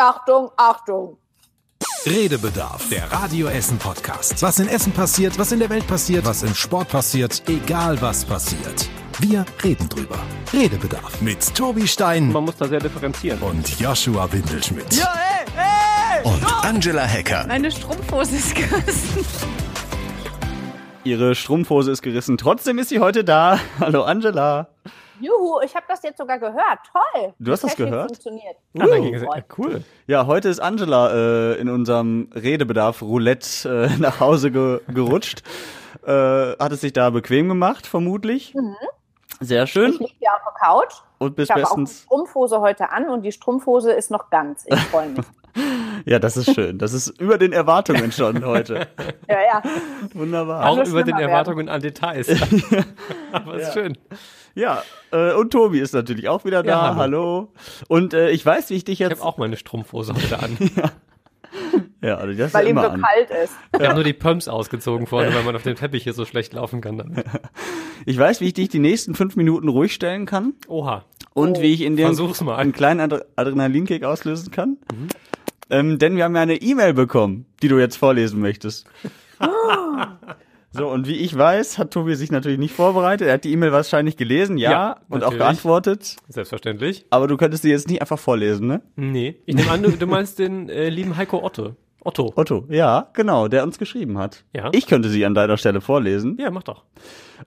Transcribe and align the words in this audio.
Achtung, 0.00 0.50
Achtung. 0.56 1.18
Redebedarf, 2.06 2.88
der 2.88 3.12
Radio 3.12 3.48
Essen 3.48 3.76
Podcast. 3.76 4.40
Was 4.42 4.58
in 4.58 4.66
Essen 4.66 4.92
passiert, 4.92 5.38
was 5.38 5.52
in 5.52 5.58
der 5.58 5.68
Welt 5.68 5.86
passiert, 5.86 6.24
was 6.24 6.42
im 6.42 6.54
Sport 6.54 6.88
passiert, 6.88 7.42
egal 7.50 8.00
was 8.00 8.24
passiert. 8.24 8.88
Wir 9.18 9.44
reden 9.62 9.90
drüber. 9.90 10.18
Redebedarf 10.54 11.20
mit 11.20 11.54
Tobi 11.54 11.86
Stein 11.86 12.32
Man 12.32 12.44
muss 12.46 12.56
da 12.56 12.66
sehr 12.66 12.78
differenzieren. 12.80 13.42
und 13.42 13.78
Joshua 13.78 14.32
Windelschmidt. 14.32 14.90
Ja, 14.94 15.12
ey, 15.12 16.22
ey! 16.24 16.32
Und 16.32 16.64
Angela 16.64 17.02
Hecker. 17.02 17.44
Meine 17.46 17.70
Strumpfhose 17.70 18.36
ist 18.36 18.54
gerissen. 18.54 19.26
Ihre 21.04 21.34
Strumpfhose 21.34 21.90
ist 21.90 22.00
gerissen. 22.00 22.38
Trotzdem 22.38 22.78
ist 22.78 22.88
sie 22.88 23.00
heute 23.00 23.22
da. 23.22 23.60
Hallo 23.80 24.04
Angela. 24.04 24.68
Juhu, 25.20 25.60
ich 25.64 25.74
habe 25.74 25.84
das 25.88 26.02
jetzt 26.02 26.18
sogar 26.18 26.38
gehört. 26.38 26.78
Toll. 26.92 27.34
Du 27.38 27.52
hast 27.52 27.62
das 27.64 27.72
Technik 27.74 27.90
gehört? 27.90 28.10
Funktioniert. 28.10 28.56
Ah, 28.78 29.16
es- 29.16 29.22
Freut. 29.22 29.44
cool. 29.58 29.84
Ja, 30.06 30.26
heute 30.26 30.48
ist 30.48 30.60
Angela 30.60 31.12
äh, 31.12 31.54
in 31.60 31.68
unserem 31.68 32.30
Redebedarf 32.34 33.02
Roulette 33.02 33.88
äh, 33.90 33.96
nach 34.00 34.20
Hause 34.20 34.50
ge 34.50 34.80
gerutscht. 34.88 35.42
Äh, 36.06 36.12
hat 36.58 36.72
es 36.72 36.80
sich 36.80 36.92
da 36.92 37.10
bequem 37.10 37.48
gemacht, 37.48 37.86
vermutlich. 37.86 38.54
Sehr 39.40 39.66
schön. 39.66 39.92
Ich 39.92 39.98
liege 40.00 40.12
hier 40.18 40.30
auf 40.34 40.40
der 40.44 40.68
Couch. 40.68 40.94
Und 41.18 41.36
bis 41.36 41.48
Ich 41.48 41.50
habe 41.54 41.64
auch 41.66 41.74
die 41.74 41.82
bestens. 41.82 42.02
Strumpfhose 42.04 42.60
heute 42.60 42.90
an 42.90 43.08
und 43.10 43.22
die 43.22 43.32
Strumpfhose 43.32 43.92
ist 43.92 44.10
noch 44.10 44.30
ganz. 44.30 44.64
Ich 44.66 44.78
freue 44.80 45.08
mich. 45.10 45.24
Ja, 46.06 46.20
das 46.20 46.36
ist 46.36 46.54
schön. 46.54 46.78
Das 46.78 46.92
ist 46.92 47.08
über 47.20 47.36
den 47.36 47.52
Erwartungen 47.52 48.12
schon 48.12 48.44
heute. 48.44 48.86
ja, 49.28 49.36
ja. 49.42 49.62
Wunderbar. 50.14 50.66
Auch 50.66 50.76
über 50.78 50.84
den 50.84 50.90
schlimmer 50.92 51.18
werden. 51.18 51.28
Erwartungen 51.28 51.68
an 51.68 51.80
Details. 51.82 52.28
Aber 53.32 53.56
ist 53.56 53.72
schön. 53.74 53.98
Ja, 54.60 54.82
äh, 55.10 55.32
und 55.32 55.50
Tobi 55.52 55.80
ist 55.80 55.94
natürlich 55.94 56.28
auch 56.28 56.44
wieder 56.44 56.62
da. 56.62 56.90
Ja, 56.90 56.96
hallo. 56.96 57.50
Und 57.88 58.12
äh, 58.12 58.30
ich 58.30 58.44
weiß, 58.44 58.68
wie 58.68 58.74
ich 58.74 58.84
dich 58.84 58.94
Ich 58.94 58.98
jetzt. 58.98 59.18
habe 59.20 59.22
auch 59.22 59.38
meine 59.38 59.56
Strumpfhose 59.56 60.12
heute 60.14 60.38
an. 60.38 60.58
ja, 62.02 62.16
also 62.16 62.36
das 62.36 62.52
Weil 62.52 62.64
ja 62.64 62.70
ihm 62.70 62.76
so 62.76 62.82
an. 62.88 63.00
kalt 63.00 63.30
ist. 63.42 63.54
Ich 63.74 63.80
habe 63.82 63.94
nur 63.94 64.04
die 64.04 64.12
Pumps 64.12 64.48
ausgezogen 64.48 65.06
vorne, 65.06 65.34
weil 65.34 65.44
man 65.44 65.56
auf 65.56 65.62
dem 65.62 65.76
Teppich 65.76 66.02
hier 66.02 66.12
so 66.12 66.26
schlecht 66.26 66.52
laufen 66.52 66.82
kann. 66.82 66.98
Damit. 66.98 67.24
Ich 68.04 68.18
weiß, 68.18 68.42
wie 68.42 68.48
ich 68.48 68.52
dich 68.52 68.68
die 68.68 68.80
nächsten 68.80 69.14
fünf 69.14 69.34
Minuten 69.34 69.68
ruhig 69.68 69.94
stellen 69.94 70.26
kann 70.26 70.52
Oha. 70.68 71.04
und 71.32 71.62
wie 71.62 71.72
ich 71.72 71.80
in 71.80 71.96
dir 71.96 72.08
einen 72.08 72.72
kleinen 72.72 73.00
Adre 73.00 73.26
Adrenalinkick 73.36 74.04
auslösen 74.04 74.50
kann. 74.50 74.76
Ähm, 75.70 75.98
denn 75.98 76.16
wir 76.16 76.24
haben 76.24 76.36
ja 76.36 76.42
eine 76.42 76.56
E-Mail 76.56 76.92
bekommen, 76.92 77.46
die 77.62 77.68
du 77.68 77.78
jetzt 77.78 77.96
vorlesen 77.96 78.40
möchtest. 78.40 78.86
so, 80.72 80.88
und 80.88 81.08
wie 81.08 81.16
ich 81.16 81.36
weiß, 81.36 81.78
hat 81.78 81.90
Tobi 81.90 82.14
sich 82.14 82.30
natürlich 82.30 82.58
nicht 82.58 82.74
vorbereitet. 82.74 83.26
Er 83.26 83.34
hat 83.34 83.44
die 83.44 83.52
E-Mail 83.52 83.72
wahrscheinlich 83.72 84.16
gelesen, 84.16 84.56
ja, 84.56 84.70
Ja, 84.70 84.90
und 85.08 85.18
auch 85.24 85.30
natürlich. 85.32 85.38
geantwortet. 85.38 86.16
Selbstverständlich. 86.28 87.06
Aber 87.10 87.26
du 87.26 87.36
könntest 87.36 87.62
sie 87.64 87.70
jetzt 87.70 87.88
nicht 87.88 88.00
einfach 88.00 88.18
vorlesen, 88.18 88.66
ne? 88.68 88.82
Nee. 88.96 89.36
Ich 89.46 89.54
nehme 89.56 89.70
an, 89.70 89.82
du, 89.82 89.90
du 89.90 90.06
meinst 90.06 90.38
den 90.38 90.68
äh, 90.68 90.88
lieben 90.88 91.16
Heiko 91.16 91.42
Otto. 91.44 91.74
Otto. 92.02 92.32
Otto, 92.36 92.64
ja, 92.70 93.08
genau, 93.12 93.48
der 93.48 93.62
uns 93.62 93.78
geschrieben 93.78 94.16
hat. 94.16 94.44
Ja. 94.54 94.70
Ich 94.72 94.86
könnte 94.86 95.08
sie 95.10 95.24
an 95.26 95.34
deiner 95.34 95.56
Stelle 95.58 95.80
vorlesen. 95.80 96.36
Ja, 96.40 96.50
mach 96.50 96.62
doch. 96.62 96.84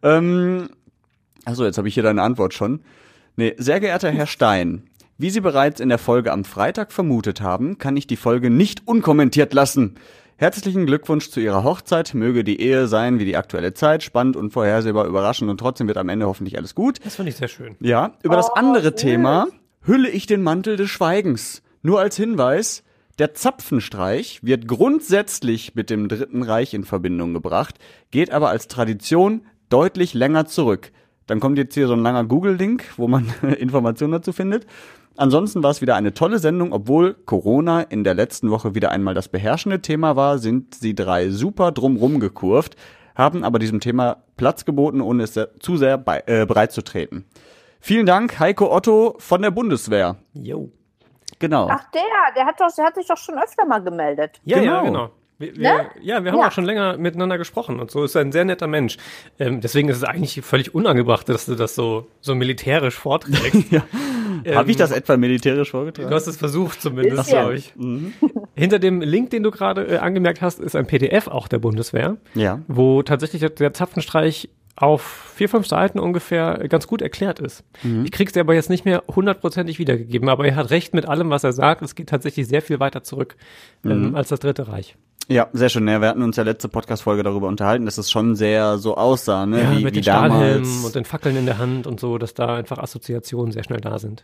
Ähm, 0.04 0.70
achso, 1.46 1.66
jetzt 1.66 1.78
habe 1.78 1.88
ich 1.88 1.94
hier 1.96 2.04
deine 2.04 2.22
Antwort 2.22 2.54
schon. 2.54 2.82
Nee, 3.36 3.56
sehr 3.58 3.80
geehrter 3.80 4.12
Herr 4.12 4.28
Stein, 4.28 4.84
wie 5.18 5.32
Sie 5.32 5.42
bereits 5.42 5.80
in 5.80 5.90
der 5.90 5.98
Folge 5.98 6.32
am 6.32 6.44
Freitag 6.44 6.92
vermutet 6.92 7.42
haben, 7.42 7.78
kann 7.80 7.98
ich 7.98 8.06
die 8.06 8.16
Folge 8.16 8.50
nicht 8.52 8.88
unkommentiert 8.88 9.54
lassen. 9.54 9.96
Herzlichen 10.44 10.86
Glückwunsch 10.86 11.30
zu 11.30 11.40
Ihrer 11.40 11.64
Hochzeit. 11.64 12.14
Möge 12.14 12.44
die 12.44 12.60
Ehe 12.60 12.88
sein 12.88 13.18
wie 13.18 13.24
die 13.24 13.38
aktuelle 13.38 13.74
Zeit, 13.74 14.04
spannend, 14.04 14.36
unvorhersehbar, 14.36 15.06
überraschend 15.06 15.50
und 15.50 15.58
trotzdem 15.58 15.88
wird 15.88 15.98
am 15.98 16.10
Ende 16.10 16.26
hoffentlich 16.26 16.58
alles 16.58 16.76
gut. 16.76 17.00
Das 17.06 17.16
fand 17.16 17.30
ich 17.30 17.38
sehr 17.38 17.48
schön. 17.48 17.78
Ja, 17.80 18.18
über 18.24 18.36
das 18.36 18.50
Oh, 18.50 18.56
andere 18.56 18.90
süß. 18.90 18.96
Thema 18.96 19.48
hülle 19.84 20.10
ich 20.10 20.26
den 20.26 20.44
Mantel 20.44 20.76
des 20.76 20.90
Schweigens. 20.90 21.64
Nur 21.82 22.02
als 22.02 22.18
Hinweis, 22.18 22.84
der 23.20 23.34
Zapfenstreich 23.34 24.44
wird 24.44 24.68
grundsätzlich 24.68 25.76
mit 25.76 25.90
dem 25.90 26.10
Dritten 26.10 26.44
Reich 26.44 26.74
in 26.74 26.84
Verbindung 26.84 27.34
gebracht, 27.34 27.76
geht 28.12 28.30
aber 28.30 28.50
als 28.50 28.68
Tradition 28.68 29.46
deutlich 29.70 30.14
länger 30.14 30.46
zurück. 30.46 30.92
Dann 31.26 31.40
kommt 31.40 31.58
jetzt 31.58 31.74
hier 31.74 31.88
so 31.88 31.94
ein 31.94 32.04
langer 32.04 32.26
Google-Link, 32.26 32.84
wo 32.98 33.08
man 33.08 33.34
Informationen 33.58 34.12
dazu 34.12 34.34
findet. 34.34 34.68
Ansonsten 35.16 35.62
war 35.62 35.70
es 35.72 35.82
wieder 35.82 35.96
eine 35.96 36.14
tolle 36.14 36.40
Sendung, 36.40 36.74
obwohl 36.74 37.14
Corona 37.14 37.82
in 37.82 38.04
der 38.04 38.16
letzten 38.16 38.50
Woche 38.50 38.74
wieder 38.74 38.92
einmal 38.92 39.14
das 39.14 39.30
beherrschende 39.30 39.82
Thema 39.82 40.16
war, 40.16 40.40
sind 40.40 40.74
sie 40.76 40.96
drei 40.96 41.30
super 41.30 41.72
drumrum 41.72 42.20
gekurvt, 42.20 42.76
haben 43.16 43.44
aber 43.44 43.60
diesem 43.60 43.80
Thema 43.80 44.24
Platz 44.38 44.66
geboten, 44.66 45.02
ohne 45.02 45.24
es 45.24 45.40
zu 45.60 45.78
sehr 45.78 45.98
bei, 46.00 46.24
äh, 46.26 46.46
breit 46.48 46.72
zu 46.72 46.82
treten. 46.84 47.26
Vielen 47.80 48.06
Dank, 48.08 48.40
Heiko 48.40 48.74
Otto 48.76 49.16
von 49.20 49.42
der 49.44 49.52
Bundeswehr. 49.52 50.16
Jo. 50.34 50.72
Genau. 51.38 51.68
Ach, 51.70 51.84
der, 51.94 52.02
der 52.36 52.46
hat, 52.46 52.60
doch, 52.60 52.74
der 52.76 52.86
hat 52.86 52.96
sich 52.96 53.06
doch 53.08 53.18
schon 53.18 53.36
öfter 53.38 53.66
mal 53.66 53.84
gemeldet. 53.84 54.40
Ja, 54.46 54.58
ja, 54.62 54.82
Genau. 54.82 54.84
genau. 54.86 55.10
Wir, 55.38 55.56
wir, 55.56 55.62
Ne? 55.74 55.86
Ja, 56.02 56.24
wir 56.24 56.32
haben 56.32 56.40
Ja. 56.40 56.48
auch 56.48 56.52
schon 56.52 56.64
länger 56.64 56.98
miteinander 56.98 57.38
gesprochen 57.38 57.80
und 57.80 57.92
so 57.92 58.04
ist 58.04 58.16
er 58.16 58.22
ein 58.22 58.32
sehr 58.32 58.46
netter 58.46 58.68
Mensch. 58.68 58.98
Ähm, 59.40 59.60
deswegen 59.62 59.90
ist 59.90 59.98
es 59.98 60.04
eigentlich 60.04 60.42
völlig 60.44 60.74
unangebracht, 60.74 61.28
dass 61.28 61.46
du 61.46 61.56
das 61.56 61.76
so, 61.76 62.08
so 62.22 62.34
militärisch 62.36 62.96
vorträgst. 62.98 63.70
ja. 63.72 63.84
Ähm, 64.46 64.56
Habe 64.56 64.72
ich 64.72 64.78
das 64.78 64.92
etwa 64.92 65.18
militärisch 65.18 65.72
vorgetragen? 65.72 66.10
Du 66.10 66.16
hast 66.16 66.28
es 66.28 66.38
versucht 66.38 66.82
zumindest, 66.82 67.30
glaube 67.30 67.56
ich. 67.56 67.74
Hinter 68.56 68.80
dem 68.80 69.02
Link, 69.02 69.30
den 69.32 69.44
du 69.44 69.52
gerade 69.52 69.86
äh, 69.88 69.98
angemerkt 69.98 70.42
hast, 70.42 70.60
ist 70.60 70.76
ein 70.76 70.86
PDF 70.88 71.28
auch 71.28 71.48
der 71.48 71.60
Bundeswehr, 71.60 72.18
Ja. 72.36 72.60
wo 72.68 73.02
tatsächlich 73.04 73.40
der- 73.42 73.50
der 73.50 73.74
Zapfenstreich 73.74 74.50
auf 74.76 75.32
vier, 75.36 75.50
fünf 75.50 75.68
Seiten 75.68 76.00
ungefähr 76.00 76.68
ganz 76.68 76.88
gut 76.88 77.04
erklärt 77.04 77.40
ist. 77.40 77.64
Ich 78.04 78.12
krieg's 78.12 78.34
dir 78.34 78.40
aber 78.40 78.56
jetzt 78.56 78.72
nicht 78.72 78.86
mehr 78.86 79.04
hundertprozentig 79.08 79.78
wiedergegeben, 79.78 80.30
aber 80.30 80.48
er 80.48 80.56
hat 80.56 80.72
recht 80.72 80.96
mit 80.96 81.08
allem, 81.08 81.30
was 81.30 81.44
er 81.44 81.54
sagt. 81.54 81.84
Es 81.84 81.94
geht 81.94 82.10
tatsächlich 82.10 82.48
sehr 82.48 82.64
viel 82.64 82.80
weiter 82.80 83.04
zurück 83.04 83.36
ähm, 83.86 84.16
als 84.16 84.30
das 84.30 84.40
Dritte 84.40 84.68
Reich. 84.68 84.96
Ja, 85.30 85.48
sehr 85.54 85.70
schön. 85.70 85.88
Ja, 85.88 86.02
wir 86.02 86.10
hatten 86.10 86.22
uns 86.22 86.36
ja 86.36 86.44
letzte 86.44 86.68
Podcast-Folge 86.68 87.24
darüber 87.24 87.48
unterhalten, 87.48 87.86
dass 87.86 87.98
es 87.98 88.12
schon 88.12 88.36
sehr 88.36 88.78
so 88.78 88.98
aussah, 88.98 89.46
ne? 89.46 89.62
Ja, 89.62 89.72
wie, 89.72 89.84
mit 89.84 89.94
wie 89.94 90.02
den 90.02 90.04
Stahlhelmen 90.04 90.64
damals. 90.64 90.86
und 90.86 90.96
den 90.96 91.06
Fackeln 91.06 91.38
in 91.38 91.46
der 91.46 91.58
Hand 91.58 91.88
und 91.88 92.00
so, 92.00 92.18
dass 92.18 92.34
da 92.34 92.56
einfach 92.56 92.78
Assoziationen 92.78 93.52
sehr 93.52 93.64
schnell 93.64 93.80
da 93.80 94.00
sind. 94.00 94.24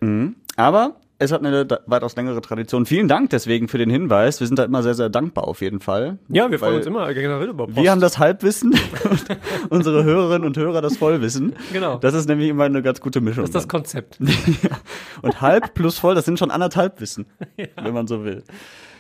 Aber 0.58 0.96
es 1.22 1.32
hat 1.34 1.44
eine 1.46 1.68
weitaus 1.86 2.16
längere 2.16 2.40
Tradition. 2.42 2.86
Vielen 2.86 3.10
Dank 3.10 3.30
deswegen 3.32 3.68
für 3.68 3.78
den 3.78 3.90
Hinweis. 3.90 4.40
Wir 4.40 4.48
sind 4.48 4.58
da 4.58 4.64
immer 4.64 4.82
sehr, 4.84 4.94
sehr 4.96 5.10
dankbar 5.10 5.48
auf 5.50 5.60
jeden 5.62 5.82
Fall. 5.82 6.18
Ja, 6.30 6.50
wir 6.50 6.58
freuen 6.60 6.78
uns 6.78 6.86
immer 6.86 7.14
generell 7.14 7.50
über 7.50 7.66
Post. 7.68 7.78
Wir 7.78 7.92
haben 7.92 8.00
das 8.00 8.18
Halbwissen 8.20 8.72
und 9.10 9.26
unsere 9.70 10.06
Hörerinnen 10.06 10.48
und 10.48 10.56
Hörer 10.58 10.82
das 10.82 10.96
Vollwissen. 10.98 11.56
Genau. 11.74 11.98
Das 11.98 12.14
ist 12.14 12.30
nämlich 12.30 12.48
immer 12.50 12.64
eine 12.64 12.82
ganz 12.82 13.02
gute 13.02 13.20
Mischung. 13.20 13.44
das 13.44 13.50
ist 13.50 13.56
das. 13.56 13.68
Konzept. 13.68 14.18
und 15.22 15.42
halb 15.42 15.74
plus 15.74 16.00
voll, 16.00 16.16
das 16.16 16.24
sind 16.26 16.40
schon 16.40 16.52
anderthalb 16.52 17.02
Wissen, 17.02 17.26
wenn 17.76 17.94
man 17.94 18.08
so 18.08 18.24
will. 18.24 18.44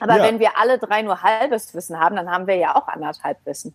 Aber 0.01 0.17
Ja. 0.17 0.23
wenn 0.23 0.39
wir 0.39 0.57
alle 0.57 0.77
drei 0.77 1.01
nur 1.01 1.21
halbes 1.23 1.73
Wissen 1.73 1.97
haben, 1.99 2.15
dann 2.17 2.29
haben 2.29 2.47
wir 2.47 2.55
ja 2.55 2.75
auch 2.75 2.87
anderthalb 2.89 3.37
Wissen. 3.45 3.73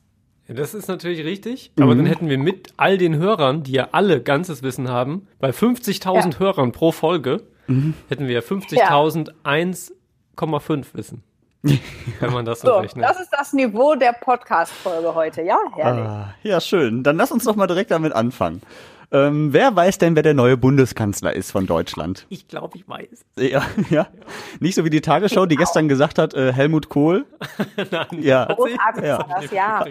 Ja, 0.49 0.55
das 0.55 0.75
ist 0.75 0.89
natürlich 0.89 1.25
richtig, 1.25 1.73
aber 1.81 1.95
dann 1.95 2.05
hätten 2.05 2.29
wir 2.29 2.37
mit 2.37 2.75
all 2.77 2.99
den 2.99 3.17
Hörern, 3.17 3.63
die 3.63 3.73
ja 3.73 3.89
alle 3.93 4.21
ganzes 4.23 4.63
Wissen 4.63 4.91
haben, 4.91 5.27
bei 5.39 5.49
50.000 5.51 6.33
Ja. 6.35 6.39
Hörern 6.41 6.73
pro 6.73 6.93
Folge, 6.93 7.41
hätten 7.67 8.29
wir 8.29 8.43
50.000 8.43 9.31
1,5 9.45 10.87
Wissen. 10.95 11.23
Wenn 12.21 12.33
man 12.33 12.45
das 12.45 12.61
so, 12.61 12.69
So, 12.69 12.75
rechnet. 12.77 13.05
das 13.05 13.19
ist 13.21 13.31
das 13.31 13.55
Niveau 13.55 13.95
der 13.95 14.13
Podcast-Folge 14.13 15.15
heute. 15.15 15.41
Ja, 15.43 15.57
herrlich. 15.75 16.05
Ah, 16.05 16.35
ja, 16.43 16.61
schön. 16.61 17.03
Dann 17.03 17.17
lass 17.17 17.33
uns 17.33 17.45
doch 17.45 17.57
mal 17.57 17.67
direkt 17.67 17.91
damit 17.91 18.13
anfangen. 18.13 18.61
Ähm, 19.15 19.53
wer 19.53 19.75
weiß 19.77 19.99
denn, 19.99 20.17
wer 20.17 20.25
der 20.25 20.35
neue 20.35 20.57
Bundeskanzler 20.57 21.33
ist 21.35 21.53
von 21.53 21.67
Deutschland? 21.67 22.27
ich 22.31 22.49
glaube, 22.49 22.77
ich 22.77 22.89
weiß. 22.89 23.25
Ja, 23.39 23.63
ja. 23.91 24.09
Nicht 24.59 24.75
so 24.75 24.85
wie 24.85 24.91
die 24.91 25.01
Tagesschau, 25.01 25.47
die 25.47 25.55
gestern 25.57 25.89
gesagt 25.89 26.19
hat, 26.19 26.35
äh, 26.35 26.53
Helmut 26.53 26.89
Kohl. 26.89 27.25
Nein. 27.93 28.07
Ja, 28.21 28.47
Großartig 28.47 29.05
Ja. 29.05 29.23
das, 29.41 29.51
ja. 29.53 29.85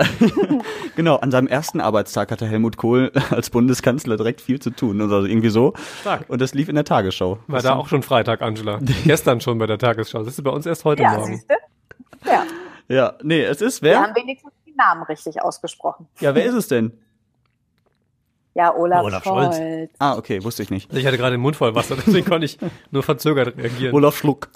genau. 0.97 1.15
An 1.17 1.31
seinem 1.31 1.47
ersten 1.47 1.79
Arbeitstag 1.79 2.31
hatte 2.31 2.45
Helmut 2.45 2.75
Kohl 2.77 3.11
als 3.29 3.49
Bundeskanzler 3.49 4.17
direkt 4.17 4.41
viel 4.41 4.59
zu 4.59 4.71
tun. 4.71 4.99
Also 5.01 5.23
irgendwie 5.25 5.49
so. 5.49 5.73
Stark. 6.01 6.25
Und 6.29 6.41
das 6.41 6.53
lief 6.53 6.67
in 6.67 6.75
der 6.75 6.83
Tagesschau. 6.85 7.39
War 7.47 7.61
da 7.61 7.75
auch 7.75 7.87
schon 7.87 8.03
Freitag, 8.03 8.41
Angela. 8.41 8.79
Gestern 9.05 9.39
schon 9.39 9.57
bei 9.57 9.67
der 9.67 9.77
Tagesschau. 9.77 10.19
Das 10.23 10.33
ist 10.37 10.43
bei 10.43 10.51
uns 10.51 10.65
erst 10.65 10.83
heute 10.83 11.03
Ja, 11.03 11.11
Morgen. 11.13 11.33
siehst 11.37 11.49
du? 11.49 12.29
Ja, 12.29 12.43
Ja, 12.89 13.13
nee, 13.23 13.41
es 13.41 13.61
ist 13.61 13.81
wir 13.81 13.91
wer? 13.91 14.01
haben 14.01 14.15
wenigstens 14.15 14.51
die 14.65 14.73
Namen 14.75 15.03
richtig 15.03 15.41
ausgesprochen. 15.41 16.07
Ja, 16.19 16.35
wer 16.35 16.43
ist 16.45 16.55
es 16.55 16.67
denn? 16.67 16.91
Ja, 18.55 18.75
Olaf, 18.75 19.03
Olaf 19.03 19.23
Scholz. 19.23 19.57
Scholz. 19.57 19.91
Ah, 19.99 20.15
okay, 20.15 20.43
wusste 20.43 20.63
ich 20.63 20.69
nicht. 20.69 20.93
Ich 20.93 21.05
hatte 21.05 21.17
gerade 21.17 21.35
den 21.35 21.41
Mund 21.41 21.55
voll 21.55 21.73
Wasser, 21.73 21.95
deswegen 21.95 22.25
konnte 22.25 22.45
ich 22.45 22.57
nur 22.91 23.03
verzögert 23.03 23.57
reagieren. 23.57 23.95
Olaf 23.95 24.17
Schluck. 24.17 24.49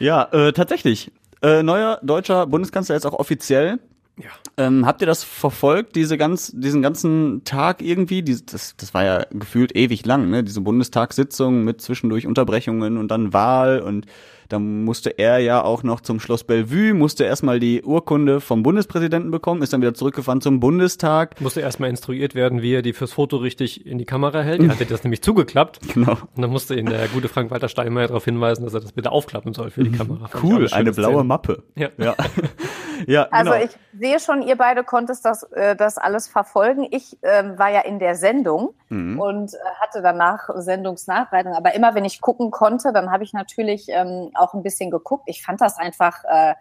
ja, 0.00 0.24
äh, 0.32 0.52
tatsächlich. 0.52 1.12
Äh, 1.42 1.62
neuer 1.62 2.00
deutscher 2.02 2.46
Bundeskanzler 2.46 2.96
ist 2.96 3.06
auch 3.06 3.12
offiziell. 3.12 3.78
Ja. 4.18 4.30
Ähm, 4.56 4.86
habt 4.86 5.02
ihr 5.02 5.06
das 5.06 5.22
verfolgt, 5.22 5.94
diese 5.94 6.16
ganz, 6.16 6.50
diesen 6.54 6.80
ganzen 6.80 7.44
Tag 7.44 7.82
irgendwie? 7.82 8.22
Dies, 8.22 8.46
das, 8.46 8.74
das 8.76 8.94
war 8.94 9.04
ja 9.04 9.26
gefühlt 9.30 9.76
ewig 9.76 10.06
lang, 10.06 10.30
ne? 10.30 10.42
Diese 10.42 10.62
Bundestagssitzung 10.62 11.64
mit 11.64 11.82
zwischendurch 11.82 12.26
Unterbrechungen 12.26 12.96
und 12.96 13.08
dann 13.08 13.34
Wahl 13.34 13.80
und 13.80 14.06
Dann 14.48 14.84
musste 14.84 15.10
er 15.10 15.38
ja 15.38 15.62
auch 15.62 15.82
noch 15.82 16.00
zum 16.00 16.20
Schloss 16.20 16.44
Bellevue, 16.44 16.94
musste 16.94 17.24
erstmal 17.24 17.60
die 17.60 17.82
Urkunde 17.82 18.40
vom 18.40 18.62
Bundespräsidenten 18.62 19.30
bekommen, 19.30 19.62
ist 19.62 19.72
dann 19.72 19.80
wieder 19.82 19.94
zurückgefahren 19.94 20.40
zum 20.40 20.60
Bundestag. 20.60 21.40
Musste 21.40 21.60
erstmal 21.60 21.90
instruiert 21.90 22.34
werden, 22.34 22.62
wie 22.62 22.74
er 22.74 22.82
die 22.82 22.92
fürs 22.92 23.12
Foto 23.12 23.36
richtig 23.38 23.86
in 23.86 23.98
die 23.98 24.04
Kamera 24.04 24.40
hält. 24.42 24.62
Er 24.62 24.68
hatte 24.70 24.86
das 24.86 25.02
nämlich 25.04 25.22
zugeklappt. 25.22 25.80
Genau. 25.96 26.12
Und 26.12 26.42
dann 26.42 26.50
musste 26.50 26.74
ihn 26.74 26.86
der 26.86 27.08
gute 27.08 27.28
Frank-Walter 27.28 27.68
Steinmeier 27.68 28.08
darauf 28.08 28.24
hinweisen, 28.26 28.64
dass 28.64 28.74
er 28.74 28.80
das 28.80 28.92
bitte 28.92 29.12
aufklappen 29.12 29.54
soll 29.54 29.70
für 29.70 29.82
die 29.82 29.92
Kamera. 29.92 30.28
Fand 30.28 30.44
Cool, 30.44 30.68
eine 30.70 30.92
blaue 30.92 31.12
Szene. 31.14 31.24
Mappe. 31.24 31.62
Ja. 31.74 31.88
Ja, 31.96 32.14
ja 33.06 33.22
Also 33.30 33.52
genau. 33.52 33.64
ich 33.64 33.70
sehe 33.98 34.20
schon, 34.20 34.42
ihr 34.42 34.56
beide 34.56 34.84
konntest 34.84 35.24
das, 35.24 35.42
äh, 35.52 35.74
das 35.74 35.96
alles 35.96 36.28
verfolgen. 36.28 36.86
Ich 36.90 37.16
ähm, 37.22 37.58
war 37.58 37.70
ja 37.70 37.80
in 37.80 37.98
der 37.98 38.14
Sendung 38.14 38.74
Mhm. 38.88 39.18
und 39.18 39.52
äh, 39.52 39.56
hatte 39.80 40.00
danach 40.00 40.48
Sendungsnachbereitung. 40.54 41.54
Aber 41.54 41.74
immer 41.74 41.94
wenn 41.96 42.04
ich 42.04 42.20
gucken 42.20 42.52
konnte, 42.52 42.92
dann 42.92 43.10
habe 43.10 43.24
ich 43.24 43.32
natürlich 43.32 43.86
ähm, 43.88 44.30
auch 44.38 44.54
ein 44.54 44.62
bisschen 44.62 44.90
geguckt. 44.90 45.24
Ich 45.26 45.42
fand 45.42 45.60
das 45.60 45.76
einfach, 45.76 46.24
äh, 46.24 46.54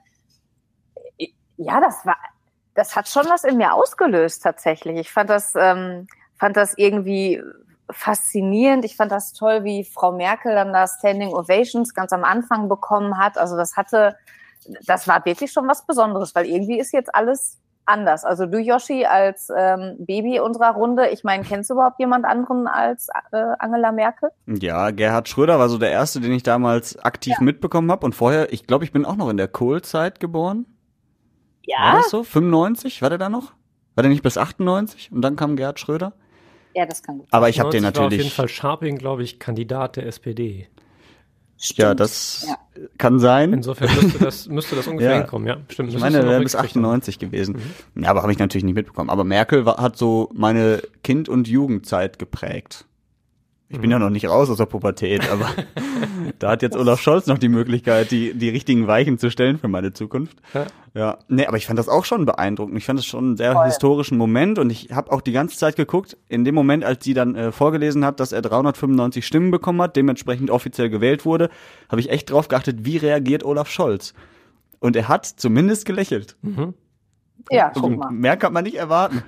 ja, 1.58 1.80
das 1.80 2.06
war, 2.06 2.18
das 2.74 2.96
hat 2.96 3.08
schon 3.08 3.26
was 3.30 3.44
in 3.44 3.58
mir 3.58 3.74
ausgelöst 3.74 4.44
tatsächlich. 4.44 5.00
Ich 5.00 5.12
fand 5.12 5.30
das, 5.30 5.54
ähm, 5.56 6.08
fand 6.38 6.58
das 6.58 6.78
irgendwie 6.78 7.42
faszinierend. 7.90 8.84
Ich 8.86 8.96
fand 8.96 9.12
das 9.12 9.34
toll, 9.34 9.64
wie 9.64 9.84
Frau 9.84 10.12
Merkel 10.12 10.54
dann 10.56 10.74
da 10.74 10.88
Standing 10.88 11.34
Ovations 11.34 11.94
ganz 11.94 12.12
am 12.14 12.24
Anfang 12.24 12.68
bekommen 12.68 13.18
hat. 13.18 13.38
Also 13.38 13.56
das 13.56 13.78
hatte, 13.78 14.18
das 14.86 15.08
war 15.08 15.24
wirklich 15.26 15.52
schon 15.52 15.68
was 15.68 15.86
Besonderes, 15.86 16.36
weil 16.36 16.46
irgendwie 16.46 16.80
ist 16.80 16.92
jetzt 16.92 17.14
alles 17.14 17.60
anders. 17.86 18.24
Also 18.26 18.46
du, 18.46 18.60
Yoshi, 18.60 19.06
als 19.06 19.52
ähm, 19.56 19.96
Baby 20.00 20.40
unserer 20.40 20.72
Runde, 20.72 21.10
ich 21.10 21.24
meine, 21.24 21.44
kennst 21.44 21.70
du 21.70 21.76
überhaupt 21.76 22.00
jemand 22.00 22.26
anderen 22.26 22.68
als 22.68 23.10
äh, 23.32 23.38
Angela 23.60 23.92
Merkel? 23.92 24.30
Ja, 24.48 24.92
Gerhard 24.92 25.30
Schröder 25.30 25.60
war 25.60 25.70
so 25.70 25.78
der 25.78 25.92
erste, 25.92 26.20
den 26.20 26.32
ich 26.32 26.44
damals 26.44 26.98
aktiv 26.98 27.40
mitbekommen 27.40 27.92
habe. 27.92 28.06
Und 28.06 28.16
vorher, 28.16 28.52
ich 28.52 28.68
glaube, 28.68 28.86
ich 28.86 28.92
bin 28.92 29.06
auch 29.06 29.16
noch 29.16 29.30
in 29.30 29.38
der 29.38 29.48
Kohl-Zeit 29.48 30.20
geboren. 30.20 30.66
War 31.68 31.98
das 31.98 32.10
so? 32.10 32.24
95? 32.24 33.02
War 33.02 33.10
der 33.10 33.18
da 33.18 33.30
noch? 33.30 33.54
War 33.96 34.04
der 34.04 34.10
nicht 34.10 34.24
bis 34.24 34.38
98? 34.38 35.12
Und 35.12 35.22
dann 35.22 35.36
kam 35.36 35.56
Gerhard 35.56 35.80
Schröder? 35.80 36.14
Ja, 36.76 36.86
das 36.86 37.02
kann 37.02 37.20
gut. 37.20 37.28
Aber 37.32 37.50
ich 37.50 37.60
habe 37.60 37.70
den 37.70 37.84
90 37.84 38.00
war 38.00 38.06
auf 38.06 38.12
jeden 38.12 38.18
natürlich. 38.18 38.34
Fall 38.34 38.48
Scharping, 38.50 38.98
glaube 38.98 39.24
ich, 39.24 39.40
Kandidat 39.40 39.96
der 39.96 40.06
SPD. 40.08 40.68
Ja, 41.58 41.64
Stimmt. 41.88 42.00
das 42.02 42.46
Ja. 42.50 42.58
kann 42.98 43.20
sein. 43.20 43.54
Insofern 43.54 43.90
müsste 44.02 44.20
das, 44.20 44.48
müsste 44.48 44.76
das 44.76 44.88
ungefähr 44.88 45.12
Ja. 45.16 45.18
hinkommen, 45.20 45.48
ja. 45.48 45.58
Stimmt. 45.70 45.94
Ich 45.94 46.00
meine, 46.00 46.18
wäre 46.18 46.42
bis 46.42 46.54
mitgekriegt 46.54 46.76
haben. 46.76 46.86
98 46.86 47.20
gewesen. 47.20 47.62
Ja, 47.96 48.10
aber 48.10 48.22
habe 48.24 48.32
ich 48.34 48.40
natürlich 48.40 48.66
nicht 48.66 48.76
mitbekommen. 48.76 49.10
Aber 49.10 49.24
Merkel 49.24 49.66
war, 49.66 49.78
hat 49.78 49.98
so 49.98 50.30
meine 50.34 50.82
Kind- 51.04 51.30
und 51.30 51.48
Jugendzeit 51.48 52.20
geprägt. 52.20 52.86
Ich 53.76 53.82
bin 53.82 53.92
ja 53.92 54.00
noch 54.00 54.10
nicht 54.10 54.30
raus 54.30 54.50
aus 54.50 54.56
der 54.56 54.68
Pubertät, 54.68 55.30
aber 55.30 55.50
da 56.40 56.52
hat 56.52 56.62
jetzt 56.62 56.78
Olaf 56.78 57.02
Scholz 57.02 57.28
noch 57.28 57.38
die 57.38 57.50
Möglichkeit, 57.50 58.10
die, 58.10 58.34
die 58.34 58.48
richtigen 58.48 58.88
Weichen 58.88 59.18
zu 59.20 59.30
stellen 59.30 59.60
für 59.60 59.68
meine 59.68 59.92
Zukunft. 59.92 60.38
Ja. 60.54 60.68
Ja, 60.94 61.18
nee, 61.28 61.46
aber 61.46 61.58
ich 61.58 61.66
fand 61.66 61.78
das 61.78 61.90
auch 61.90 62.06
schon 62.06 62.26
beeindruckend. 62.26 62.78
Ich 62.78 62.86
fand 62.86 62.98
das 62.98 63.06
schon 63.06 63.26
einen 63.26 63.38
sehr 63.38 63.52
Voll. 63.52 63.66
historischen 63.66 64.18
Moment 64.18 64.60
und 64.60 64.70
ich 64.70 64.92
habe 64.94 65.12
auch 65.12 65.20
die 65.20 65.34
ganze 65.34 65.58
Zeit 65.58 65.76
geguckt, 65.76 66.16
in 66.30 66.46
dem 66.46 66.56
Moment, 66.56 66.86
als 66.86 67.04
sie 67.04 67.14
dann 67.14 67.36
äh, 67.36 67.52
vorgelesen 67.52 68.06
hat, 68.06 68.22
dass 68.22 68.32
er 68.32 68.42
395 68.42 69.28
Stimmen 69.28 69.52
bekommen 69.52 69.82
hat, 69.82 69.98
dementsprechend 69.98 70.50
offiziell 70.52 70.90
gewählt 70.90 71.26
wurde, 71.26 71.50
habe 71.90 72.00
ich 72.00 72.12
echt 72.12 72.32
drauf 72.32 72.48
geachtet, 72.48 72.86
wie 72.86 72.96
reagiert 72.96 73.44
Olaf 73.44 73.70
Scholz. 73.70 74.14
Und 74.80 74.96
er 74.96 75.10
hat 75.10 75.26
zumindest 75.26 75.84
gelächelt. 75.86 76.38
Ja, 77.52 77.72
guck 77.74 77.96
mal. 77.96 78.12
mehr 78.12 78.38
kann 78.38 78.54
man 78.54 78.64
nicht 78.64 78.76
erwarten. 78.76 79.22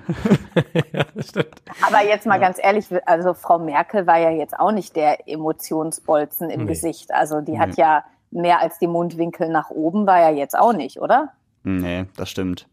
Aber 1.86 2.04
jetzt 2.06 2.26
mal 2.26 2.38
ganz 2.38 2.58
ehrlich, 2.60 2.86
also 3.06 3.34
Frau 3.34 3.58
Merkel 3.58 4.06
war 4.06 4.18
ja 4.18 4.30
jetzt 4.30 4.58
auch 4.58 4.72
nicht 4.72 4.96
der 4.96 5.28
Emotionsbolzen 5.28 6.50
im 6.50 6.62
Nee. 6.62 6.66
Gesicht. 6.66 7.12
Also 7.12 7.40
die 7.40 7.58
hat 7.58 7.76
ja 7.76 8.04
mehr 8.30 8.60
als 8.60 8.78
die 8.78 8.86
Mundwinkel 8.86 9.48
nach 9.48 9.70
oben, 9.70 10.06
war 10.06 10.18
ja 10.20 10.30
jetzt 10.30 10.58
auch 10.58 10.72
nicht, 10.72 11.00
oder? 11.00 11.32
Nee, 11.62 12.06
das 12.16 12.30
stimmt. 12.30 12.66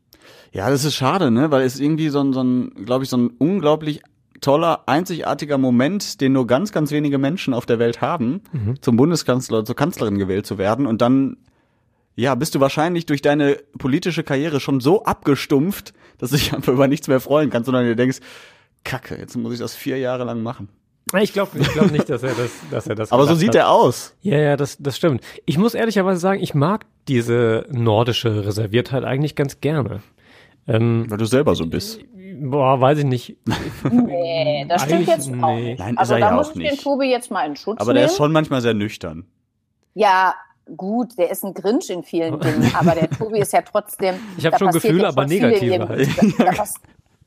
Ja, 0.52 0.70
das 0.70 0.84
ist 0.86 0.96
schade, 0.96 1.32
ne? 1.32 1.52
Weil 1.52 1.62
es 1.64 1.80
irgendwie 1.80 2.10
so 2.10 2.22
ein, 2.22 2.34
so 2.34 2.42
ein 2.42 2.72
glaube 2.86 3.04
ich, 3.04 3.10
so 3.10 3.18
ein 3.18 3.30
unglaublich 3.38 4.02
toller, 4.42 4.84
einzigartiger 4.88 5.58
Moment, 5.58 6.20
den 6.22 6.34
nur 6.34 6.48
ganz, 6.48 6.72
ganz 6.72 6.92
wenige 6.92 7.18
Menschen 7.18 7.54
auf 7.54 7.66
der 7.66 7.80
Welt 7.80 8.02
haben, 8.02 8.42
zum 8.82 8.96
Bundeskanzler, 8.98 9.64
zur 9.66 9.76
Kanzlerin 9.76 10.18
gewählt 10.18 10.46
zu 10.46 10.58
werden. 10.58 10.86
Und 10.88 11.02
dann, 11.02 11.38
ja, 12.16 12.36
bist 12.36 12.56
du 12.56 12.60
wahrscheinlich 12.60 13.06
durch 13.06 13.22
deine 13.22 13.58
politische 13.78 14.24
Karriere 14.24 14.60
schon 14.60 14.80
so 14.80 15.04
abgestumpft, 15.04 15.94
dass 16.18 16.32
du 16.32 16.38
dich 16.38 16.54
einfach 16.56 16.74
über 16.74 16.88
nichts 16.88 17.08
mehr 17.08 17.20
freuen 17.20 17.50
kannst, 17.50 17.66
sondern 17.66 17.86
dir 17.86 17.96
denkst, 17.96 18.20
Kacke, 18.84 19.18
jetzt 19.18 19.36
muss 19.36 19.54
ich 19.54 19.60
das 19.60 19.76
vier 19.76 19.98
Jahre 19.98 20.24
lang 20.24 20.44
machen. 20.44 20.70
Ich 21.20 21.34
glaube 21.34 21.60
ich 21.60 21.68
glaub 21.72 21.92
nicht, 21.92 22.10
dass 22.10 22.24
er 22.24 22.34
das, 22.34 22.52
dass 22.72 22.88
er 22.88 22.96
das 22.96 23.12
Aber 23.12 23.28
so 23.28 23.36
sieht 23.36 23.50
hat. 23.50 23.56
er 23.56 23.70
aus. 23.70 24.16
Ja, 24.22 24.38
ja, 24.40 24.58
das, 24.58 24.78
das 24.80 24.98
stimmt. 24.98 25.22
Ich 25.46 25.58
muss 25.58 25.76
ehrlicherweise 25.76 26.20
sagen, 26.20 26.42
ich 26.42 26.56
mag 26.56 26.86
diese 27.08 27.68
nordische 27.70 28.46
Reserviertheit 28.46 29.04
eigentlich 29.04 29.36
ganz 29.36 29.62
gerne. 29.62 30.02
Ähm, 30.68 31.06
Weil 31.08 31.20
du 31.20 31.26
selber 31.26 31.54
so 31.54 31.68
bist. 31.68 32.00
boah, 32.40 32.82
weiß 32.82 33.00
ich 33.00 33.06
nicht. 33.06 33.38
Nee, 33.92 34.66
das 34.68 34.84
stimmt 34.84 35.08
jetzt 35.08 35.30
auch 35.30 35.56
nee. 35.56 35.70
nicht. 35.70 35.80
Nein, 35.80 35.94
ist 35.94 36.00
also 36.00 36.14
er 36.16 36.20
da 36.22 36.30
ja 36.30 36.36
muss 36.36 36.48
auch 36.48 36.56
ich 36.56 36.62
den 36.64 36.72
nicht. 36.72 36.84
Tobi 36.84 37.06
jetzt 37.12 37.30
mal 37.30 37.46
in 37.46 37.56
Schutz 37.56 37.80
Aber 37.80 37.94
der 37.94 38.02
nehmen. 38.04 38.12
ist 38.12 38.18
schon 38.18 38.32
manchmal 38.32 38.62
sehr 38.62 38.74
nüchtern. 38.74 39.26
Ja, 39.94 40.34
gut, 40.76 41.18
der 41.18 41.32
ist 41.32 41.44
ein 41.44 41.54
Grinch 41.54 41.90
in 41.90 42.04
vielen 42.04 42.40
Dingen, 42.40 42.72
aber 42.80 42.92
der 42.96 43.10
Tobi 43.10 43.40
ist 43.40 43.54
ja 43.54 43.62
trotzdem. 43.62 44.16
Ich 44.38 44.46
hab 44.46 44.54
da 44.54 44.60
schon 44.60 44.72
Gefühle, 44.72 45.08
aber 45.08 45.26
negative 45.26 45.88
halt. 45.88 46.10
Da, 46.38 46.46
da 46.46 46.52
pass- 46.52 46.76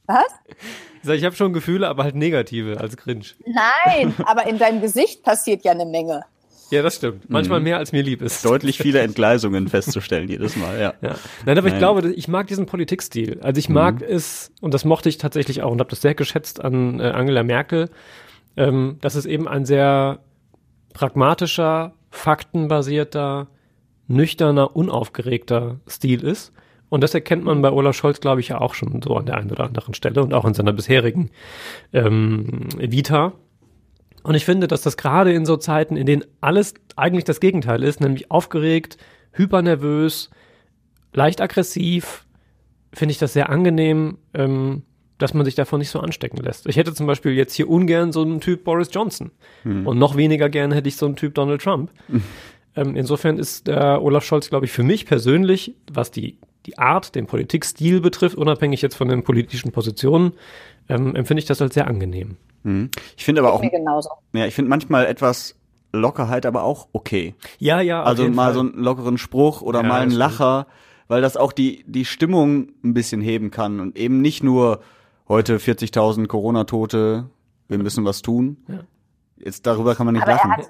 was? 0.06 0.24
Ich, 0.48 1.04
sag, 1.04 1.16
ich 1.16 1.24
habe 1.24 1.36
schon 1.36 1.52
Gefühle, 1.52 1.86
aber 1.86 2.04
halt 2.04 2.14
negative 2.14 2.80
als 2.80 2.96
Grinch. 2.96 3.36
Nein, 3.46 4.14
aber 4.24 4.46
in 4.46 4.58
deinem 4.58 4.80
Gesicht 4.80 5.22
passiert 5.22 5.64
ja 5.64 5.72
eine 5.72 5.84
Menge. 5.84 6.24
Ja, 6.70 6.82
das 6.82 6.96
stimmt. 6.96 7.30
Manchmal 7.30 7.60
mehr 7.60 7.78
als 7.78 7.92
mir 7.92 8.02
lieb 8.02 8.20
ist. 8.20 8.44
Deutlich 8.44 8.76
viele 8.76 9.00
Entgleisungen 9.00 9.68
festzustellen 9.68 10.28
jedes 10.28 10.54
Mal, 10.56 10.78
ja. 10.78 10.94
Ja. 11.00 11.14
Nein, 11.46 11.56
aber 11.56 11.68
ich 11.68 11.72
Nein. 11.74 11.78
glaube, 11.78 12.12
ich 12.12 12.28
mag 12.28 12.46
diesen 12.46 12.66
Politikstil. 12.66 13.40
Also 13.42 13.58
ich 13.58 13.70
mag 13.70 14.02
es, 14.02 14.52
und 14.60 14.74
das 14.74 14.84
mochte 14.84 15.08
ich 15.08 15.16
tatsächlich 15.16 15.62
auch 15.62 15.70
und 15.72 15.80
habe 15.80 15.88
das 15.88 16.02
sehr 16.02 16.14
geschätzt 16.14 16.62
an 16.62 17.00
äh, 17.00 17.04
Angela 17.04 17.42
Merkel, 17.42 17.88
ähm, 18.56 18.98
dass 19.00 19.14
es 19.14 19.24
eben 19.24 19.48
ein 19.48 19.64
sehr 19.64 20.18
pragmatischer, 20.92 21.94
faktenbasierter, 22.18 23.48
nüchterner, 24.06 24.74
unaufgeregter 24.74 25.80
Stil 25.88 26.24
ist. 26.24 26.52
Und 26.88 27.02
das 27.02 27.14
erkennt 27.14 27.44
man 27.44 27.60
bei 27.62 27.70
Olaf 27.70 27.96
Scholz, 27.96 28.20
glaube 28.20 28.40
ich, 28.40 28.48
ja 28.48 28.60
auch 28.60 28.74
schon 28.74 29.02
so 29.02 29.16
an 29.16 29.26
der 29.26 29.36
einen 29.36 29.50
oder 29.50 29.64
anderen 29.64 29.94
Stelle 29.94 30.22
und 30.22 30.32
auch 30.32 30.44
in 30.44 30.54
seiner 30.54 30.72
bisherigen 30.72 31.30
ähm, 31.92 32.68
Vita. 32.78 33.32
Und 34.22 34.34
ich 34.34 34.44
finde, 34.44 34.68
dass 34.68 34.82
das 34.82 34.96
gerade 34.96 35.32
in 35.32 35.46
so 35.46 35.56
Zeiten, 35.56 35.96
in 35.96 36.06
denen 36.06 36.24
alles 36.40 36.74
eigentlich 36.96 37.24
das 37.24 37.40
Gegenteil 37.40 37.82
ist, 37.82 38.00
nämlich 38.00 38.30
aufgeregt, 38.30 38.96
hypernervös, 39.32 40.30
leicht 41.12 41.40
aggressiv, 41.40 42.26
finde 42.92 43.12
ich 43.12 43.18
das 43.18 43.34
sehr 43.34 43.50
angenehm, 43.50 44.18
ähm, 44.34 44.82
dass 45.18 45.34
man 45.34 45.44
sich 45.44 45.54
davon 45.56 45.78
nicht 45.80 45.90
so 45.90 46.00
anstecken 46.00 46.38
lässt. 46.38 46.66
Ich 46.66 46.76
hätte 46.76 46.94
zum 46.94 47.06
Beispiel 47.06 47.32
jetzt 47.32 47.54
hier 47.54 47.68
ungern 47.68 48.12
so 48.12 48.22
einen 48.22 48.40
Typ 48.40 48.64
Boris 48.64 48.88
Johnson 48.92 49.30
und 49.64 49.98
noch 49.98 50.16
weniger 50.16 50.48
gern 50.48 50.72
hätte 50.72 50.88
ich 50.88 50.96
so 50.96 51.06
einen 51.06 51.16
Typ 51.16 51.34
Donald 51.34 51.60
Trump. 51.62 51.90
Ähm, 52.76 52.94
insofern 52.94 53.38
ist 53.38 53.66
der 53.66 54.00
Olaf 54.02 54.24
Scholz, 54.24 54.50
glaube 54.50 54.66
ich, 54.66 54.70
für 54.70 54.84
mich 54.84 55.04
persönlich, 55.04 55.74
was 55.92 56.12
die, 56.12 56.38
die 56.66 56.78
Art, 56.78 57.16
den 57.16 57.26
Politikstil 57.26 58.00
betrifft, 58.00 58.36
unabhängig 58.36 58.82
jetzt 58.82 58.94
von 58.94 59.08
den 59.08 59.24
politischen 59.24 59.72
Positionen, 59.72 60.32
ähm, 60.88 61.16
empfinde 61.16 61.40
ich 61.40 61.46
das 61.46 61.60
als 61.60 61.74
sehr 61.74 61.88
angenehm. 61.88 62.36
Ich 63.16 63.24
finde 63.24 63.40
aber 63.40 63.52
auch, 63.52 63.62
ja, 64.32 64.46
ich 64.46 64.54
finde 64.54 64.68
manchmal 64.68 65.06
etwas 65.06 65.56
Lockerheit 65.92 66.46
aber 66.46 66.62
auch 66.62 66.86
okay. 66.92 67.34
Ja, 67.58 67.80
ja. 67.80 68.02
auf 68.02 68.08
Also 68.08 68.22
jeden 68.24 68.36
mal 68.36 68.44
Fall. 68.44 68.54
so 68.54 68.60
einen 68.60 68.74
lockeren 68.74 69.18
Spruch 69.18 69.60
oder 69.62 69.80
Ja, 69.82 69.88
mal 69.88 70.00
einen. 70.02 70.12
Lacher, 70.12 70.66
weil 71.08 71.20
das 71.22 71.36
auch 71.36 71.52
die, 71.52 71.84
die 71.88 72.04
Stimmung 72.04 72.68
ein 72.84 72.94
bisschen 72.94 73.20
heben 73.22 73.50
kann 73.50 73.80
und 73.80 73.96
eben 73.98 74.20
nicht 74.20 74.44
nur 74.44 74.80
heute 75.28 75.58
40.000 75.58 76.26
Corona-Tote, 76.26 77.28
wir 77.68 77.78
müssen 77.78 78.04
was 78.04 78.22
tun. 78.22 78.64
Jetzt 79.36 79.66
darüber 79.66 79.94
kann 79.94 80.06
man 80.06 80.14
nicht 80.14 80.22
Aber 80.22 80.32
er 80.32 80.36
lachen. 80.36 80.52
hat, 80.52 80.68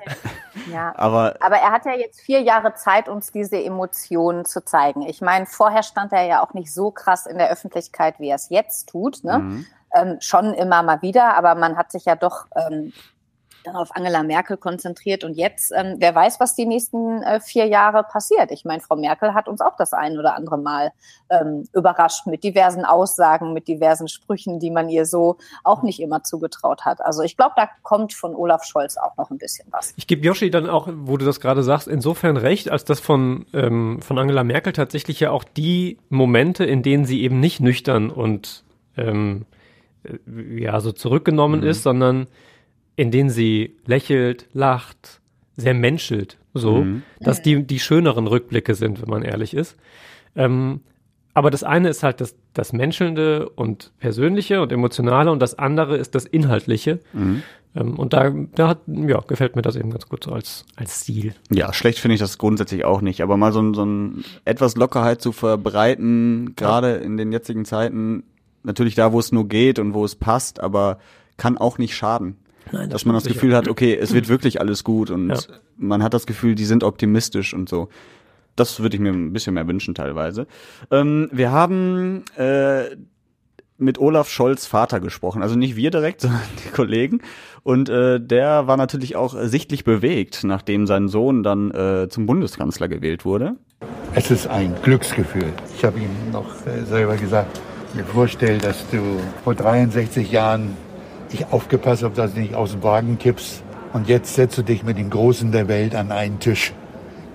ja, 0.70 0.92
aber 0.96 1.36
aber 1.40 1.56
er 1.56 1.70
hat 1.70 1.86
ja 1.86 1.94
jetzt 1.94 2.20
vier 2.20 2.42
Jahre 2.42 2.74
Zeit, 2.74 3.08
uns 3.08 3.32
diese 3.32 3.62
Emotionen 3.62 4.44
zu 4.44 4.62
zeigen. 4.64 5.02
Ich 5.02 5.22
meine, 5.22 5.46
vorher 5.46 5.82
stand 5.82 6.12
er 6.12 6.24
ja 6.24 6.42
auch 6.42 6.52
nicht 6.52 6.72
so 6.72 6.90
krass 6.90 7.26
in 7.26 7.38
der 7.38 7.50
Öffentlichkeit, 7.50 8.20
wie 8.20 8.28
er 8.28 8.36
es 8.36 8.50
jetzt 8.50 8.90
tut. 8.90 9.24
Ne? 9.24 9.38
Mhm. 9.38 9.66
Ähm, 9.94 10.16
schon 10.20 10.52
immer 10.52 10.82
mal 10.82 11.00
wieder, 11.00 11.34
aber 11.34 11.54
man 11.54 11.78
hat 11.78 11.90
sich 11.90 12.04
ja 12.04 12.14
doch 12.14 12.46
ähm, 12.54 12.92
dann 13.68 13.76
auf 13.76 13.94
Angela 13.94 14.22
Merkel 14.22 14.56
konzentriert. 14.56 15.24
Und 15.24 15.34
jetzt, 15.34 15.72
ähm, 15.76 15.96
wer 15.98 16.14
weiß, 16.14 16.40
was 16.40 16.54
die 16.54 16.66
nächsten 16.66 17.22
äh, 17.22 17.40
vier 17.40 17.66
Jahre 17.66 18.02
passiert. 18.02 18.50
Ich 18.50 18.64
meine, 18.64 18.80
Frau 18.80 18.96
Merkel 18.96 19.34
hat 19.34 19.48
uns 19.48 19.60
auch 19.60 19.76
das 19.76 19.92
ein 19.92 20.18
oder 20.18 20.34
andere 20.34 20.58
Mal 20.58 20.90
ähm, 21.30 21.64
überrascht 21.72 22.26
mit 22.26 22.42
diversen 22.44 22.84
Aussagen, 22.84 23.52
mit 23.52 23.68
diversen 23.68 24.08
Sprüchen, 24.08 24.58
die 24.58 24.70
man 24.70 24.88
ihr 24.88 25.06
so 25.06 25.36
auch 25.64 25.82
nicht 25.82 26.00
immer 26.00 26.22
zugetraut 26.22 26.84
hat. 26.84 27.00
Also 27.00 27.22
ich 27.22 27.36
glaube, 27.36 27.52
da 27.56 27.68
kommt 27.82 28.14
von 28.14 28.34
Olaf 28.34 28.64
Scholz 28.64 28.96
auch 28.96 29.16
noch 29.16 29.30
ein 29.30 29.38
bisschen 29.38 29.68
was. 29.70 29.92
Ich 29.96 30.06
gebe 30.06 30.24
Yoshi 30.24 30.50
dann 30.50 30.68
auch, 30.68 30.88
wo 30.90 31.16
du 31.16 31.26
das 31.26 31.40
gerade 31.40 31.62
sagst, 31.62 31.88
insofern 31.88 32.36
recht, 32.36 32.70
als 32.70 32.84
das 32.84 33.00
von, 33.00 33.46
ähm, 33.52 34.00
von 34.02 34.18
Angela 34.18 34.44
Merkel 34.44 34.72
tatsächlich 34.72 35.20
ja 35.20 35.30
auch 35.30 35.44
die 35.44 35.98
Momente, 36.08 36.64
in 36.64 36.82
denen 36.82 37.04
sie 37.04 37.22
eben 37.22 37.40
nicht 37.40 37.60
nüchtern 37.60 38.10
und 38.10 38.64
ähm, 38.96 39.46
äh, 40.04 40.60
ja 40.60 40.80
so 40.80 40.92
zurückgenommen 40.92 41.62
ist, 41.62 41.82
sondern 41.82 42.26
in 42.98 43.12
denen 43.12 43.30
sie 43.30 43.76
lächelt, 43.86 44.46
lacht, 44.52 45.20
sehr 45.56 45.72
menschelt, 45.74 46.36
so, 46.52 46.84
dass 47.20 47.40
die 47.42 47.62
die 47.64 47.78
schöneren 47.78 48.26
Rückblicke 48.26 48.74
sind, 48.74 49.00
wenn 49.00 49.08
man 49.08 49.22
ehrlich 49.22 49.54
ist. 49.54 49.76
Ähm, 50.34 50.80
aber 51.32 51.50
das 51.52 51.62
eine 51.62 51.88
ist 51.90 52.02
halt 52.02 52.20
das, 52.20 52.34
das 52.54 52.72
Menschelnde 52.72 53.48
und 53.50 53.92
Persönliche 54.00 54.60
und 54.60 54.72
Emotionale 54.72 55.30
und 55.30 55.40
das 55.40 55.56
andere 55.56 55.96
ist 55.96 56.16
das 56.16 56.24
Inhaltliche. 56.24 56.98
Ähm, 57.14 57.94
und 57.96 58.12
da, 58.12 58.30
da 58.56 58.66
hat, 58.68 58.78
ja, 58.88 59.20
gefällt 59.20 59.54
mir 59.54 59.62
das 59.62 59.76
eben 59.76 59.90
ganz 59.90 60.08
gut 60.08 60.24
so 60.24 60.32
als, 60.32 60.64
als 60.74 61.02
Stil. 61.02 61.34
Ja, 61.52 61.72
schlecht 61.72 62.00
finde 62.00 62.14
ich 62.14 62.20
das 62.20 62.36
grundsätzlich 62.38 62.84
auch 62.84 63.00
nicht, 63.00 63.20
aber 63.22 63.36
mal 63.36 63.52
so, 63.52 63.60
ein- 63.60 63.74
so 63.74 63.84
ein 63.84 64.24
etwas 64.44 64.74
Lockerheit 64.74 65.22
zu 65.22 65.30
verbreiten, 65.30 66.54
gerade 66.56 66.94
in 66.94 67.16
den 67.16 67.30
jetzigen 67.30 67.64
Zeiten, 67.64 68.24
natürlich 68.64 68.96
da, 68.96 69.12
wo 69.12 69.20
es 69.20 69.30
nur 69.30 69.46
geht 69.46 69.78
und 69.78 69.94
wo 69.94 70.04
es 70.04 70.16
passt, 70.16 70.58
aber 70.58 70.98
kann 71.36 71.56
auch 71.58 71.78
nicht 71.78 71.94
schaden. 71.94 72.36
Nein, 72.72 72.90
Dass 72.90 73.04
man 73.04 73.14
das 73.14 73.24
Gefühl 73.24 73.54
hat, 73.54 73.68
okay, 73.68 73.96
es 73.96 74.12
wird 74.14 74.28
wirklich 74.28 74.60
alles 74.60 74.84
gut 74.84 75.10
und 75.10 75.30
Ja. 75.30 75.38
man 75.76 76.02
hat 76.02 76.14
das 76.14 76.26
Gefühl, 76.26 76.54
die 76.54 76.64
sind 76.64 76.84
optimistisch 76.84 77.54
und 77.54 77.68
so. 77.68 77.88
Das 78.56 78.80
würde 78.80 78.96
ich 78.96 79.00
mir 79.00 79.10
ein 79.12 79.32
bisschen 79.32 79.54
mehr 79.54 79.68
wünschen 79.68 79.94
teilweise. 79.94 80.46
Ähm, 80.90 81.28
wir 81.32 81.52
haben 81.52 82.24
äh, 82.36 82.96
mit 83.80 83.98
Olaf 84.00 84.28
Scholz 84.28 84.66
Vater 84.66 84.98
gesprochen. 84.98 85.42
Also 85.42 85.54
nicht 85.54 85.76
wir 85.76 85.90
direkt, 85.92 86.20
sondern 86.22 86.40
die 86.64 86.70
Kollegen. 86.70 87.20
Und 87.62 87.88
äh, 87.88 88.20
der 88.20 88.66
war 88.66 88.76
natürlich 88.76 89.14
auch 89.14 89.36
sichtlich 89.40 89.84
bewegt, 89.84 90.42
nachdem 90.42 90.86
sein 90.86 91.08
Sohn 91.08 91.42
dann 91.44 91.70
äh, 91.70 92.08
zum 92.08 92.26
Bundeskanzler 92.26 92.88
gewählt 92.88 93.24
wurde. 93.24 93.54
Es 94.14 94.30
ist 94.32 94.48
ein 94.48 94.74
Glücksgefühl. 94.82 95.52
Ich 95.76 95.84
habe 95.84 96.00
ihm 96.00 96.10
noch 96.32 96.46
äh, 96.66 96.84
selber 96.84 97.16
gesagt, 97.16 97.60
mir 97.94 98.04
vorstell, 98.04 98.58
dass 98.58 98.88
du 98.90 98.98
vor 99.44 99.54
63 99.54 100.32
Jahren 100.32 100.76
ich 101.30 101.46
aufgepasst 101.52 102.02
habe, 102.02 102.14
dass 102.14 102.34
du 102.34 102.40
nicht 102.40 102.54
aus 102.54 102.72
dem 102.72 102.82
Wagen 102.82 103.18
kippst. 103.18 103.62
Und 103.92 104.08
jetzt 104.08 104.34
setzt 104.34 104.58
du 104.58 104.62
dich 104.62 104.82
mit 104.82 104.98
den 104.98 105.10
Großen 105.10 105.50
der 105.52 105.68
Welt 105.68 105.94
an 105.94 106.12
einen 106.12 106.38
Tisch. 106.40 106.72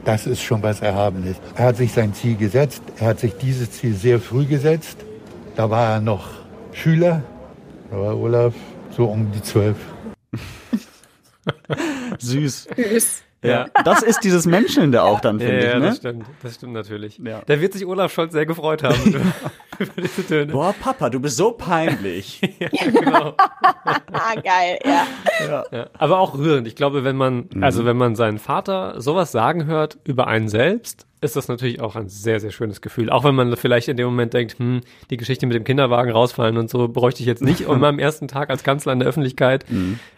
Das 0.05 0.27
ist 0.27 0.41
schon 0.41 0.61
was 0.61 0.81
Erhabenes. 0.81 1.37
Er 1.55 1.65
hat 1.65 1.77
sich 1.77 1.93
sein 1.93 2.13
Ziel 2.13 2.35
gesetzt. 2.35 2.83
Er 2.99 3.07
hat 3.07 3.19
sich 3.19 3.35
dieses 3.37 3.71
Ziel 3.71 3.93
sehr 3.95 4.19
früh 4.19 4.45
gesetzt. 4.45 4.97
Da 5.55 5.69
war 5.69 5.93
er 5.93 6.01
noch 6.01 6.29
Schüler. 6.73 7.23
Da 7.89 7.97
war 7.97 8.17
Olaf 8.17 8.53
so 8.91 9.05
um 9.05 9.31
die 9.31 9.41
zwölf. 9.41 9.77
Süß. 12.19 12.67
Tschüss. 12.75 13.23
Ja. 13.43 13.65
Das 13.83 14.01
ist 14.03 14.21
dieses 14.23 14.45
Menschelnde 14.45 15.03
auch 15.03 15.19
dann, 15.19 15.39
Ja, 15.39 15.45
finde 15.47 15.59
ja, 15.65 15.65
ich. 15.65 15.73
das 15.73 15.81
Ne? 15.81 15.95
stimmt. 15.95 16.25
Das 16.41 16.55
stimmt 16.55 16.73
natürlich. 16.73 17.17
Ja. 17.23 17.41
Da 17.45 17.59
wird 17.59 17.73
sich 17.73 17.85
Olaf 17.85 18.13
Scholz 18.13 18.31
sehr 18.33 18.45
gefreut 18.45 18.83
haben 18.83 18.95
über, 19.05 19.21
diese 20.01 20.25
Töne. 20.25 20.51
Boah, 20.51 20.73
Papa, 20.79 21.09
du 21.09 21.19
bist 21.19 21.37
so 21.37 21.51
peinlich. 21.51 22.41
Genau. 22.93 23.33
Ah, 23.37 24.35
geil, 24.43 24.79
ja. 24.85 25.63
Ja, 25.71 25.87
aber 25.97 26.19
auch 26.19 26.37
rührend. 26.37 26.67
Ich 26.67 26.75
glaube, 26.75 27.03
wenn 27.03 27.15
man, 27.15 27.49
also 27.61 27.85
wenn 27.85 27.97
man 27.97 28.15
seinen 28.15 28.39
Vater 28.39 28.99
sowas 29.01 29.31
sagen 29.31 29.65
hört 29.65 29.97
über 30.05 30.27
einen 30.27 30.47
selbst, 30.49 31.05
ist 31.21 31.35
das 31.35 31.47
natürlich 31.47 31.79
auch 31.81 31.95
ein 31.95 32.09
sehr, 32.09 32.39
sehr 32.39 32.51
schönes 32.51 32.81
Gefühl. 32.81 33.09
Auch 33.09 33.23
wenn 33.23 33.35
man 33.35 33.55
vielleicht 33.55 33.87
in 33.87 33.97
dem 33.97 34.05
Moment 34.07 34.33
denkt, 34.33 34.59
hm, 34.59 34.81
die 35.09 35.17
Geschichte 35.17 35.45
mit 35.47 35.55
dem 35.55 35.63
Kinderwagen 35.63 36.11
rausfallen 36.11 36.57
und 36.57 36.69
so 36.69 36.87
bräuchte 36.87 37.21
ich 37.21 37.27
jetzt 37.27 37.41
nicht 37.41 37.67
an 37.69 37.79
meinem 37.79 37.99
ersten 37.99 38.27
Tag 38.27 38.49
als 38.49 38.63
Kanzler 38.63 38.93
in 38.93 38.99
der 38.99 39.07
Öffentlichkeit. 39.07 39.65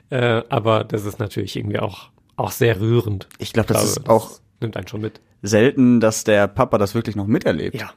Äh, 0.10 0.42
aber 0.50 0.84
das 0.84 1.06
ist 1.06 1.20
natürlich 1.20 1.56
irgendwie 1.56 1.80
auch, 1.80 2.10
auch 2.36 2.52
sehr 2.52 2.80
rührend. 2.80 3.28
Ich 3.40 3.54
glaube, 3.54 3.74
das 3.74 3.84
ist 3.84 4.10
auch 4.10 4.40
nimmt 4.60 4.78
einen 4.78 4.88
schon 4.88 5.02
mit. 5.02 5.22
selten, 5.42 6.00
dass 6.00 6.24
der 6.24 6.48
Papa 6.48 6.78
das 6.78 6.96
wirklich 6.96 7.16
noch 7.16 7.28
miterlebt. 7.28 7.80
Ja. 7.80 7.92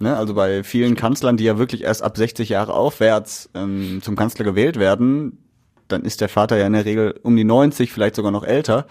Ne, 0.00 0.16
also 0.16 0.34
bei 0.34 0.64
vielen 0.64 0.96
Kanzlern, 0.96 1.36
die 1.36 1.44
ja 1.44 1.56
wirklich 1.56 1.84
erst 1.84 2.02
ab 2.02 2.16
60 2.16 2.48
Jahre 2.48 2.74
aufwärts 2.74 3.48
ähm, 3.54 4.00
zum 4.02 4.16
Kanzler 4.16 4.44
gewählt 4.44 4.76
werden, 4.76 5.38
dann 5.86 6.04
ist 6.04 6.20
der 6.20 6.28
Vater 6.28 6.56
ja 6.56 6.66
in 6.66 6.72
der 6.72 6.84
Regel 6.84 7.20
um 7.22 7.36
die 7.36 7.44
90, 7.44 7.92
vielleicht 7.92 8.16
sogar 8.16 8.32
noch 8.32 8.44
älter. 8.44 8.86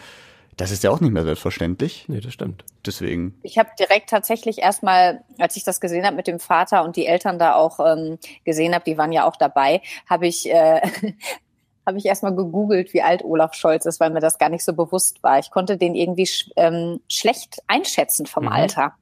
Das 0.56 0.72
ist 0.72 0.84
ja 0.84 0.92
auch 0.92 1.02
nicht 1.02 1.12
mehr 1.12 1.24
selbstverständlich. 1.24 2.06
Nee, 2.08 2.22
das 2.22 2.32
stimmt. 2.32 2.64
Deswegen. 2.86 3.40
Ich 3.42 3.58
habe 3.58 3.70
direkt 3.80 4.10
tatsächlich 4.10 4.60
erstmal, 4.60 5.24
als 5.40 5.56
ich 5.58 5.64
das 5.64 5.82
gesehen 5.82 6.06
habe 6.06 6.16
mit 6.16 6.28
dem 6.28 6.40
Vater 6.40 6.84
und 6.84 6.96
die 6.96 7.08
Eltern 7.08 7.40
da 7.40 7.56
auch 7.56 7.80
ähm, 7.80 8.20
gesehen 8.46 8.74
habe, 8.74 8.86
die 8.86 8.98
waren 8.98 9.12
ja 9.12 9.26
auch 9.26 9.36
dabei, 9.36 9.82
habe 10.08 10.28
ich 10.28 10.50
äh, 10.50 10.82
habe 11.86 11.98
ich 11.98 12.06
erstmal 12.06 12.36
gegoogelt, 12.36 12.94
wie 12.94 13.02
alt 13.02 13.24
Olaf 13.24 13.54
Scholz 13.54 13.86
ist, 13.86 14.00
weil 14.00 14.10
mir 14.10 14.20
das 14.22 14.38
gar 14.38 14.50
nicht 14.50 14.64
so 14.64 14.74
bewusst 14.74 15.22
war. 15.24 15.40
Ich 15.40 15.52
konnte 15.52 15.78
den 15.78 15.96
irgendwie 15.96 16.26
sch 16.26 16.50
ähm, 16.56 17.02
schlecht 17.10 17.62
einschätzen 17.68 18.26
vom 18.26 18.44
Mhm. 18.46 18.52
Alter. 18.52 18.94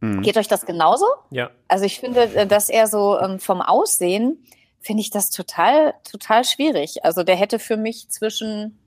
Hm. 0.00 0.22
Geht 0.22 0.36
euch 0.36 0.48
das 0.48 0.66
genauso? 0.66 1.06
Ja. 1.30 1.50
Also 1.68 1.84
ich 1.84 2.00
finde, 2.00 2.22
äh, 2.34 2.46
dass 2.46 2.68
er 2.68 2.86
so 2.86 3.18
ähm, 3.20 3.38
vom 3.38 3.60
Aussehen 3.60 4.44
finde 4.80 5.00
ich 5.02 5.10
das 5.10 5.30
total, 5.30 5.94
total 6.10 6.42
schwierig. 6.44 7.04
Also 7.04 7.22
der 7.22 7.36
hätte 7.36 7.58
für 7.60 7.76
mich 7.76 8.08
zwischen, 8.08 8.78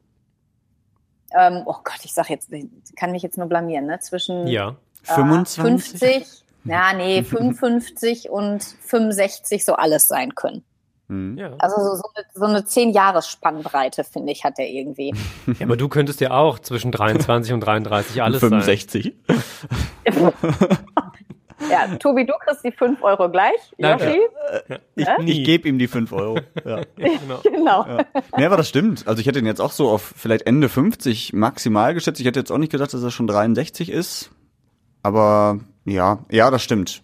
ähm, 1.37 1.63
oh 1.65 1.75
Gott, 1.83 1.99
ich 2.03 2.13
sag 2.13 2.29
jetzt, 2.29 2.51
ich 2.51 2.67
kann 2.95 3.11
mich 3.11 3.23
jetzt 3.23 3.37
nur 3.37 3.47
blamieren, 3.47 3.85
ne? 3.85 3.99
Zwischen 3.99 4.47
Ja. 4.47 4.75
äh, 5.07 5.13
25? 5.13 5.99
50, 6.01 6.43
ja, 6.65 6.93
nee, 6.93 7.23
55 7.23 8.29
und 8.29 8.63
65 8.63 9.63
so 9.63 9.75
alles 9.75 10.07
sein 10.07 10.35
können. 10.35 10.63
Hm. 11.07 11.37
Ja. 11.37 11.51
Also 11.59 11.75
so, 11.77 11.95
so 11.95 12.03
eine, 12.15 12.25
so 12.33 12.45
eine 12.45 12.65
10 12.65 12.91
Jahres 12.91 13.27
Spannbreite, 13.27 14.03
finde 14.03 14.31
ich, 14.31 14.43
hat 14.43 14.57
er 14.57 14.67
irgendwie. 14.67 15.13
ja. 15.47 15.65
Aber 15.65 15.77
du 15.77 15.87
könntest 15.87 16.21
ja 16.21 16.31
auch 16.31 16.59
zwischen 16.59 16.91
23 16.91 17.53
und 17.53 17.59
33 17.61 18.21
alles 18.23 18.41
sein. 18.41 18.49
65. 18.61 19.13
Ja, 21.69 21.87
Tobi, 21.97 22.25
du 22.25 22.33
kriegst 22.45 22.63
die 22.65 22.71
5 22.71 23.01
Euro 23.01 23.29
gleich. 23.29 23.53
Danke. 23.77 24.05
Yoshi? 24.05 24.79
Ich, 24.95 25.07
Nie. 25.19 25.31
ich 25.31 25.45
gebe 25.45 25.69
ihm 25.69 25.79
die 25.79 25.87
5 25.87 26.11
Euro. 26.11 26.39
Ja. 26.65 26.81
Genau. 26.97 27.39
Genau. 27.43 27.85
Ja. 27.85 28.05
Nee, 28.37 28.45
aber 28.45 28.57
das 28.57 28.67
stimmt. 28.67 29.07
Also 29.07 29.21
ich 29.21 29.27
hätte 29.27 29.39
ihn 29.39 29.45
jetzt 29.45 29.61
auch 29.61 29.71
so 29.71 29.89
auf 29.89 30.13
vielleicht 30.17 30.47
Ende 30.47 30.67
50 30.67 31.33
maximal 31.33 31.93
geschätzt. 31.93 32.19
Ich 32.19 32.27
hätte 32.27 32.39
jetzt 32.39 32.51
auch 32.51 32.57
nicht 32.57 32.71
gedacht, 32.71 32.93
dass 32.93 33.03
er 33.03 33.11
schon 33.11 33.27
63 33.27 33.89
ist. 33.89 34.31
Aber 35.03 35.59
ja, 35.85 36.19
ja, 36.29 36.51
das 36.51 36.61
stimmt. 36.63 37.03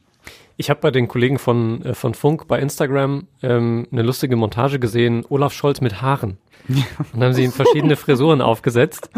Ich 0.61 0.69
habe 0.69 0.79
bei 0.79 0.91
den 0.91 1.07
Kollegen 1.07 1.39
von, 1.39 1.83
äh, 1.83 1.95
von 1.95 2.13
Funk 2.13 2.47
bei 2.47 2.59
Instagram 2.59 3.25
ähm, 3.41 3.87
eine 3.91 4.03
lustige 4.03 4.35
Montage 4.35 4.77
gesehen, 4.77 5.25
Olaf 5.27 5.53
Scholz 5.53 5.81
mit 5.81 6.03
Haaren. 6.03 6.37
Und 6.67 6.85
dann 7.13 7.23
haben 7.23 7.33
sie 7.33 7.45
ihm 7.45 7.51
verschiedene 7.51 7.95
Frisuren 7.95 8.41
aufgesetzt. 8.41 9.09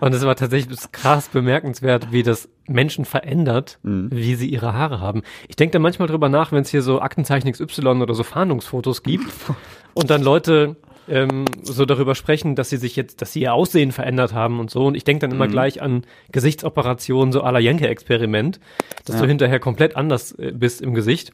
Und 0.00 0.12
es 0.12 0.26
war 0.26 0.34
tatsächlich 0.34 0.80
krass 0.90 1.28
bemerkenswert, 1.28 2.10
wie 2.10 2.24
das 2.24 2.48
Menschen 2.66 3.04
verändert, 3.04 3.78
wie 3.84 4.34
sie 4.34 4.48
ihre 4.48 4.74
Haare 4.74 4.98
haben. 4.98 5.22
Ich 5.46 5.54
denke 5.54 5.74
da 5.74 5.78
manchmal 5.78 6.08
drüber 6.08 6.28
nach, 6.28 6.50
wenn 6.50 6.62
es 6.62 6.70
hier 6.70 6.82
so 6.82 7.00
Aktenzeichen 7.00 7.52
XY 7.52 7.86
oder 7.86 8.14
so 8.14 8.24
Fahndungsfotos 8.24 9.04
gibt 9.04 9.30
und 9.94 10.10
dann 10.10 10.22
Leute 10.22 10.74
ähm, 11.10 11.44
so 11.62 11.84
darüber 11.84 12.14
sprechen, 12.14 12.54
dass 12.54 12.70
sie 12.70 12.76
sich 12.76 12.96
jetzt, 12.96 13.20
dass 13.20 13.32
sie 13.32 13.42
ihr 13.42 13.52
Aussehen 13.52 13.92
verändert 13.92 14.32
haben 14.32 14.60
und 14.60 14.70
so. 14.70 14.86
Und 14.86 14.94
ich 14.94 15.04
denke 15.04 15.20
dann 15.20 15.32
immer 15.32 15.48
gleich 15.48 15.82
an 15.82 16.04
Gesichtsoperationen, 16.32 17.32
so 17.32 17.42
à 17.42 17.50
la 17.50 17.58
Jenke-Experiment, 17.58 18.60
dass 19.04 19.18
du 19.18 19.26
hinterher 19.26 19.60
komplett 19.60 19.96
anders 19.96 20.32
äh, 20.32 20.52
bist 20.52 20.80
im 20.80 20.94
Gesicht. 20.94 21.32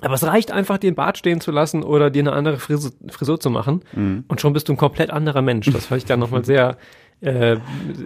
Aber 0.00 0.14
es 0.14 0.24
reicht 0.24 0.52
einfach, 0.52 0.78
dir 0.78 0.90
den 0.90 0.94
Bart 0.94 1.18
stehen 1.18 1.40
zu 1.40 1.50
lassen 1.50 1.82
oder 1.82 2.10
dir 2.10 2.22
eine 2.22 2.32
andere 2.32 2.58
Frisur, 2.58 2.92
Frisur 3.08 3.40
zu 3.40 3.50
machen 3.50 3.82
und 4.28 4.40
schon 4.40 4.52
bist 4.52 4.68
du 4.68 4.74
ein 4.74 4.76
komplett 4.76 5.10
anderer 5.10 5.42
Mensch. 5.42 5.70
Das 5.72 5.86
fand 5.86 6.02
ich 6.02 6.04
dann 6.04 6.20
nochmal 6.20 6.44
sehr, 6.44 6.76
äh, 7.20 7.56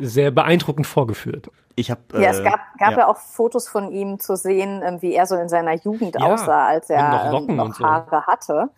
sehr 0.00 0.30
beeindruckend 0.30 0.86
vorgeführt. 0.86 1.50
Ich 1.76 1.90
habe 1.90 2.00
Ja, 2.14 2.30
es 2.30 2.42
gab, 2.42 2.60
gab 2.78 2.92
ja. 2.92 2.98
ja. 3.00 3.08
auch 3.08 3.18
Fotos 3.18 3.68
von 3.68 3.92
ihm 3.92 4.18
zu 4.18 4.36
sehen, 4.36 4.82
ähm, 4.82 5.02
wie 5.02 5.12
er 5.12 5.26
so 5.26 5.36
in 5.36 5.50
seiner 5.50 5.74
Jugend 5.74 6.16
Ja, 6.18 6.32
aussah, 6.32 6.66
als 6.66 6.88
noch 6.88 6.96
er 6.96 7.32
Locken 7.32 7.50
ähm, 7.50 7.56
noch 7.56 7.64
und 7.66 7.76
so. 7.76 7.84
Haare 7.84 8.26
hatte, 8.26 8.70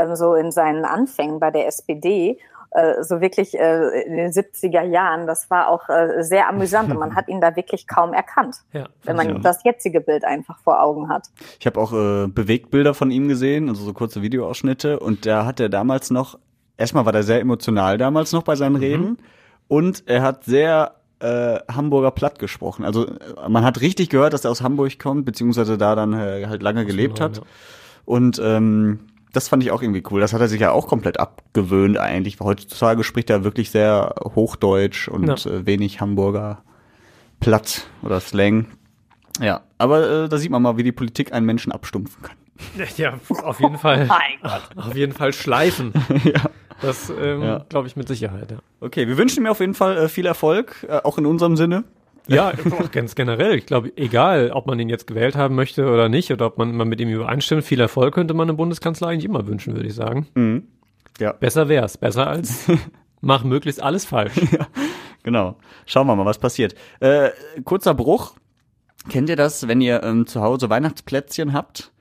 ähm, 0.00 0.16
so 0.16 0.34
in 0.34 0.50
seinen 0.50 0.84
Anfängen 0.84 1.40
bei 1.40 1.50
der 1.50 1.66
SPD, 1.66 2.38
äh, 2.72 3.02
so 3.02 3.20
wirklich 3.20 3.58
äh, 3.58 4.02
in 4.02 4.16
den 4.16 4.30
70er 4.30 4.82
Jahren. 4.82 5.26
Das 5.26 5.50
war 5.50 5.68
auch 5.68 5.88
äh, 5.88 6.22
sehr 6.22 6.48
amüsant 6.48 6.90
und 6.90 6.98
man 6.98 7.14
hat 7.16 7.28
ihn 7.28 7.40
da 7.40 7.56
wirklich 7.56 7.86
kaum 7.88 8.12
erkannt, 8.12 8.58
Ja, 8.72 8.86
wenn 9.04 9.16
man 9.16 9.36
auch. 9.38 9.40
das 9.42 9.64
jetzige 9.64 10.00
Bild 10.00 10.24
einfach 10.24 10.58
vor 10.60 10.80
Augen 10.82 11.08
hat. 11.08 11.28
Ich 11.58 11.66
habe 11.66 11.80
auch 11.80 11.92
äh, 11.92 12.26
Bewegtbilder 12.28 12.94
von 12.94 13.10
ihm 13.10 13.26
gesehen, 13.28 13.68
also 13.68 13.82
so 13.84 13.92
kurze 13.92 14.22
Videoausschnitte. 14.22 15.00
Und 15.00 15.26
da 15.26 15.44
hat 15.46 15.58
er 15.60 15.68
damals 15.68 16.10
noch, 16.10 16.38
erstmal 16.76 17.04
war 17.06 17.14
er 17.14 17.22
sehr 17.24 17.40
emotional 17.40 17.98
damals 17.98 18.32
noch 18.32 18.42
bei 18.44 18.54
seinen 18.56 18.74
Mhm. 18.76 18.80
Reden. 18.80 19.18
Und 19.66 20.04
er 20.06 20.22
hat 20.22 20.44
sehr 20.44 20.94
äh, 21.20 21.58
Hamburger 21.70 22.12
Platt 22.12 22.38
gesprochen. 22.38 22.84
Also 22.84 23.06
man 23.48 23.64
hat 23.64 23.80
richtig 23.80 24.08
gehört, 24.10 24.32
dass 24.32 24.44
er 24.44 24.50
aus 24.52 24.62
Hamburg 24.62 24.98
kommt, 24.98 25.24
beziehungsweise 25.26 25.76
da 25.76 25.94
dann 25.94 26.12
äh, 26.14 26.46
halt 26.46 26.62
lange 26.62 26.86
gelebt 26.86 27.18
Norden, 27.20 27.36
hat. 27.36 27.42
Und 28.06 28.40
ähm, 28.42 29.00
das 29.32 29.48
fand 29.48 29.62
ich 29.62 29.70
auch 29.70 29.82
irgendwie 29.82 30.02
cool. 30.10 30.20
Das 30.20 30.32
hat 30.32 30.40
er 30.40 30.48
sich 30.48 30.60
ja 30.60 30.70
auch 30.72 30.86
komplett 30.88 31.20
abgewöhnt 31.20 31.98
eigentlich. 31.98 32.38
Heutzutage 32.40 33.04
spricht 33.04 33.30
er 33.30 33.44
wirklich 33.44 33.70
sehr 33.70 34.14
Hochdeutsch 34.34 35.08
und 35.08 35.26
Ja. 35.26 35.50
äh, 35.50 35.66
wenig 35.66 36.00
Hamburger 36.00 36.62
Platt 37.40 37.86
oder 38.02 38.20
Slang. 38.20 38.66
Ja, 39.40 39.62
aber 39.78 40.24
äh, 40.24 40.28
da 40.28 40.36
sieht 40.38 40.50
man 40.50 40.60
mal, 40.62 40.76
wie 40.76 40.82
die 40.82 40.92
Politik 40.92 41.32
einen 41.32 41.46
Menschen 41.46 41.72
abstumpfen 41.72 42.22
kann. 42.22 42.36
Ja, 42.96 43.14
auf 43.42 43.58
jeden 43.60 43.78
Fall. 43.78 44.06
Mein 44.08 44.38
Gott. 44.42 44.62
Auf 44.76 44.94
jeden 44.94 45.12
Fall 45.14 45.32
schleifen. 45.32 45.92
ja. 46.24 46.42
Das 46.82 47.08
ähm, 47.10 47.42
Ja. 47.42 47.64
glaube 47.68 47.86
ich 47.88 47.96
mit 47.96 48.08
Sicherheit, 48.08 48.50
ja. 48.50 48.58
Okay, 48.80 49.06
wir 49.08 49.16
wünschen 49.16 49.42
mir 49.42 49.50
auf 49.50 49.60
jeden 49.60 49.74
Fall 49.74 49.96
äh, 49.96 50.08
viel 50.08 50.26
Erfolg, 50.26 50.86
äh, 50.88 50.98
auch 51.04 51.16
in 51.18 51.24
unserem 51.26 51.56
Sinne. 51.56 51.84
Ja, 52.28 52.52
auch 52.70 52.90
ganz 52.90 53.14
generell. 53.14 53.54
Ich 53.54 53.66
glaube, 53.66 53.92
egal, 53.96 54.50
ob 54.52 54.66
man 54.66 54.78
ihn 54.78 54.88
jetzt 54.88 55.06
gewählt 55.06 55.36
haben 55.36 55.54
möchte 55.54 55.86
oder 55.86 56.08
nicht, 56.08 56.32
oder 56.32 56.46
ob 56.46 56.58
man 56.58 56.70
immer 56.70 56.84
mit 56.84 57.00
ihm 57.00 57.08
übereinstimmt, 57.08 57.64
viel 57.64 57.80
Erfolg 57.80 58.14
könnte 58.14 58.34
man 58.34 58.48
im 58.48 58.56
Bundeskanzler 58.56 59.08
eigentlich 59.08 59.24
immer 59.24 59.46
wünschen, 59.46 59.74
würde 59.74 59.88
ich 59.88 59.94
sagen. 59.94 60.26
Mhm. 60.34 60.68
Ja. 61.18 61.32
Besser 61.32 61.68
wär's. 61.68 61.98
Besser 61.98 62.26
als 62.26 62.70
mach 63.20 63.44
möglichst 63.44 63.82
alles 63.82 64.04
falsch. 64.04 64.34
Genau. 65.22 65.56
Schauen 65.84 66.06
wir 66.06 66.16
mal, 66.16 66.24
was 66.24 66.38
passiert. 66.38 66.74
Äh, 67.00 67.28
kurzer 67.64 67.92
Bruch. 67.92 68.36
Kennt 69.08 69.28
ihr 69.28 69.36
das, 69.36 69.68
wenn 69.68 69.80
ihr 69.80 70.02
ähm, 70.02 70.26
zu 70.26 70.40
Hause 70.40 70.70
Weihnachtsplätzchen 70.70 71.52
habt 71.52 71.92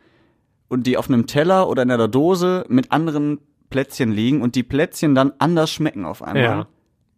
und 0.68 0.88
die 0.88 0.98
auf 0.98 1.10
einem 1.10 1.28
Teller 1.28 1.68
oder 1.68 1.84
in 1.84 1.92
einer 1.92 2.08
Dose 2.08 2.66
mit 2.70 2.94
anderen 2.94 3.40
Plätzchen 3.70 4.12
liegen 4.12 4.42
und 4.42 4.56
die 4.56 4.64
Plätzchen 4.64 5.16
dann 5.16 5.34
anders 5.40 5.70
schmecken 5.70 6.06
auf 6.06 6.24
einmal? 6.24 6.44
Ja. 6.44 6.68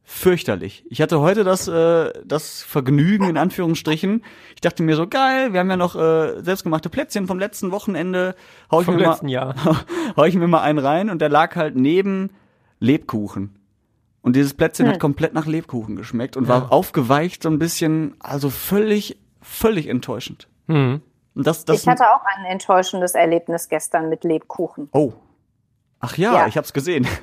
Fürchterlich. 0.03 0.84
Ich 0.89 1.01
hatte 1.01 1.22
heute 1.22 1.43
das, 1.43 1.67
äh, 1.67 2.12
das 2.25 2.63
Vergnügen 2.63 3.29
in 3.29 3.38
Anführungsstrichen. 3.38 4.24
Ich 4.55 4.62
dachte 4.62 4.84
mir 4.84 4.96
so, 4.96 5.08
geil, 5.08 5.53
wir 5.53 5.60
haben 5.60 5.70
ja 5.70 5.77
noch 5.77 5.96
äh, 5.96 6.41
selbstgemachte 6.41 6.89
Plätzchen 6.89 7.27
vom 7.27 7.39
letzten 7.39 7.72
Wochenende. 7.72 8.36
Hau 8.72 8.81
ich, 8.81 8.86
Vom 8.86 8.96
mir 8.96 9.08
letzten 9.08 9.27
mal, 9.27 9.31
Jahr. 9.31 9.55
hau 10.17 10.24
ich 10.25 10.36
mir 10.36 10.48
mal 10.48 10.62
einen 10.62 10.79
rein 10.79 11.10
und 11.10 11.22
der 11.22 11.29
lag 11.29 11.55
halt 11.55 11.75
neben 11.75 12.31
Lebkuchen. 12.79 13.58
Und 14.22 14.36
dieses 14.36 14.53
Plätzchen 14.53 14.86
Hm. 14.88 14.93
hat 14.93 15.00
komplett 15.00 15.34
nach 15.34 15.46
Lebkuchen 15.46 15.96
geschmeckt 15.96 16.36
und 16.36 16.48
war 16.48 16.72
aufgeweicht 16.72 17.41
so 17.43 17.50
ein 17.50 17.58
bisschen, 17.58 18.15
also 18.20 18.50
völlig, 18.50 19.17
völlig 19.41 19.88
enttäuschend. 19.88 20.48
Hm. 20.67 21.01
Und 21.36 21.48
das, 21.48 21.63
das 21.63 21.81
Ich 21.81 21.88
hatte 21.88 22.03
auch 22.13 22.22
ein 22.38 22.46
enttäuschendes 22.46 23.15
Erlebnis 23.15 23.70
gestern 23.70 24.10
mit 24.10 24.24
Lebkuchen. 24.25 24.89
Oh. 24.91 25.13
Ach 26.00 26.17
ja, 26.17 26.34
Ja. 26.34 26.48
ich 26.48 26.58
hab's 26.58 26.74
gesehen. 26.74 27.08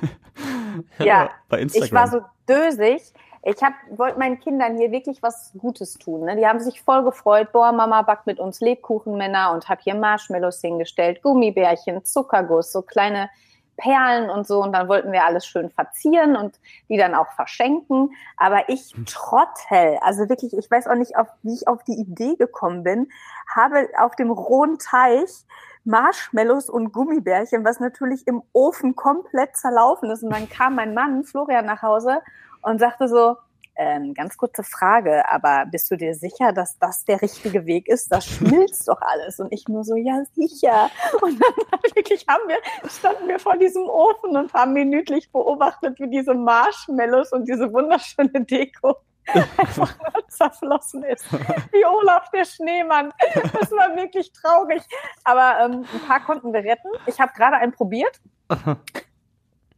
Ja, 0.99 1.29
bei 1.49 1.59
Instagram. 1.61 1.85
ich 1.85 1.93
war 1.93 2.07
so 2.07 2.21
dösig. 2.47 3.13
Ich 3.43 3.55
wollte 3.91 4.19
meinen 4.19 4.39
Kindern 4.39 4.77
hier 4.77 4.91
wirklich 4.91 5.23
was 5.23 5.53
Gutes 5.57 5.93
tun. 5.93 6.25
Ne? 6.25 6.35
Die 6.35 6.45
haben 6.45 6.59
sich 6.59 6.81
voll 6.81 7.03
gefreut. 7.03 7.51
Boah, 7.53 7.71
Mama 7.71 8.01
backt 8.01 8.27
mit 8.27 8.37
uns 8.39 8.59
Lebkuchenmänner 8.59 9.53
und 9.53 9.69
hab 9.69 9.81
hier 9.81 9.95
Marshmallows 9.95 10.59
hingestellt, 10.59 11.21
Gummibärchen, 11.21 12.03
Zuckerguss, 12.03 12.73
so 12.73 12.81
kleine 12.81 13.29
Perlen 13.79 14.29
und 14.29 14.45
so. 14.45 14.61
Und 14.61 14.73
dann 14.73 14.89
wollten 14.89 15.11
wir 15.11 15.23
alles 15.23 15.45
schön 15.47 15.69
verzieren 15.69 16.35
und 16.35 16.59
die 16.89 16.97
dann 16.97 17.15
auch 17.15 17.31
verschenken. 17.31 18.11
Aber 18.37 18.67
ich 18.67 18.93
Trottel, 19.05 19.97
also 20.01 20.27
wirklich, 20.29 20.55
ich 20.55 20.69
weiß 20.69 20.87
auch 20.87 20.95
nicht, 20.95 21.15
auf, 21.17 21.27
wie 21.41 21.53
ich 21.53 21.67
auf 21.67 21.83
die 21.85 21.93
Idee 21.93 22.35
gekommen 22.35 22.83
bin, 22.83 23.09
habe 23.55 23.87
auf 23.97 24.15
dem 24.17 24.31
rohen 24.31 24.77
Teich 24.79 25.45
Marshmallows 25.83 26.69
und 26.69 26.91
Gummibärchen, 26.91 27.65
was 27.65 27.79
natürlich 27.79 28.27
im 28.27 28.43
Ofen 28.53 28.95
komplett 28.95 29.55
zerlaufen 29.55 30.11
ist. 30.11 30.23
Und 30.23 30.31
dann 30.31 30.49
kam 30.49 30.75
mein 30.75 30.93
Mann, 30.93 31.23
Florian, 31.23 31.65
nach 31.65 31.81
Hause 31.81 32.21
und 32.61 32.79
sagte 32.79 33.07
so, 33.07 33.37
ähm, 33.79 34.13
ganz 34.13 34.37
kurze 34.37 34.61
Frage, 34.61 35.23
aber 35.31 35.65
bist 35.65 35.89
du 35.89 35.95
dir 35.95 36.13
sicher, 36.13 36.51
dass 36.51 36.77
das 36.79 37.05
der 37.05 37.21
richtige 37.21 37.65
Weg 37.65 37.87
ist? 37.87 38.11
Das 38.11 38.25
schmilzt 38.25 38.89
doch 38.89 39.01
alles. 39.01 39.39
Und 39.39 39.53
ich 39.53 39.69
nur 39.69 39.85
so, 39.85 39.95
ja, 39.95 40.21
sicher. 40.35 40.91
Und 41.21 41.41
dann 41.41 41.53
wirklich 41.95 42.25
haben 42.27 42.43
wir, 42.47 42.57
standen 42.89 43.29
wir 43.29 43.39
vor 43.39 43.55
diesem 43.55 43.83
Ofen 43.83 44.35
und 44.35 44.53
haben 44.53 44.73
minütlich 44.73 45.31
beobachtet, 45.31 45.97
wie 45.99 46.09
diese 46.09 46.33
Marshmallows 46.33 47.31
und 47.31 47.47
diese 47.47 47.71
wunderschöne 47.71 48.43
Deko 48.43 48.97
einfach 49.57 49.95
nur 49.97 50.27
zerflossen 50.27 51.03
ist. 51.03 51.25
Wie 51.71 51.85
Olaf 51.85 52.29
der 52.31 52.45
Schneemann. 52.45 53.11
Das 53.59 53.71
war 53.71 53.95
wirklich 53.95 54.31
traurig. 54.33 54.81
Aber 55.23 55.57
ähm, 55.65 55.85
ein 55.93 56.07
paar 56.07 56.19
konnten 56.23 56.53
wir 56.53 56.61
retten. 56.63 56.89
Ich 57.05 57.19
habe 57.19 57.31
gerade 57.35 57.57
einen 57.57 57.71
probiert. 57.73 58.19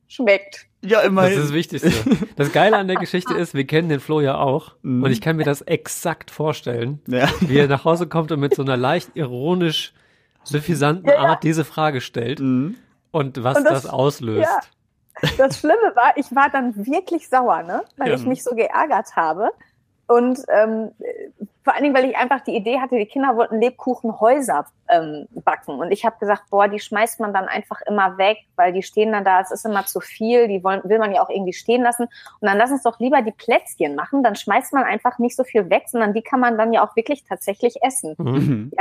Schmeckt. 0.08 0.68
ja, 0.82 0.98
Das 0.98 1.06
immerhin. 1.08 1.38
ist 1.40 1.46
das 1.46 1.54
Wichtigste. 1.54 1.92
Das 2.36 2.52
Geile 2.52 2.78
an 2.78 2.88
der 2.88 2.98
Geschichte 2.98 3.34
ist, 3.34 3.54
wir 3.54 3.66
kennen 3.66 3.88
den 3.88 4.00
Flo 4.02 4.20
ja 4.20 4.38
auch. 4.38 4.74
Mhm. 4.82 5.04
Und 5.04 5.12
ich 5.12 5.22
kann 5.22 5.38
mir 5.38 5.46
das 5.46 5.62
exakt 5.62 6.32
vorstellen, 6.32 7.02
ja. 7.08 7.30
wie 7.40 7.58
er 7.60 7.68
nach 7.68 7.86
Hause 7.86 8.08
kommt 8.08 8.32
und 8.32 8.40
mit 8.42 8.54
so 8.56 8.62
einer 8.62 8.76
leicht 8.76 9.12
ironisch 9.14 9.94
suffisanten 10.44 11.08
Ja, 11.08 11.14
ja. 11.16 11.20
Art 11.30 11.44
diese 11.44 11.64
Frage 11.64 12.02
stellt 12.02 12.40
Mhm. 12.42 12.76
und 13.12 13.42
was 13.44 13.58
Und 13.60 13.64
das- 13.66 13.84
das, 13.84 13.86
auslöst. 13.92 14.50
Ja. 15.22 15.30
Das 15.38 15.60
Schlimme 15.60 15.96
war, 15.96 16.14
ich 16.16 16.34
war 16.36 16.50
dann 16.50 16.76
wirklich 16.86 17.30
sauer, 17.30 17.64
ne? 17.64 17.84
weil 17.98 18.10
Ja. 18.10 18.16
ich 18.16 18.26
mich 18.26 18.44
so 18.44 18.56
geärgert 18.56 19.16
habe. 19.16 19.52
Und 20.08 20.40
ähm, 20.50 20.92
vor 21.64 21.74
allen 21.74 21.84
Dingen, 21.84 21.96
weil 21.96 22.10
ich 22.10 22.18
einfach 22.18 22.42
die 22.42 22.54
Idee 22.56 22.80
hatte, 22.82 22.98
die 22.98 23.06
Kinder 23.06 23.38
wollten 23.38 23.62
Lebkuchenhäuser 23.62 24.66
ähm, 24.90 25.28
backen. 25.32 25.80
Und 25.80 25.92
ich 25.92 26.04
habe 26.06 26.18
gesagt, 26.20 26.44
boah, 26.50 26.68
die 26.68 26.80
schmeißt 26.80 27.22
man 27.22 27.34
dann 27.34 27.46
einfach 27.48 27.80
immer 27.88 28.18
weg, 28.18 28.40
weil 28.58 28.74
die 28.74 28.84
stehen 28.84 29.14
dann 29.14 29.24
da, 29.24 29.40
es 29.40 29.52
ist 29.52 29.66
immer 29.66 29.86
zu 29.86 30.02
viel, 30.02 30.50
die 30.50 30.66
wollen, 30.66 30.82
will 30.84 31.00
man 31.00 31.14
ja 31.14 31.24
auch 31.24 31.30
irgendwie 31.30 31.54
stehen 31.54 31.82
lassen. 31.82 32.04
Und 32.42 32.48
dann 32.48 32.58
lass 32.58 32.72
uns 32.72 32.84
doch 32.84 33.00
lieber 33.00 33.22
die 33.22 33.32
Plätzchen 33.32 33.96
machen, 33.96 34.22
dann 34.22 34.36
schmeißt 34.36 34.74
man 34.74 34.84
einfach 34.84 35.18
nicht 35.18 35.38
so 35.38 35.46
viel 35.46 35.70
weg, 35.70 35.84
sondern 35.88 36.14
die 36.14 36.24
kann 36.24 36.42
man 36.42 36.58
dann 36.58 36.74
ja 36.74 36.86
auch 36.86 36.96
wirklich 36.98 37.24
tatsächlich 37.24 37.82
essen. 37.82 38.16
Mhm. 38.18 38.32
Mhm. 38.34 38.72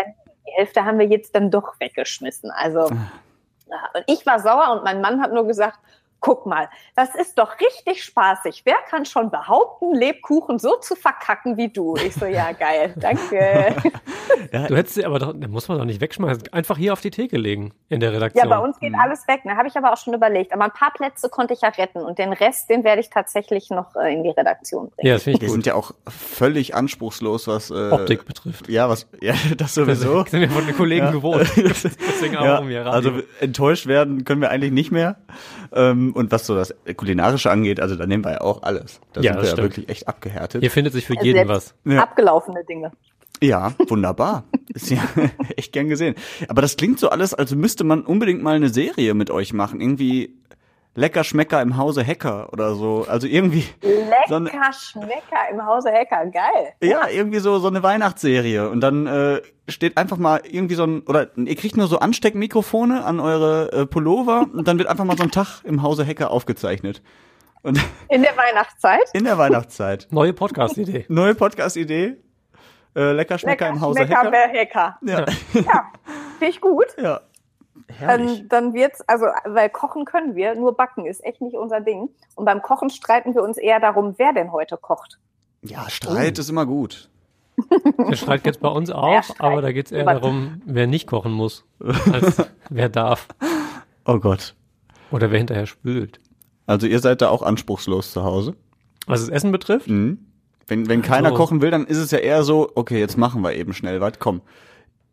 Die 0.49 0.52
Hälfte 0.56 0.85
haben 0.85 0.99
wir 0.99 1.06
jetzt 1.06 1.37
dann 1.37 1.52
doch 1.52 1.78
weggeschmissen. 1.78 2.50
Also, 2.50 2.88
ja, 2.88 3.78
und 3.95 4.04
ich 4.08 4.26
war 4.26 4.41
sauer 4.41 4.73
und 4.73 4.82
mein 4.84 5.00
Mann 5.00 5.23
hat 5.23 5.32
nur 5.32 5.47
gesagt, 5.47 5.78
guck 6.21 6.47
mal, 6.47 6.69
das 6.97 7.15
ist 7.15 7.39
doch 7.39 7.56
richtig 7.61 8.04
spaßig. 8.04 8.63
Wer 8.65 8.76
kann 8.89 9.04
schon 9.06 9.30
behaupten, 9.30 9.95
Lebkuchen 9.95 10.59
so 10.59 10.76
zu 10.76 10.95
verkacken 10.95 11.56
wie 11.56 11.69
du? 11.69 11.97
Ich 11.97 12.15
so, 12.15 12.26
ja, 12.26 12.52
geil, 12.52 12.95
danke. 13.00 13.75
Du 14.69 14.76
hättest 14.76 14.95
sie 14.95 15.04
aber 15.04 15.19
doch, 15.19 15.33
da 15.35 15.49
muss 15.49 15.69
man 15.69 15.78
doch 15.78 15.85
nicht 15.85 16.00
wegschmeißen. 16.00 16.52
Einfach 16.52 16.76
hier 16.76 16.93
auf 16.93 17.00
die 17.00 17.11
Theke 17.11 17.37
legen 17.37 17.73
in 17.89 18.00
der 18.00 18.11
Ja, 18.11 18.17
Redaktion. 18.17 18.49
bei 18.49 18.59
uns 18.59 18.78
geht 18.80 18.95
alles 18.99 19.26
weg. 19.28 19.45
Ne? 19.45 19.56
Habe 19.56 19.69
ich 19.69 19.76
aber 19.76 19.93
auch 19.93 19.97
schon 19.97 20.15
überlegt. 20.15 20.52
Aber 20.52 20.65
ein 20.65 20.71
paar 20.73 20.93
Plätze 20.93 21.28
konnte 21.28 21.54
ich 21.54 21.61
ja 21.63 21.69
retten 21.69 21.99
und 22.00 22.19
den 22.19 22.33
Rest, 22.33 22.69
den 22.71 22.85
werde 22.85 23.00
ich 23.00 23.11
tatsächlich 23.11 23.71
noch 23.71 23.95
äh, 23.97 24.13
in 24.13 24.23
die 24.23 24.30
Redaktion 24.30 24.91
bringen. 24.91 25.06
Ja, 25.09 25.15
das 25.15 25.23
finde 25.25 25.37
ich 25.37 25.41
Wir 25.43 25.49
gut. 25.49 25.52
sind 25.54 25.67
ja 25.67 25.75
auch 25.75 25.93
völlig 26.09 26.75
anspruchslos, 26.75 27.49
was 27.49 27.71
äh, 27.71 27.91
Optik 27.91 28.25
betrifft. 28.26 28.69
Ja, 28.69 28.89
was 28.89 29.06
ja, 29.21 29.35
das 29.56 29.75
sowieso. 29.75 30.23
Das 30.23 30.30
sind 30.30 30.41
wir 30.41 30.50
von 30.50 30.67
den 30.67 30.76
Kollegen 30.76 31.06
Ja. 31.06 31.13
gewohnt. 31.13 31.49
Deswegen 31.56 32.37
auch 32.37 32.45
ja, 32.45 32.59
um 32.59 32.69
hier 32.69 32.80
Radio. 32.85 32.93
also 32.93 33.13
enttäuscht 33.41 33.87
werden 33.87 34.25
können 34.25 34.41
wir 34.41 34.50
eigentlich 34.50 34.73
nicht 34.73 34.91
mehr. 34.91 35.17
Ähm, 35.73 36.09
und 36.12 36.32
was 36.32 36.46
so 36.46 36.54
das 36.54 36.75
kulinarische 36.96 37.50
angeht, 37.50 37.80
also 37.80 37.96
da 37.96 38.06
nehmen 38.06 38.25
wir 38.25 38.32
ja 38.32 38.40
auch 38.40 38.62
alles. 38.62 39.00
Da 39.12 39.20
Ja, 39.20 39.32
sind 39.34 39.42
wir 39.42 39.50
ja 39.50 39.56
wirklich 39.58 39.88
echt 39.88 40.08
abgehärtet. 40.08 40.60
hier 40.62 40.70
findet 40.70 40.92
sich 40.92 41.06
für 41.06 41.14
jeden 41.23 41.46
Selbst 41.49 41.75
was. 41.84 41.92
Ja. 41.92 42.02
Abgelaufene 42.02 42.64
Dinge. 42.64 42.92
Ja, 43.42 43.73
wunderbar. 43.88 44.44
Ist 44.75 44.90
ja 44.90 45.02
echt 45.56 45.73
gern 45.73 45.88
gesehen. 45.88 46.14
Aber 46.49 46.60
das 46.62 46.76
klingt 46.76 47.00
so 47.00 47.08
alles, 47.08 47.32
als 47.34 47.54
müsste 47.54 47.84
man 47.84 48.02
unbedingt 48.02 48.42
mal 48.42 48.54
eine 48.56 48.68
Serie 48.68 49.14
mit 49.14 49.30
euch 49.30 49.52
machen. 49.52 49.80
Irgendwie 49.80 50.36
Lecker 51.00 51.25
Schmecker 51.25 51.63
im 51.63 51.76
Hause 51.78 52.06
Hacker 52.06 52.52
oder 52.52 52.75
so. 52.75 53.06
Also 53.08 53.26
irgendwie, 53.26 53.65
So 54.28 54.34
eine- 54.36 54.45
Lecker 54.50 54.73
Schmecker 54.73 55.49
im 55.50 55.65
Hause 55.65 55.91
Hacker, 55.91 56.26
geil. 56.26 56.75
ja, 56.82 57.08
irgendwie 57.08 57.39
so, 57.39 57.58
so 57.58 57.69
eine 57.69 57.82
Weihnachtsserie. 57.82 58.69
Und 58.69 58.80
dann 58.82 59.06
äh, 59.06 59.41
steht 59.69 59.97
einfach 59.97 60.19
mal 60.19 60.43
irgendwie 60.45 60.75
so 60.75 60.84
ein, 60.84 61.00
oder 61.02 61.28
ihr 61.36 61.56
kriegt 61.56 61.76
nur 61.78 61.86
so 61.86 61.99
Ansteckmikrofone 62.00 63.02
an 63.04 63.19
eure 63.19 63.73
äh, 63.73 63.86
Pullover 63.86 64.47
und 64.52 64.69
dann 64.69 64.76
wird 64.78 64.89
einfach 64.89 65.04
mal 65.04 65.17
so 65.17 65.23
ein 65.23 65.30
Tag 65.30 65.63
im 65.65 65.82
Hause 65.82 66.06
Hacker 66.06 66.30
aufgezeichnet. 66.30 67.02
Und 67.63 67.78
In 68.10 68.23
der 68.23 68.36
Weihnachtszeit. 68.36 69.00
in 69.15 69.25
der 69.25 69.39
Weihnachtszeit. 69.39 70.06
Neue 70.10 70.32
Podcast-Idee. 70.34 71.06
Neue 71.08 71.34
Podcast-Idee. 71.34 72.17
Äh, 72.97 73.13
Lecker 73.13 73.39
Schmecker 73.39 73.69
im 73.69 73.80
Hause 73.80 74.00
Schmecker 74.04 74.17
Hacker. 74.32 74.58
Hacker. 74.58 74.99
Ja. 75.02 75.21
Ja, 75.54 75.93
finde 76.39 76.50
ich 76.54 76.60
gut. 76.60 76.86
ja. 77.00 77.21
Herrlich. 77.89 78.41
Ähm, 78.41 78.49
dann 78.49 78.75
wird's, 78.75 79.00
also, 79.02 79.26
weil 79.45 79.69
kochen 79.71 80.04
können 80.04 80.35
wir, 80.37 80.54
nur 80.54 80.76
backen 80.76 81.06
ist 81.06 81.25
echt 81.25 81.41
nicht 81.41 81.56
unser 81.56 81.80
Ding. 81.80 82.09
Und 82.35 82.45
beim 82.45 82.63
Kochen 82.63 82.91
streiten 82.91 83.35
wir 83.35 83.43
uns 83.43 83.56
eher 83.59 83.80
darum, 83.80 84.15
wer 84.19 84.33
denn 84.33 84.52
heute 84.52 84.76
kocht. 84.76 85.19
Ja, 85.63 85.89
Streit 85.91 86.39
ist 86.39 86.49
immer 86.50 86.67
gut. 86.67 87.09
Der 87.99 88.17
Streit 88.17 88.43
geht's 88.45 88.59
bei 88.59 88.69
uns 88.69 88.91
auch, 88.91 89.23
aber 89.39 89.61
da 89.61 89.73
geht's 89.73 89.93
eher 89.93 90.09
Aber- 90.09 90.19
darum, 90.21 90.63
wer 90.65 90.87
nicht 90.87 91.06
kochen 91.06 91.33
muss, 91.33 91.65
als 92.13 92.43
wer 92.71 92.89
darf. 92.89 93.28
Oh 94.06 94.19
Gott. 94.19 94.54
Oder 95.11 95.30
wer 95.30 95.39
hinterher 95.39 95.67
spült. 95.67 96.21
Also 96.67 96.87
ihr 96.87 97.00
seid 97.00 97.21
da 97.21 97.28
auch 97.28 97.43
anspruchslos 97.43 98.13
zu 98.13 98.23
Hause. 98.25 98.54
Was 99.06 99.21
das 99.21 99.28
Essen 99.28 99.52
betrifft, 99.52 99.89
Mhm. 99.89 100.26
Wenn, 100.69 100.89
wenn 100.89 101.02
keiner 101.02 101.30
So. 101.30 101.35
kochen 101.35 101.61
will, 101.63 101.73
dann 101.73 101.85
ist 101.85 101.97
es 101.99 102.13
ja 102.13 102.19
eher 102.19 102.45
so, 102.45 102.71
okay, 102.76 103.00
jetzt 103.00 103.19
machen 103.19 103.43
wir 103.43 103.54
eben 103.54 103.73
schnell 103.73 104.00
was. 104.00 104.21
Komm, 104.21 104.41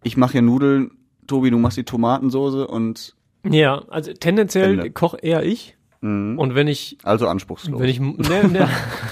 ich 0.03 0.15
mache 0.15 0.33
hier 0.33 0.43
Nudeln, 0.43 0.91
Tobi, 1.27 1.49
du 1.49 1.57
machst 1.57 1.77
die 1.77 1.83
Tomatensoße 1.83 2.67
und 2.67 3.15
ja, 3.49 3.83
also 3.89 4.13
tendenziell 4.13 4.71
Ende. 4.73 4.91
koche 4.91 5.17
eher 5.17 5.43
ich. 5.43 5.75
mhm. 6.01 6.37
Und 6.37 6.55
wenn 6.55 6.67
ich, 6.67 6.97
also 7.03 7.27
anspruchslos. 7.27 7.79
wenn 7.79 7.89
ich, 7.89 7.99
ne, 7.99 8.47
ne, 8.47 8.69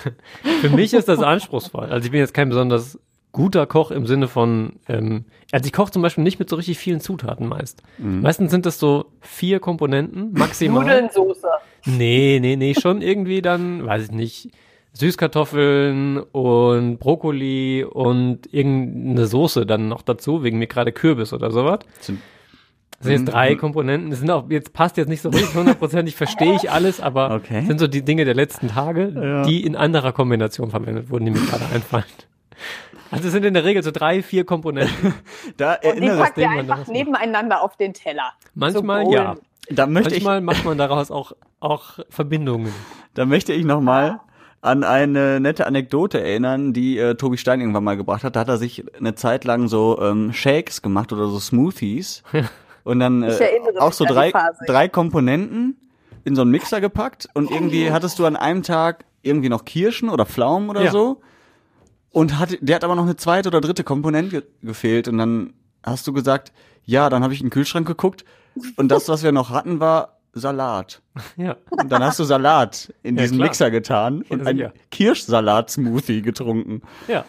für 0.61 0.69
mich 0.69 0.93
ist 0.93 1.07
das 1.07 1.19
anspruchsvoll. 1.19 1.85
Also 1.85 2.05
ich 2.05 2.11
bin 2.11 2.19
jetzt 2.19 2.33
kein 2.33 2.49
besonders 2.49 2.99
guter 3.31 3.65
Koch 3.65 3.91
im 3.91 4.07
Sinne 4.07 4.29
von, 4.29 4.79
ähm, 4.87 5.25
also 5.51 5.65
ich 5.65 5.73
koche 5.73 5.91
zum 5.91 6.01
Beispiel 6.01 6.23
nicht 6.23 6.39
mit 6.39 6.49
so 6.49 6.55
richtig 6.55 6.77
vielen 6.77 7.01
Zutaten 7.01 7.47
meist. 7.47 7.83
Mhm. 7.97 8.21
Meistens 8.21 8.49
sind 8.51 8.65
das 8.65 8.79
so 8.79 9.07
vier 9.19 9.59
Komponenten 9.59 10.31
maximal. 10.33 10.83
Nudelnsoße. 10.85 11.47
Nee, 11.85 12.39
nee, 12.41 12.55
nee, 12.55 12.73
schon 12.73 13.01
irgendwie 13.01 13.41
dann, 13.41 13.85
weiß 13.85 14.05
ich 14.05 14.11
nicht, 14.11 14.51
Süßkartoffeln 14.97 16.19
und 16.19 16.97
Brokkoli 16.99 17.83
und 17.83 18.51
irgendeine 18.53 19.27
Soße 19.27 19.65
dann 19.65 19.87
noch 19.87 20.01
dazu, 20.01 20.43
wegen 20.43 20.57
mir 20.59 20.67
gerade 20.67 20.91
Kürbis 20.91 21.33
oder 21.33 21.51
sowas. 21.51 21.79
Das 21.97 22.05
sind 22.07 22.21
jetzt 23.11 23.21
Mhm. 23.21 23.25
drei 23.25 23.55
Komponenten. 23.55 24.09
Das 24.09 24.19
sind 24.19 24.31
auch, 24.31 24.49
jetzt 24.49 24.71
passt 24.73 24.97
jetzt 24.97 25.09
nicht 25.09 25.21
so 25.21 25.29
richtig 25.29 25.53
hundertprozentig, 25.53 26.15
verstehe 26.15 26.55
ich 26.55 26.71
alles, 26.71 27.01
aber 27.01 27.31
Okay. 27.35 27.65
sind 27.65 27.79
so 27.79 27.87
die 27.87 28.03
Dinge 28.03 28.23
der 28.25 28.35
letzten 28.35 28.69
Tage, 28.69 29.11
Ja. 29.15 29.43
die 29.43 29.65
in 29.65 29.75
anderer 29.75 30.13
Kombination 30.13 30.69
verwendet 30.71 31.09
wurden, 31.09 31.25
die 31.25 31.31
mir 31.31 31.41
gerade 31.45 31.65
einfallen. 31.73 32.05
Also 33.11 33.27
es 33.27 33.33
sind 33.33 33.45
in 33.45 33.53
der 33.53 33.63
Regel 33.65 33.83
so 33.83 33.91
drei, 33.91 34.23
vier 34.23 34.45
Komponenten. 34.45 35.13
da 35.57 35.77
Und 35.83 36.01
die 36.01 36.07
packt 36.07 36.37
ihr 36.37 36.49
einfach 36.49 36.87
nebeneinander 36.87 37.61
auf 37.61 37.75
den 37.77 37.93
Teller. 37.93 38.31
Manchmal 38.55 39.05
So 39.05 39.13
ja. 39.13 39.35
Da 39.69 39.87
möchte 39.87 40.11
Manchmal 40.11 40.41
macht 40.41 40.63
man 40.63 40.77
daraus 40.77 41.09
auch, 41.11 41.31
auch 41.59 41.99
Verbindungen. 42.09 42.67
ich, 42.67 42.73
da 43.15 43.25
möchte 43.25 43.51
ich 43.51 43.65
noch 43.65 43.81
mal 43.81 44.19
an 44.65 44.83
eine 44.83 45.39
nette 45.39 45.65
Anekdote 45.67 46.19
erinnern, 46.21 46.73
die 46.73 46.97
äh, 46.97 47.15
Tobi 47.15 47.37
Stein 47.37 47.61
irgendwann 47.61 47.83
mal 47.83 47.97
gebracht 47.97 48.23
hat. 48.23 48.35
Da 48.35 48.41
hat 48.41 48.49
er 48.49 48.57
sich 48.57 48.83
eine 48.97 49.15
Zeit 49.15 49.45
lang 49.45 49.67
so 49.67 49.99
ähm, 50.01 50.33
Shakes 50.33 50.81
gemacht 50.81 51.13
oder 51.13 51.27
so 51.27 51.39
Smoothies. 51.39 52.23
Und 52.83 52.99
dann 52.99 53.23
äh, 53.23 53.31
auch 53.79 53.93
so 53.93 54.05
drei, 54.05 54.31
drei 54.67 54.87
Komponenten 54.87 55.75
in 56.23 56.35
so 56.35 56.43
einen 56.43 56.51
Mixer 56.51 56.81
gepackt 56.81 57.27
und 57.33 57.49
irgendwie 57.49 57.91
hattest 57.91 58.19
du 58.19 58.25
an 58.25 58.35
einem 58.35 58.61
Tag 58.61 59.05
irgendwie 59.23 59.49
noch 59.49 59.65
Kirschen 59.65 60.09
oder 60.09 60.25
Pflaumen 60.27 60.69
oder 60.69 60.83
Ja. 60.83 60.91
so. 60.91 61.21
Und 62.11 62.37
hat, 62.37 62.57
der 62.61 62.75
hat 62.75 62.83
aber 62.83 62.95
noch 62.95 63.03
eine 63.03 63.15
zweite 63.15 63.49
oder 63.49 63.59
dritte 63.59 63.83
Komponente 63.83 64.41
ge 64.41 64.43
gefehlt. 64.61 65.07
Und 65.07 65.17
dann 65.17 65.53
hast 65.83 66.05
du 66.05 66.13
gesagt, 66.13 66.53
ja, 66.83 67.09
dann 67.09 67.23
habe 67.23 67.33
ich 67.33 67.41
in 67.41 67.47
den 67.47 67.51
Kühlschrank 67.51 67.87
geguckt 67.87 68.23
und 68.75 68.89
das, 68.89 69.09
was 69.09 69.23
wir 69.23 69.31
noch 69.31 69.49
hatten, 69.49 69.79
war 69.79 70.19
Salat. 70.35 71.01
Ja. 71.37 71.55
Und 71.71 71.91
dann 71.91 72.03
hast 72.03 72.19
du 72.19 72.23
Salat 72.25 72.93
in 73.03 73.15
Ja, 73.15 73.23
diesen 73.23 73.37
klar. 73.37 73.47
Mixer 73.47 73.71
getan 73.71 74.21
und 74.29 74.41
Ja, 74.41 74.45
einen. 74.47 74.71
Kirschsalat-Smoothie 74.91 76.21
getrunken. 76.21 76.81
Ja. 77.07 77.25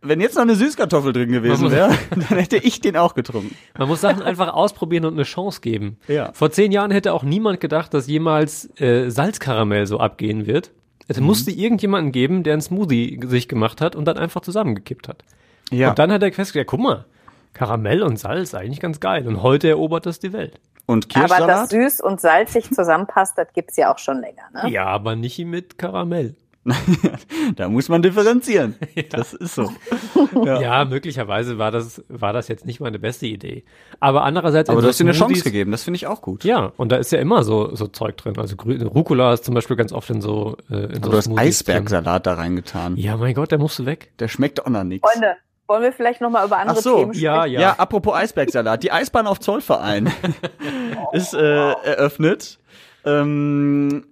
Wenn 0.00 0.20
jetzt 0.20 0.34
noch 0.34 0.42
eine 0.42 0.54
Süßkartoffel 0.54 1.12
drin 1.14 1.32
gewesen 1.32 1.70
wäre, 1.70 1.90
dann 2.10 2.38
hätte 2.38 2.56
ich 2.58 2.80
den 2.80 2.96
auch 2.96 3.14
getrunken. 3.14 3.54
Man 3.78 3.88
muss 3.88 4.00
Sachen 4.02 4.22
einfach 4.22 4.52
ausprobieren 4.52 5.04
und 5.06 5.14
eine 5.14 5.22
Chance 5.22 5.60
geben. 5.62 5.96
Ja. 6.08 6.32
Vor 6.34 6.50
zehn 6.50 6.72
Jahren 6.72 6.90
hätte 6.90 7.12
auch 7.14 7.22
niemand 7.22 7.60
gedacht, 7.60 7.94
dass 7.94 8.06
jemals 8.06 8.68
äh, 8.80 9.08
Salzkaramell 9.10 9.86
so 9.86 10.00
abgehen 10.00 10.46
wird. 10.46 10.72
Es 11.08 11.20
Mhm. 11.20 11.26
musste 11.26 11.50
irgendjemanden 11.50 12.12
geben, 12.12 12.42
der 12.42 12.54
einen 12.54 12.62
Smoothie 12.62 13.18
sich 13.26 13.48
gemacht 13.48 13.80
hat 13.80 13.96
und 13.96 14.04
dann 14.06 14.18
einfach 14.18 14.40
zusammengekippt 14.42 15.08
hat. 15.08 15.22
Ja. 15.70 15.90
Und 15.90 15.98
dann 15.98 16.12
hat 16.12 16.22
er 16.22 16.32
festgestellt, 16.32 16.66
ja, 16.66 16.70
guck 16.70 16.80
mal, 16.80 17.04
Karamell 17.54 18.02
und 18.02 18.18
Salz, 18.18 18.54
eigentlich 18.54 18.80
ganz 18.80 19.00
geil. 19.00 19.26
Und 19.26 19.42
heute 19.42 19.68
erobert 19.68 20.04
das 20.06 20.18
die 20.18 20.32
Welt. 20.34 20.60
Und 20.86 21.06
Aber 21.16 21.26
dass 21.28 21.38
Kirschsalat? 21.38 21.70
süß 21.70 22.00
und 22.00 22.20
salzig 22.20 22.70
zusammenpasst, 22.70 23.38
das 23.38 23.52
gibt's 23.54 23.76
ja 23.76 23.92
auch 23.92 23.98
schon 23.98 24.20
länger. 24.20 24.42
Ne? 24.52 24.70
Ja, 24.70 24.86
aber 24.86 25.16
nicht 25.16 25.38
mit 25.38 25.78
Karamell. 25.78 26.34
da 27.56 27.68
muss 27.68 27.88
man 27.88 28.02
differenzieren. 28.02 28.74
Das 29.10 29.34
ist 29.34 29.54
so. 29.54 29.70
Ja. 30.44 30.84
möglicherweise 30.84 31.58
war 31.58 31.70
das, 31.70 32.02
war 32.08 32.32
das 32.32 32.48
jetzt 32.48 32.66
nicht 32.66 32.80
meine 32.80 32.98
beste 32.98 33.26
Idee. 33.26 33.64
Aber 34.00 34.24
andererseits. 34.24 34.68
Aber 34.68 34.80
du 34.80 34.82
so 34.86 34.88
hast 34.88 35.00
dir 35.00 35.04
eine 35.04 35.12
Chance 35.12 35.44
gegeben, 35.44 35.70
das 35.70 35.84
finde 35.84 35.96
ich 35.96 36.06
auch 36.06 36.22
gut. 36.22 36.42
Ja, 36.44 36.72
und 36.76 36.90
da 36.90 36.96
ist 36.96 37.12
ja 37.12 37.18
immer 37.18 37.44
so, 37.44 37.74
so 37.74 37.86
Zeug 37.86 38.16
drin. 38.16 38.36
Also 38.38 38.56
Rucola 38.56 39.34
ist 39.34 39.44
zum 39.44 39.54
Beispiel 39.54 39.76
ganz 39.76 39.92
oft 39.92 40.10
in 40.10 40.20
so, 40.20 40.56
äh, 40.70 40.74
in 40.86 41.02
so 41.02 41.10
Aber 41.10 41.10
du 41.10 41.16
hast. 41.16 41.38
Eisbergsalat 41.38 42.26
da 42.26 42.34
reingetan. 42.34 42.96
Ja, 42.96 43.16
mein 43.16 43.34
Gott, 43.34 43.52
der 43.52 43.58
musste 43.58 43.86
weg. 43.86 44.12
Der 44.18 44.28
schmeckt 44.28 44.64
auch 44.64 44.70
noch 44.70 44.84
nichts. 44.84 45.08
Freunde, 45.08 45.36
wollen 45.66 45.82
wir 45.82 45.92
vielleicht 45.92 46.20
noch 46.20 46.30
mal 46.30 46.44
über 46.46 46.58
andere 46.58 46.78
Ach 46.78 46.82
so, 46.82 46.96
Themen 46.98 47.14
sprechen? 47.14 47.24
Ja, 47.24 47.44
ja. 47.46 47.60
Ja, 47.60 47.72
apropos 47.74 48.14
Eisbergsalat. 48.14 48.82
Die 48.82 48.92
Eisbahn 48.92 49.26
auf 49.26 49.40
Zollverein 49.40 50.12
ist 51.12 51.34
äh, 51.34 51.72
eröffnet. 51.72 52.58
Ähm, 53.04 54.06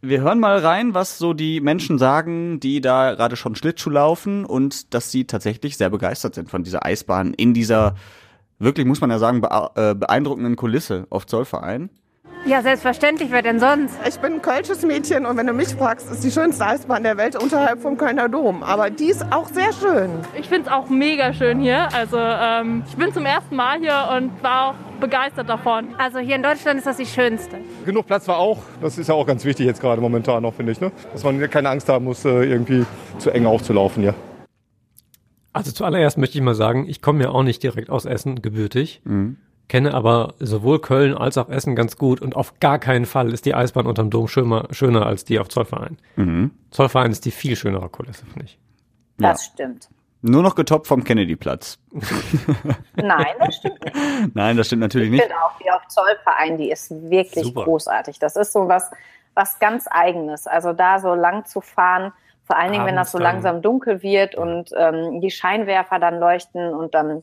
wir 0.00 0.20
hören 0.20 0.38
mal 0.38 0.58
rein, 0.58 0.94
was 0.94 1.18
so 1.18 1.32
die 1.32 1.60
Menschen 1.60 1.98
sagen, 1.98 2.60
die 2.60 2.80
da 2.80 3.14
gerade 3.14 3.36
schon 3.36 3.56
Schlittschuh 3.56 3.90
laufen 3.90 4.44
und 4.44 4.92
dass 4.94 5.10
sie 5.10 5.26
tatsächlich 5.26 5.76
sehr 5.76 5.90
begeistert 5.90 6.34
sind 6.34 6.50
von 6.50 6.62
dieser 6.62 6.84
Eisbahn 6.84 7.32
in 7.34 7.54
dieser 7.54 7.94
wirklich, 8.58 8.86
muss 8.86 9.00
man 9.00 9.10
ja 9.10 9.18
sagen, 9.18 9.42
äh, 9.74 9.94
beeindruckenden 9.94 10.56
Kulisse 10.56 11.06
auf 11.10 11.26
Zollverein. 11.26 11.90
Ja, 12.46 12.60
selbstverständlich, 12.60 13.30
wer 13.30 13.40
denn 13.40 13.58
sonst? 13.58 13.94
Ich 14.06 14.16
bin 14.18 14.34
ein 14.34 14.42
kölsches 14.42 14.82
Mädchen 14.82 15.24
und 15.24 15.38
wenn 15.38 15.46
du 15.46 15.54
mich 15.54 15.68
fragst, 15.68 16.10
ist 16.10 16.22
die 16.22 16.30
schönste 16.30 16.66
Eisbahn 16.66 17.02
der 17.02 17.16
Welt 17.16 17.42
unterhalb 17.42 17.80
vom 17.80 17.96
Kölner 17.96 18.28
Dom. 18.28 18.62
Aber 18.62 18.90
die 18.90 19.06
ist 19.06 19.24
auch 19.32 19.48
sehr 19.48 19.72
schön. 19.72 20.10
Ich 20.38 20.50
finde 20.50 20.68
es 20.68 20.68
auch 20.68 20.90
mega 20.90 21.32
schön 21.32 21.58
hier. 21.58 21.88
Also 21.94 22.18
ähm, 22.18 22.82
ich 22.86 22.96
bin 22.96 23.14
zum 23.14 23.24
ersten 23.24 23.56
Mal 23.56 23.78
hier 23.78 24.10
und 24.14 24.42
war 24.42 24.68
auch 24.68 24.74
begeistert 25.00 25.48
davon. 25.48 25.94
Also 25.96 26.18
hier 26.18 26.36
in 26.36 26.42
Deutschland 26.42 26.76
ist 26.76 26.86
das 26.86 26.98
die 26.98 27.06
schönste. 27.06 27.56
Genug 27.86 28.06
Platz 28.06 28.28
war 28.28 28.36
auch. 28.36 28.58
Das 28.82 28.98
ist 28.98 29.08
ja 29.08 29.14
auch 29.14 29.26
ganz 29.26 29.46
wichtig 29.46 29.64
jetzt 29.64 29.80
gerade 29.80 30.02
momentan 30.02 30.42
noch, 30.42 30.52
finde 30.52 30.72
ich. 30.72 30.80
Ne? 30.82 30.92
Dass 31.14 31.24
man 31.24 31.48
keine 31.48 31.70
Angst 31.70 31.88
haben 31.88 32.04
muss, 32.04 32.26
äh, 32.26 32.44
irgendwie 32.44 32.84
zu 33.16 33.30
eng 33.30 33.46
aufzulaufen 33.46 34.02
hier. 34.02 34.14
Also 35.54 35.72
zuallererst 35.72 36.18
möchte 36.18 36.36
ich 36.36 36.44
mal 36.44 36.54
sagen, 36.54 36.84
ich 36.86 37.00
komme 37.00 37.22
ja 37.22 37.30
auch 37.30 37.42
nicht 37.42 37.62
direkt 37.62 37.88
aus 37.88 38.04
Essen, 38.04 38.42
gebürtig. 38.42 39.00
Kenne 39.68 39.94
aber 39.94 40.34
sowohl 40.38 40.80
Köln 40.80 41.14
als 41.16 41.38
auch 41.38 41.48
Essen 41.48 41.74
ganz 41.74 41.96
gut 41.96 42.20
und 42.20 42.36
auf 42.36 42.60
gar 42.60 42.78
keinen 42.78 43.06
Fall 43.06 43.32
ist 43.32 43.46
die 43.46 43.54
Eisbahn 43.54 43.86
unterm 43.86 44.10
Dom 44.10 44.28
schöner, 44.28 44.68
schöner 44.70 45.06
als 45.06 45.24
die 45.24 45.38
auf 45.38 45.48
Zollverein. 45.48 45.96
Zollverein 46.70 47.10
ist 47.10 47.24
die 47.24 47.30
viel 47.30 47.56
schönere 47.56 47.88
Kulisse, 47.88 48.26
finde 48.26 48.44
ich. 48.44 48.58
Das 49.18 49.44
stimmt. 49.46 49.88
Nur 50.26 50.42
noch 50.42 50.54
getoppt 50.54 50.86
vom 50.86 51.04
Kennedy-Platz. 51.04 51.78
Nein, 52.96 53.26
das 53.38 53.56
stimmt 53.56 53.84
nicht. 53.84 53.96
Nein, 54.34 54.56
das 54.56 54.66
stimmt 54.66 54.80
natürlich 54.80 55.06
Ich 55.08 55.12
nicht. 55.12 55.22
finde 55.22 55.36
auch 55.36 55.58
die 55.58 55.70
auf 55.70 55.86
Zollverein, 55.88 56.56
die 56.56 56.70
ist 56.70 56.90
wirklich 57.10 57.44
Super. 57.44 57.64
großartig. 57.64 58.18
Das 58.18 58.36
ist 58.36 58.52
so 58.52 58.68
was, 58.68 58.90
was 59.34 59.58
ganz 59.58 59.86
Eigenes. 59.90 60.46
Also 60.46 60.72
da 60.72 60.98
so 60.98 61.14
lang 61.14 61.44
zu 61.44 61.60
fahren, 61.60 62.12
vor 62.44 62.56
allen 62.56 62.72
Dingen, 62.72 62.86
wenn 62.86 62.96
das 62.96 63.12
so 63.12 63.18
Abends 63.18 63.32
langsam 63.32 63.62
dunkel 63.62 64.02
wird 64.02 64.34
und 64.34 64.70
ähm, 64.76 65.20
die 65.20 65.30
Scheinwerfer 65.30 65.98
dann 65.98 66.18
leuchten 66.18 66.72
und 66.74 66.94
dann 66.94 67.22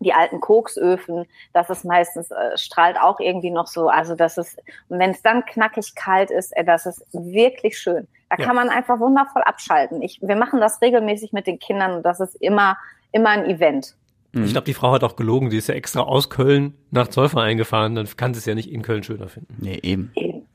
die 0.00 0.12
alten 0.14 0.40
Koksöfen, 0.40 1.26
das 1.52 1.70
ist 1.70 1.84
meistens, 1.84 2.30
äh, 2.30 2.56
strahlt 2.56 2.98
auch 3.00 3.18
irgendwie 3.20 3.50
noch 3.50 3.66
so, 3.66 3.88
also 3.88 4.14
das 4.14 4.38
ist, 4.38 4.58
und 4.88 4.98
wenn 4.98 5.10
es 5.10 5.22
dann 5.22 5.44
knackig 5.44 5.94
kalt 5.94 6.30
ist, 6.30 6.56
äh, 6.56 6.64
das 6.64 6.86
ist 6.86 7.04
wirklich 7.12 7.78
schön. 7.78 8.06
Da 8.30 8.36
Ja. 8.38 8.44
kann 8.46 8.56
man 8.56 8.68
einfach 8.68 9.00
wundervoll 9.00 9.42
abschalten. 9.42 10.02
Ich, 10.02 10.20
wir 10.22 10.36
machen 10.36 10.60
das 10.60 10.80
regelmäßig 10.82 11.32
mit 11.32 11.46
den 11.46 11.58
Kindern 11.58 11.94
und 11.94 12.02
das 12.04 12.20
ist 12.20 12.34
immer, 12.36 12.76
immer 13.12 13.30
ein 13.30 13.46
Event. 13.46 13.94
Ich 14.32 14.52
glaube, 14.52 14.66
die 14.66 14.74
Frau 14.74 14.92
hat 14.92 15.02
auch 15.02 15.16
gelogen, 15.16 15.48
die 15.50 15.56
ist 15.56 15.68
ja 15.68 15.74
extra 15.74 16.00
aus 16.02 16.28
Köln 16.28 16.74
nach 16.90 17.08
Zollverein 17.08 17.56
gefahren, 17.56 17.94
dann 17.94 18.06
kann 18.16 18.34
sie 18.34 18.38
es 18.38 18.46
ja 18.46 18.54
nicht 18.54 18.70
in 18.70 18.82
Köln 18.82 19.02
schöner 19.02 19.28
finden. 19.28 19.56
Nee, 19.58 19.80
eben. 19.82 20.12
Eben. 20.14 20.46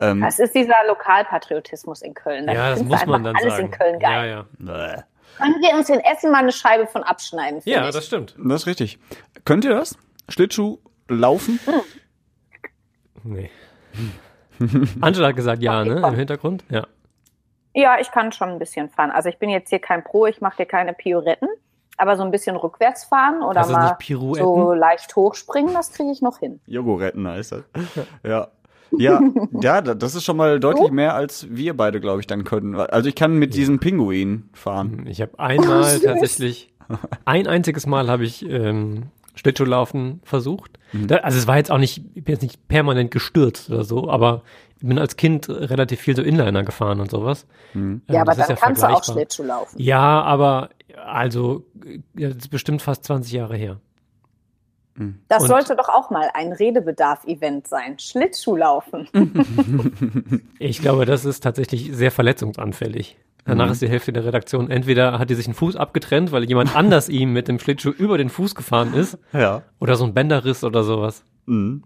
Ähm, 0.00 0.20
Das 0.20 0.40
ist 0.40 0.54
dieser 0.54 0.74
Lokalpatriotismus 0.88 2.02
in 2.02 2.12
Köln. 2.14 2.46
Da 2.46 2.52
ja, 2.52 2.70
das 2.70 2.82
muss 2.82 3.06
man 3.06 3.22
dann 3.24 3.36
alles 3.36 3.54
sagen. 3.54 3.66
in 3.66 3.70
Köln 3.70 3.98
geil. 4.00 4.28
Ja, 4.30 4.36
ja. 4.36 4.46
bäh. 4.96 5.02
Können 5.38 5.60
wir 5.60 5.74
uns 5.76 5.88
in 5.88 6.00
Essen 6.00 6.30
mal 6.30 6.38
eine 6.38 6.52
Scheibe 6.52 6.86
von 6.86 7.02
abschneiden? 7.02 7.60
Ja, 7.64 7.88
ich. 7.88 7.94
das 7.94 8.06
stimmt. 8.06 8.34
das 8.38 8.62
ist 8.62 8.66
richtig. 8.66 8.98
Könnt 9.44 9.64
ihr 9.64 9.70
das? 9.72 9.96
Schlittschuh 10.28 10.78
laufen? 11.08 11.58
Nee. 13.22 13.50
Angela 15.00 15.28
hat 15.28 15.36
gesagt 15.36 15.62
ja, 15.62 15.80
Okay, 15.80 15.88
ne? 15.90 16.00
komm. 16.00 16.12
Im 16.12 16.18
Hintergrund? 16.18 16.64
Ja. 16.70 16.86
Ja, 17.74 17.98
ich 18.00 18.10
kann 18.10 18.32
schon 18.32 18.48
ein 18.48 18.58
bisschen 18.58 18.88
fahren. 18.88 19.10
Also 19.10 19.28
ich 19.28 19.38
bin 19.38 19.48
jetzt 19.48 19.68
hier 19.70 19.78
kein 19.78 20.02
Pro, 20.02 20.26
ich 20.26 20.40
mache 20.40 20.56
hier 20.56 20.66
keine 20.66 20.92
Pioretten, 20.92 21.48
aber 21.96 22.16
so 22.16 22.22
ein 22.24 22.30
bisschen 22.30 22.56
rückwärts 22.56 23.04
fahren 23.04 23.42
oder 23.42 23.66
mal 23.68 23.96
so 24.34 24.72
leicht 24.74 25.14
hochspringen, 25.14 25.72
das 25.72 25.92
kriege 25.92 26.10
ich 26.10 26.20
noch 26.20 26.38
hin. 26.38 26.60
Jogoretten 26.66 27.28
heißt 27.28 27.52
das. 27.52 27.62
Ja. 28.24 28.48
Ja, 28.98 29.20
ja, 29.62 29.80
da- 29.80 29.94
das 29.94 30.14
ist 30.14 30.24
schon 30.24 30.36
mal 30.36 30.60
deutlich 30.60 30.90
mehr, 30.90 31.14
als 31.14 31.46
wir 31.50 31.76
beide, 31.76 32.00
glaube 32.00 32.20
ich, 32.20 32.26
dann 32.26 32.44
können. 32.44 32.74
Also 32.74 33.08
ich 33.08 33.14
kann 33.14 33.34
mit 33.38 33.54
diesem 33.54 33.78
Pinguin 33.78 34.48
fahren. 34.52 35.06
Ich 35.08 35.20
habe 35.20 35.38
einmal 35.38 35.84
süß. 35.84 36.02
tatsächlich, 36.02 36.72
ein 37.24 37.46
einziges 37.46 37.86
Mal 37.86 38.10
habe 38.10 38.24
ich 38.24 38.48
ähm, 38.48 39.04
Schlittschuhlaufen 39.34 40.20
versucht. 40.24 40.78
Mhm. 40.92 41.06
Da, 41.06 41.16
also 41.18 41.38
es 41.38 41.46
war 41.46 41.56
jetzt 41.56 41.70
auch 41.70 41.78
nicht, 41.78 41.98
ich 42.14 42.24
bin 42.24 42.32
jetzt 42.34 42.42
nicht 42.42 42.68
permanent 42.68 43.10
gestürzt 43.10 43.70
oder 43.70 43.84
so, 43.84 44.10
aber 44.10 44.42
ich 44.80 44.86
bin 44.88 44.98
als 44.98 45.16
Kind 45.16 45.48
relativ 45.48 46.00
viel 46.00 46.16
so 46.16 46.22
Inliner 46.22 46.62
gefahren 46.64 47.00
und 47.00 47.10
sowas. 47.10 47.46
Ähm, 47.74 48.02
Ja, 48.08 48.22
aber 48.22 48.32
das 48.34 48.40
ist 48.40 48.48
dann 48.48 48.56
kannst 48.56 48.82
du 48.82 48.86
auch 48.86 48.90
vergleichbar. 49.04 49.14
Schlittschuh 49.14 49.42
laufen. 49.44 49.76
Ja, 49.80 50.22
aber 50.22 50.70
also 51.06 51.64
ja, 52.16 52.28
das 52.28 52.38
ist 52.38 52.48
bestimmt 52.50 52.82
fast 52.82 53.04
20 53.04 53.32
Jahre 53.32 53.56
her. 53.56 53.80
Das 55.28 55.42
Und- 55.42 55.48
sollte 55.48 55.76
doch 55.76 55.88
auch 55.88 56.10
mal 56.10 56.28
ein 56.34 56.52
Redebedarf-Event 56.52 57.66
sein. 57.66 57.98
Schlittschuh 57.98 58.56
laufen. 58.56 59.08
Ich 60.58 60.80
glaube, 60.82 61.06
das 61.06 61.24
ist 61.24 61.42
tatsächlich 61.42 61.90
sehr 61.92 62.10
verletzungsanfällig. 62.10 63.16
Danach 63.46 63.66
Mhm. 63.66 63.72
ist 63.72 63.82
die 63.82 63.88
Hälfte 63.88 64.12
der 64.12 64.24
Redaktion 64.24 64.70
entweder 64.70 65.18
hat 65.18 65.30
die 65.30 65.34
sich 65.34 65.46
einen 65.46 65.54
Fuß 65.54 65.74
abgetrennt, 65.76 66.30
weil 66.32 66.44
jemand 66.44 66.74
anders 66.76 67.08
ihm 67.08 67.32
mit 67.32 67.48
dem 67.48 67.58
Schlittschuh 67.58 67.90
über 67.90 68.18
den 68.18 68.28
Fuß 68.28 68.54
gefahren 68.54 68.92
ist, 68.94 69.18
Ja. 69.32 69.62
oder 69.78 69.96
so 69.96 70.04
ein 70.04 70.12
Bänderriss 70.14 70.62
oder 70.64 70.82
sowas. 70.84 71.24
Mhm. 71.46 71.82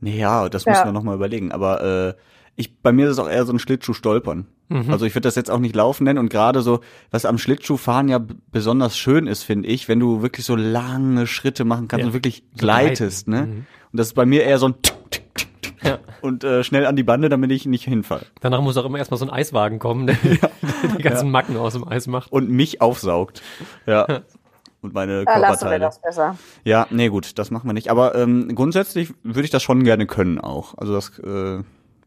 Nee, 0.00 0.18
ja, 0.18 0.48
das 0.48 0.64
Ja. 0.64 0.72
müssen 0.72 0.84
wir 0.86 0.92
nochmal 0.92 1.16
überlegen. 1.16 1.52
Aber 1.52 1.82
äh, 2.08 2.14
ich, 2.56 2.78
bei 2.80 2.92
mir 2.92 3.06
ist 3.06 3.12
es 3.12 3.18
auch 3.18 3.28
eher 3.28 3.44
so 3.44 3.52
ein 3.52 3.58
Schlittschuh 3.58 3.94
stolpern. 3.94 4.46
Also 4.88 5.04
ich 5.04 5.14
würde 5.14 5.28
das 5.28 5.34
jetzt 5.34 5.50
auch 5.50 5.58
nicht 5.58 5.74
laufen 5.76 6.04
nennen 6.04 6.18
und 6.18 6.30
gerade 6.30 6.62
so, 6.62 6.80
was 7.10 7.26
am 7.26 7.36
Schlittschuhfahren 7.36 8.08
ja 8.08 8.18
besonders 8.52 8.96
schön 8.96 9.26
ist, 9.26 9.42
finde 9.42 9.68
ich, 9.68 9.86
wenn 9.86 10.00
du 10.00 10.22
wirklich 10.22 10.46
so 10.46 10.56
lange 10.56 11.26
Schritte 11.26 11.66
machen 11.66 11.88
kannst 11.88 12.00
Ja. 12.00 12.06
und 12.06 12.14
wirklich 12.14 12.42
So 12.54 12.60
gleitest, 12.64 13.26
gleiten. 13.26 13.50
ne? 13.50 13.54
Und 13.92 13.98
das 13.98 14.06
ist 14.06 14.14
bei 14.14 14.24
mir 14.24 14.44
eher 14.44 14.56
so 14.58 14.68
ein 14.68 14.74
Ja. 15.82 15.98
und 16.22 16.42
äh, 16.44 16.64
schnell 16.64 16.86
an 16.86 16.96
die 16.96 17.02
Bande, 17.02 17.28
damit 17.28 17.50
ich 17.50 17.66
nicht 17.66 17.84
hinfall. 17.84 18.24
Danach 18.40 18.62
muss 18.62 18.78
auch 18.78 18.86
immer 18.86 18.96
erstmal 18.96 19.18
so 19.18 19.26
ein 19.26 19.30
Eiswagen 19.30 19.78
kommen, 19.78 20.06
der 20.06 20.16
die 20.96 21.02
ganzen 21.02 21.30
Macken 21.30 21.58
aus 21.58 21.74
dem 21.74 21.86
Eis 21.86 22.06
macht. 22.06 22.32
Und 22.32 22.48
mich 22.48 22.80
aufsaugt. 22.80 23.42
Ja. 23.84 24.20
Und 24.80 24.94
meine 24.94 25.24
Da 25.26 25.36
lassen 25.36 25.64
wir 25.66 25.70
Körperteile. 25.70 25.80
das 25.80 26.00
besser. 26.00 26.38
Ja, 26.64 26.86
nee, 26.90 27.08
gut, 27.08 27.38
das 27.38 27.50
machen 27.50 27.68
wir 27.68 27.74
nicht. 27.74 27.90
Aber 27.90 28.14
ähm, 28.14 28.54
grundsätzlich 28.54 29.12
würde 29.22 29.42
ich 29.44 29.50
das 29.50 29.62
schon 29.62 29.84
gerne 29.84 30.06
können 30.06 30.38
auch. 30.38 30.78
Also 30.78 30.94
das, 30.94 31.18
äh, 31.18 31.62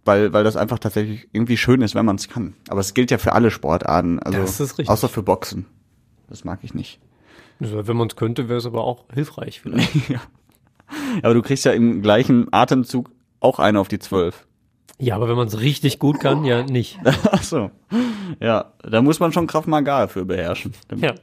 weil, 0.05 0.31
weil 0.33 0.43
das 0.43 0.55
einfach 0.55 0.79
tatsächlich 0.79 1.27
irgendwie 1.33 1.57
schön 1.57 1.81
ist, 1.81 1.95
wenn 1.95 2.05
man 2.05 2.15
es 2.15 2.29
kann. 2.29 2.53
Aber 2.69 2.79
es 2.79 2.93
gilt 2.93 3.11
ja 3.11 3.17
für 3.17 3.33
alle 3.33 3.51
Sportarten. 3.51 4.19
Also 4.19 4.39
Das 4.39 4.59
ist 4.59 4.77
richtig. 4.77 4.89
außer 4.89 5.09
für 5.09 5.23
Boxen. 5.23 5.65
Das 6.29 6.43
mag 6.43 6.59
ich 6.63 6.73
nicht. 6.73 6.99
Also, 7.59 7.87
wenn 7.87 7.97
man 7.97 8.07
es 8.07 8.15
könnte, 8.15 8.49
wäre 8.49 8.57
es 8.59 8.65
aber 8.65 8.83
auch 8.83 9.05
hilfreich 9.13 9.59
vielleicht. 9.63 9.91
Aber 11.23 11.33
du 11.33 11.41
kriegst 11.41 11.65
ja 11.65 11.71
im 11.71 12.01
gleichen 12.01 12.47
Atemzug 12.51 13.09
auch 13.39 13.59
eine 13.59 13.79
auf 13.79 13.87
die 13.87 13.99
zwölf. 13.99 14.45
Ja, 14.97 15.15
aber 15.15 15.27
wenn 15.27 15.35
man 15.35 15.47
es 15.47 15.59
richtig 15.59 15.99
gut 15.99 16.19
kann, 16.19 16.45
ja 16.45 16.63
nicht. 16.63 16.99
Ach 17.31 17.43
so. 17.43 17.71
Ja, 18.39 18.71
da 18.81 19.01
muss 19.01 19.19
man 19.19 19.33
schon 19.33 19.47
Kraft 19.47 19.67
Maga 19.67 20.07
für 20.07 20.25
beherrschen. 20.25 20.73
Ja. 20.95 21.15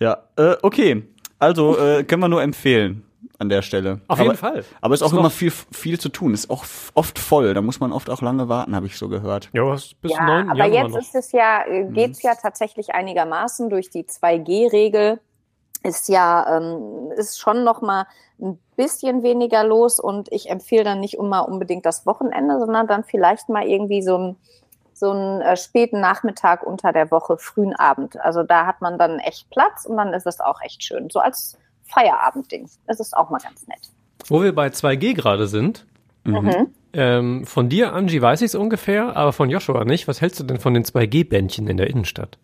Ja, 0.00 0.18
äh, 0.36 0.56
okay. 0.62 1.04
Also 1.38 1.78
äh, 1.78 2.04
können 2.04 2.22
wir 2.22 2.28
nur 2.28 2.42
empfehlen 2.42 3.04
an 3.38 3.48
der 3.48 3.62
Stelle. 3.62 4.00
Auf 4.08 4.18
aber, 4.18 4.24
jeden 4.24 4.36
Fall. 4.36 4.64
Aber 4.80 4.94
es 4.94 5.00
ist 5.00 5.04
auch 5.04 5.08
Ist 5.08 5.12
immer 5.14 5.22
noch- 5.24 5.32
viel, 5.32 5.50
viel 5.50 6.00
zu 6.00 6.08
tun. 6.08 6.32
Ist 6.34 6.50
auch 6.50 6.64
oft 6.94 7.18
voll. 7.18 7.54
Da 7.54 7.60
muss 7.60 7.80
man 7.80 7.92
oft 7.92 8.08
auch 8.10 8.22
lange 8.22 8.48
warten, 8.48 8.74
habe 8.74 8.86
ich 8.86 8.96
so 8.98 9.08
gehört. 9.08 9.50
Ja, 9.52 9.66
was 9.66 9.94
bis 9.94 10.12
Ja, 10.12 10.24
9. 10.24 10.50
aber 10.50 10.58
Januar 10.58 10.82
jetzt 10.84 10.92
noch. 10.92 11.00
ist 11.00 11.14
es 11.14 11.32
ja, 11.32 11.64
äh, 11.66 11.84
geht's 11.84 12.22
ja 12.22 12.34
tatsächlich 12.34 12.94
einigermaßen 12.94 13.68
durch 13.70 13.90
die 13.90 14.04
2G-Regel. 14.06 15.20
Ist 15.82 16.08
ja, 16.08 16.56
ähm, 16.56 17.12
ist 17.16 17.38
schon 17.38 17.62
noch 17.64 17.80
mal 17.82 18.06
ein 18.40 18.58
bisschen 18.76 19.22
weniger 19.22 19.64
los 19.64 20.00
und 20.00 20.30
ich 20.32 20.50
empfehle 20.50 20.84
dann 20.84 21.00
nicht 21.00 21.14
immer 21.14 21.48
unbedingt 21.48 21.86
das 21.86 22.06
Wochenende, 22.06 22.58
sondern 22.58 22.86
dann 22.86 23.04
vielleicht 23.04 23.48
mal 23.48 23.66
irgendwie 23.66 24.02
so 24.02 24.16
ein 24.18 24.36
so 24.98 25.10
einen 25.10 25.42
äh, 25.42 25.58
späten 25.58 26.00
Nachmittag 26.00 26.62
unter 26.62 26.90
der 26.90 27.10
Woche, 27.10 27.36
frühen 27.36 27.76
Abend. 27.76 28.18
Also 28.18 28.42
da 28.44 28.64
hat 28.64 28.80
man 28.80 28.96
dann 28.98 29.18
echt 29.18 29.50
Platz 29.50 29.84
und 29.84 29.98
dann 29.98 30.14
ist 30.14 30.26
es 30.26 30.40
auch 30.40 30.62
echt 30.62 30.82
schön. 30.82 31.10
So 31.10 31.20
als 31.20 31.58
Feierabendding. 31.88 32.68
Das 32.86 33.00
ist 33.00 33.16
auch 33.16 33.30
mal 33.30 33.38
ganz 33.38 33.66
nett. 33.66 33.90
Wo 34.28 34.42
wir 34.42 34.54
bei 34.54 34.68
2G 34.68 35.14
gerade 35.14 35.46
sind, 35.46 35.86
Mhm. 36.24 36.66
ähm, 36.92 37.44
von 37.46 37.68
dir, 37.68 37.92
Angie, 37.92 38.20
weiß 38.20 38.40
ich 38.42 38.46
es 38.46 38.54
ungefähr, 38.56 39.16
aber 39.16 39.32
von 39.32 39.48
Joshua 39.48 39.84
nicht. 39.84 40.08
Was 40.08 40.20
hältst 40.20 40.40
du 40.40 40.44
denn 40.44 40.58
von 40.58 40.74
den 40.74 40.84
2G-Bändchen 40.84 41.68
in 41.68 41.76
der 41.76 41.88
Innenstadt? 41.88 42.36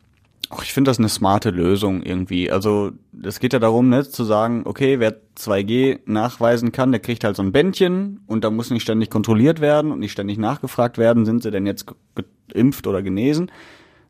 Ach, 0.50 0.62
ich 0.62 0.72
finde 0.72 0.90
das 0.90 0.98
eine 0.98 1.09
smarte 1.09 1.50
Lösung 1.50 2.02
irgendwie. 2.02 2.50
Also 2.50 2.92
es 3.24 3.40
geht 3.40 3.55
ja 3.55 3.59
darum, 3.59 3.88
ne, 3.88 4.07
zu 4.09 4.22
sagen, 4.22 4.62
okay, 4.66 5.00
wer 5.00 5.16
2G 5.37 6.00
nachweisen 6.05 6.70
kann, 6.70 6.92
der 6.92 7.00
kriegt 7.00 7.24
halt 7.24 7.35
so 7.37 7.42
ein 7.42 7.50
Bändchen 7.52 8.20
und 8.26 8.44
da 8.44 8.50
muss 8.50 8.70
nicht 8.70 8.83
ständig 8.83 9.09
kontrolliert 9.11 9.61
werden 9.61 9.90
und 9.90 9.98
nicht 9.98 10.12
ständig 10.12 10.38
nachgefragt 10.38 10.98
werden, 10.98 11.24
sind 11.24 11.42
sie 11.42 11.50
denn 11.50 11.66
jetzt 11.66 11.87
ge- 11.87 12.24
geimpft 12.52 12.87
oder 12.87 13.02
genesen, 13.02 13.50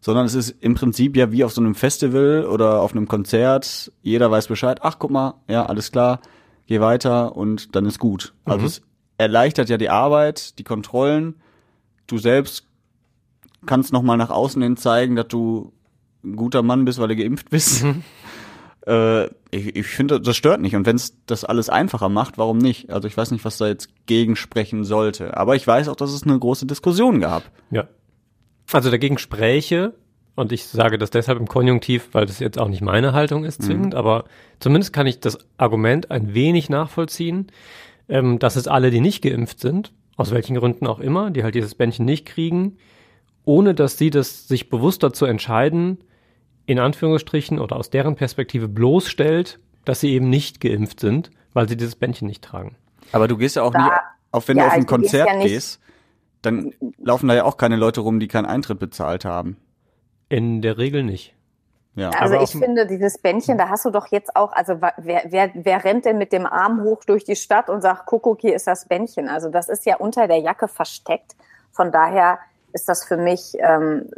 sondern 0.02 0.26
es 0.26 0.34
ist 0.34 0.50
im 0.60 0.74
Prinzip 0.74 1.16
ja 1.16 1.32
wie 1.32 1.44
auf 1.44 1.52
so 1.52 1.60
einem 1.60 1.76
Festival 1.76 2.44
oder 2.44 2.82
auf 2.82 2.92
einem 2.92 3.06
Konzert. 3.06 3.92
Jeder 4.02 4.30
weiß 4.30 4.48
Bescheid. 4.48 4.80
Ach, 4.82 4.96
guck 4.98 5.12
mal, 5.12 5.34
ja, 5.48 5.64
alles 5.64 5.92
klar, 5.92 6.20
geh 6.66 6.80
weiter 6.80 7.36
und 7.36 7.74
dann 7.74 7.86
ist 7.86 8.00
gut. 8.00 8.34
Also 8.44 8.66
es 8.66 8.82
erleichtert 9.16 9.68
ja 9.68 9.78
die 9.78 9.88
Arbeit, 9.88 10.58
die 10.58 10.64
Kontrollen. 10.64 11.36
Du 12.08 12.18
selbst 12.18 12.66
kannst 13.64 13.92
noch 13.92 14.02
mal 14.02 14.16
nach 14.16 14.30
außen 14.30 14.60
hin 14.60 14.76
zeigen, 14.76 15.14
dass 15.14 15.28
du 15.28 15.72
ein 16.24 16.34
guter 16.34 16.62
Mann 16.62 16.84
bist, 16.84 16.98
weil 16.98 17.08
du 17.08 17.16
geimpft 17.16 17.48
bist. 17.48 17.86
Äh, 18.84 19.26
ich 19.52 19.76
ich 19.76 19.86
finde, 19.86 20.20
das 20.20 20.36
stört 20.36 20.60
nicht. 20.60 20.74
Und 20.74 20.86
wenn 20.86 20.96
es 20.96 21.16
das 21.26 21.44
alles 21.44 21.68
einfacher 21.68 22.08
macht, 22.08 22.36
warum 22.36 22.58
nicht? 22.58 22.90
Also 22.90 23.06
ich 23.06 23.16
weiß 23.16 23.30
nicht, 23.30 23.44
was 23.44 23.56
da 23.56 23.68
jetzt 23.68 23.90
gegen 24.06 24.34
sprechen 24.34 24.82
sollte. 24.82 25.36
Aber 25.36 25.54
ich 25.54 25.64
weiß 25.64 25.86
auch, 25.86 25.94
dass 25.94 26.10
es 26.10 26.24
eine 26.24 26.36
große 26.36 26.66
Diskussion 26.66 27.20
gab. 27.20 27.44
Ja. 27.70 27.86
Also 28.72 28.90
dagegen 28.90 29.18
spräche, 29.18 29.94
und 30.34 30.50
ich 30.52 30.64
sage 30.64 30.96
das 30.98 31.10
deshalb 31.10 31.38
im 31.38 31.46
Konjunktiv, 31.46 32.08
weil 32.12 32.24
das 32.26 32.38
jetzt 32.38 32.58
auch 32.58 32.68
nicht 32.68 32.80
meine 32.80 33.12
Haltung 33.12 33.44
ist 33.44 33.62
zwingend, 33.62 33.94
aber 33.94 34.24
zumindest 34.60 34.92
kann 34.92 35.06
ich 35.06 35.20
das 35.20 35.38
Argument 35.58 36.10
ein 36.10 36.32
wenig 36.34 36.70
nachvollziehen, 36.70 37.48
ähm, 38.08 38.38
dass 38.38 38.56
es 38.56 38.66
alle, 38.66 38.90
die 38.90 39.00
nicht 39.00 39.22
geimpft 39.22 39.60
sind, 39.60 39.92
aus 40.16 40.30
welchen 40.30 40.56
Gründen 40.56 40.86
auch 40.86 41.00
immer, 41.00 41.30
die 41.30 41.44
halt 41.44 41.54
dieses 41.54 41.74
Bändchen 41.74 42.06
nicht 42.06 42.24
kriegen, 42.26 42.78
ohne 43.44 43.74
dass 43.74 43.98
sie 43.98 44.08
das 44.10 44.48
sich 44.48 44.70
bewusst 44.70 45.02
dazu 45.02 45.26
entscheiden, 45.26 45.98
in 46.64 46.78
Anführungsstrichen 46.78 47.58
oder 47.58 47.76
aus 47.76 47.90
deren 47.90 48.14
Perspektive 48.16 48.68
bloßstellt, 48.68 49.58
dass 49.84 50.00
sie 50.00 50.12
eben 50.12 50.30
nicht 50.30 50.60
geimpft 50.60 51.00
sind, 51.00 51.30
weil 51.52 51.68
sie 51.68 51.76
dieses 51.76 51.96
Bändchen 51.96 52.28
nicht 52.28 52.42
tragen. 52.42 52.76
Aber 53.10 53.28
du 53.28 53.36
gehst 53.36 53.56
ja 53.56 53.64
auch 53.64 53.72
Da- 53.72 53.84
nie, 53.84 53.90
auch 54.30 54.46
wenn 54.48 54.56
ja, 54.56 54.62
du 54.64 54.68
auf 54.68 54.72
ein 54.74 54.78
also 54.78 54.96
du 54.96 55.02
gehst 55.02 55.10
Konzert 55.12 55.28
ja 55.28 55.36
nicht- 55.36 55.48
gehst, 55.48 55.80
dann 56.42 56.74
laufen 56.98 57.28
da 57.28 57.34
ja 57.34 57.44
auch 57.44 57.56
keine 57.56 57.76
Leute 57.76 58.00
rum, 58.00 58.20
die 58.20 58.28
keinen 58.28 58.46
Eintritt 58.46 58.78
bezahlt 58.78 59.24
haben. 59.24 59.56
In 60.28 60.62
der 60.62 60.78
Regel 60.78 61.02
nicht. 61.02 61.34
Ja. 61.94 62.10
Also 62.10 62.34
Aber 62.34 62.44
ich 62.44 62.50
finde, 62.50 62.86
dieses 62.86 63.18
Bändchen, 63.18 63.58
da 63.58 63.68
hast 63.68 63.84
du 63.84 63.90
doch 63.90 64.06
jetzt 64.06 64.34
auch, 64.34 64.52
also 64.52 64.80
wer, 64.80 65.22
wer, 65.26 65.50
wer 65.54 65.84
rennt 65.84 66.06
denn 66.06 66.16
mit 66.16 66.32
dem 66.32 66.46
Arm 66.46 66.82
hoch 66.82 67.04
durch 67.04 67.24
die 67.24 67.36
Stadt 67.36 67.68
und 67.68 67.82
sagt, 67.82 68.06
Kuckuck, 68.06 68.40
hier 68.40 68.54
ist 68.54 68.66
das 68.66 68.86
Bändchen. 68.86 69.28
Also 69.28 69.50
das 69.50 69.68
ist 69.68 69.84
ja 69.84 69.96
unter 69.96 70.26
der 70.26 70.38
Jacke 70.38 70.68
versteckt. 70.68 71.36
Von 71.70 71.92
daher 71.92 72.38
ist 72.72 72.88
das 72.88 73.04
für 73.04 73.18
mich, 73.18 73.54
ähm, 73.58 74.10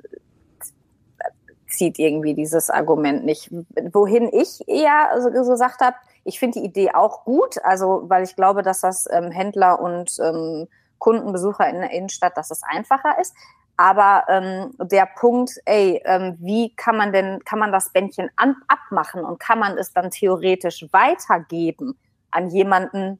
zieht 1.69 1.99
irgendwie 1.99 2.35
dieses 2.35 2.71
Argument 2.71 3.25
nicht. 3.25 3.51
Wohin 3.93 4.31
ich 4.33 4.67
eher 4.69 5.11
so 5.21 5.31
so 5.43 5.51
gesagt 5.51 5.81
habe, 5.81 5.97
ich 6.23 6.39
finde 6.39 6.61
die 6.61 6.67
Idee 6.67 6.93
auch 6.95 7.25
gut, 7.25 7.57
also 7.65 8.05
weil 8.05 8.23
ich 8.23 8.37
glaube, 8.37 8.63
dass 8.63 8.81
das 8.81 9.09
ähm, 9.11 9.33
Händler 9.33 9.81
und 9.81 10.17
ähm, 10.23 10.69
Kundenbesucher 10.99 11.69
in 11.69 11.81
der 11.81 11.91
Innenstadt, 11.91 12.37
dass 12.37 12.51
es 12.51 12.63
einfacher 12.63 13.19
ist. 13.21 13.35
Aber 13.77 14.25
ähm, 14.29 14.73
der 14.79 15.07
Punkt, 15.07 15.51
ey, 15.65 16.01
ähm, 16.05 16.37
wie 16.41 16.75
kann 16.77 16.97
man 16.97 17.13
denn, 17.13 17.41
kann 17.45 17.59
man 17.59 17.73
das 17.73 17.91
Bändchen 17.91 18.31
an, 18.37 18.57
abmachen 18.69 19.25
und 19.25 19.41
kann 19.41 19.59
man 19.59 19.77
es 19.77 19.93
dann 19.93 20.11
theoretisch 20.11 20.87
weitergeben 20.93 21.99
an 22.31 22.51
jemanden, 22.51 23.19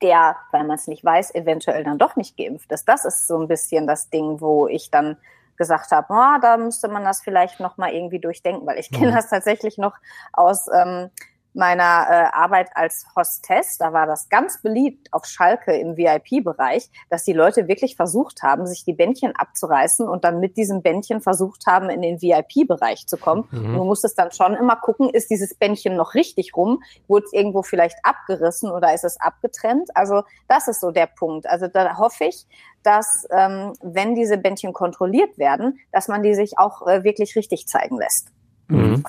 der, 0.00 0.36
weil 0.52 0.64
man 0.64 0.76
es 0.76 0.86
nicht 0.86 1.04
weiß, 1.04 1.34
eventuell 1.34 1.82
dann 1.82 1.98
doch 1.98 2.14
nicht 2.14 2.36
geimpft 2.36 2.70
ist. 2.70 2.88
Das 2.88 3.04
ist 3.04 3.26
so 3.26 3.38
ein 3.38 3.48
bisschen 3.48 3.86
das 3.86 4.10
Ding, 4.10 4.40
wo 4.40 4.68
ich 4.68 4.90
dann 4.90 5.16
gesagt 5.56 5.90
habe, 5.90 6.06
oh, 6.10 6.40
da 6.40 6.56
müsste 6.56 6.88
man 6.88 7.04
das 7.04 7.22
vielleicht 7.22 7.60
noch 7.60 7.76
mal 7.76 7.92
irgendwie 7.92 8.20
durchdenken, 8.20 8.66
weil 8.66 8.78
ich 8.78 8.90
kenne 8.90 9.12
das 9.12 9.30
tatsächlich 9.30 9.78
noch 9.78 9.96
aus 10.32 10.66
ähm, 10.72 11.10
meiner 11.54 12.06
äh, 12.08 12.36
Arbeit 12.36 12.70
als 12.74 13.06
Hostess. 13.16 13.78
Da 13.78 13.92
war 13.92 14.06
das 14.06 14.28
ganz 14.28 14.60
beliebt 14.60 15.12
auf 15.12 15.24
Schalke 15.24 15.72
im 15.76 15.96
VIP-Bereich, 15.96 16.90
dass 17.10 17.24
die 17.24 17.32
Leute 17.32 17.68
wirklich 17.68 17.96
versucht 17.96 18.42
haben, 18.42 18.66
sich 18.66 18.84
die 18.84 18.92
Bändchen 18.92 19.34
abzureißen 19.36 20.08
und 20.08 20.24
dann 20.24 20.40
mit 20.40 20.56
diesem 20.56 20.82
Bändchen 20.82 21.20
versucht 21.20 21.66
haben, 21.66 21.90
in 21.90 22.02
den 22.02 22.20
VIP-Bereich 22.20 23.06
zu 23.06 23.16
kommen. 23.16 23.48
Mhm. 23.50 23.74
Du 23.74 23.84
musstest 23.84 24.18
dann 24.18 24.32
schon 24.32 24.54
immer 24.54 24.76
gucken, 24.76 25.08
ist 25.10 25.30
dieses 25.30 25.54
Bändchen 25.54 25.96
noch 25.96 26.14
richtig 26.14 26.56
rum? 26.56 26.82
Wurde 27.08 27.26
es 27.26 27.32
irgendwo 27.32 27.62
vielleicht 27.62 27.96
abgerissen 28.02 28.70
oder 28.70 28.92
ist 28.92 29.04
es 29.04 29.20
abgetrennt? 29.20 29.96
Also 29.96 30.22
das 30.48 30.68
ist 30.68 30.80
so 30.80 30.90
der 30.90 31.06
Punkt. 31.06 31.46
Also 31.48 31.68
da 31.68 31.96
hoffe 31.96 32.24
ich, 32.24 32.46
dass 32.82 33.26
ähm, 33.30 33.72
wenn 33.82 34.14
diese 34.14 34.38
Bändchen 34.38 34.72
kontrolliert 34.72 35.38
werden, 35.38 35.78
dass 35.92 36.08
man 36.08 36.22
die 36.22 36.34
sich 36.34 36.58
auch 36.58 36.86
äh, 36.86 37.04
wirklich 37.04 37.36
richtig 37.36 37.66
zeigen 37.66 37.98
lässt. 37.98 38.28
Mhm. 38.68 39.04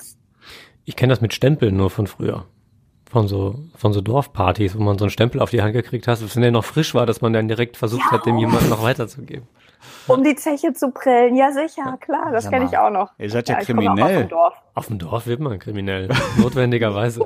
Ich 0.86 0.94
kenne 0.94 1.12
das 1.12 1.20
mit 1.20 1.34
Stempeln 1.34 1.76
nur 1.76 1.90
von 1.90 2.06
früher. 2.06 2.46
Von 3.10 3.26
so, 3.26 3.56
von 3.76 3.92
so 3.92 4.00
Dorfpartys, 4.00 4.78
wo 4.78 4.82
man 4.82 4.98
so 4.98 5.04
einen 5.04 5.10
Stempel 5.10 5.40
auf 5.40 5.50
die 5.50 5.60
Hand 5.60 5.72
gekriegt 5.72 6.06
hat, 6.06 6.20
wenn 6.34 6.42
der 6.42 6.52
noch 6.52 6.64
frisch 6.64 6.94
war, 6.94 7.06
dass 7.06 7.20
man 7.20 7.32
dann 7.32 7.48
direkt 7.48 7.76
versucht 7.76 8.10
hat, 8.12 8.24
dem 8.24 8.38
jemanden 8.38 8.68
noch 8.68 8.82
weiterzugeben. 8.82 9.48
Um 10.06 10.22
die 10.22 10.36
Zeche 10.36 10.72
zu 10.72 10.90
prellen, 10.90 11.36
ja 11.36 11.50
sicher, 11.50 11.98
klar, 12.00 12.30
das 12.32 12.48
kenne 12.48 12.66
ich 12.66 12.78
auch 12.78 12.90
noch. 12.90 13.10
ihr 13.18 13.30
seid 13.30 13.48
ja 13.48 13.58
aus 13.58 13.64
kriminell. 13.64 14.22
dem 14.22 14.28
Dorf. 14.28 14.54
Auf 14.74 14.86
dem 14.86 14.98
Dorf 14.98 15.26
wird 15.26 15.40
man 15.40 15.58
kriminell, 15.58 16.08
notwendigerweise. 16.36 17.24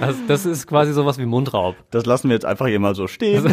Also 0.00 0.20
das 0.26 0.46
ist 0.46 0.66
quasi 0.66 0.92
sowas 0.92 1.18
wie 1.18 1.26
Mundraub. 1.26 1.76
Das 1.90 2.06
lassen 2.06 2.28
wir 2.28 2.34
jetzt 2.34 2.46
einfach 2.46 2.66
hier 2.66 2.80
mal 2.80 2.94
so 2.94 3.06
stehen. 3.06 3.52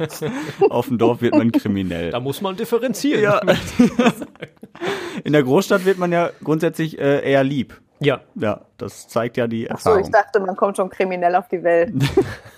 Auf 0.70 0.88
dem 0.88 0.98
Dorf 0.98 1.22
wird 1.22 1.34
man 1.36 1.52
kriminell. 1.52 2.10
Da 2.10 2.18
muss 2.18 2.40
man 2.40 2.56
differenzieren. 2.56 3.22
Ja. 3.22 3.40
In 5.24 5.32
der 5.32 5.44
Großstadt 5.44 5.84
wird 5.84 5.98
man 5.98 6.10
ja 6.10 6.30
grundsätzlich 6.42 6.98
äh, 6.98 7.28
eher 7.28 7.44
lieb. 7.44 7.80
Ja. 8.00 8.20
Ja, 8.34 8.62
das 8.78 9.08
zeigt 9.08 9.36
ja 9.36 9.46
die 9.46 9.62
So, 9.62 9.68
Erfahrung. 9.68 10.00
ich 10.02 10.10
dachte, 10.10 10.40
man 10.40 10.56
kommt 10.56 10.76
schon 10.76 10.88
kriminell 10.90 11.34
auf 11.36 11.48
die 11.48 11.62
Welt. 11.62 11.92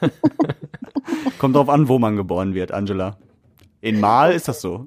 Kommt 1.39 1.57
drauf 1.57 1.69
an, 1.69 1.89
wo 1.89 1.99
man 1.99 2.17
geboren 2.17 2.55
wird, 2.55 2.73
Angela. 2.73 3.17
In 3.81 3.99
Mal 4.01 4.33
ist 4.33 4.49
das 4.49 4.61
so. 4.61 4.87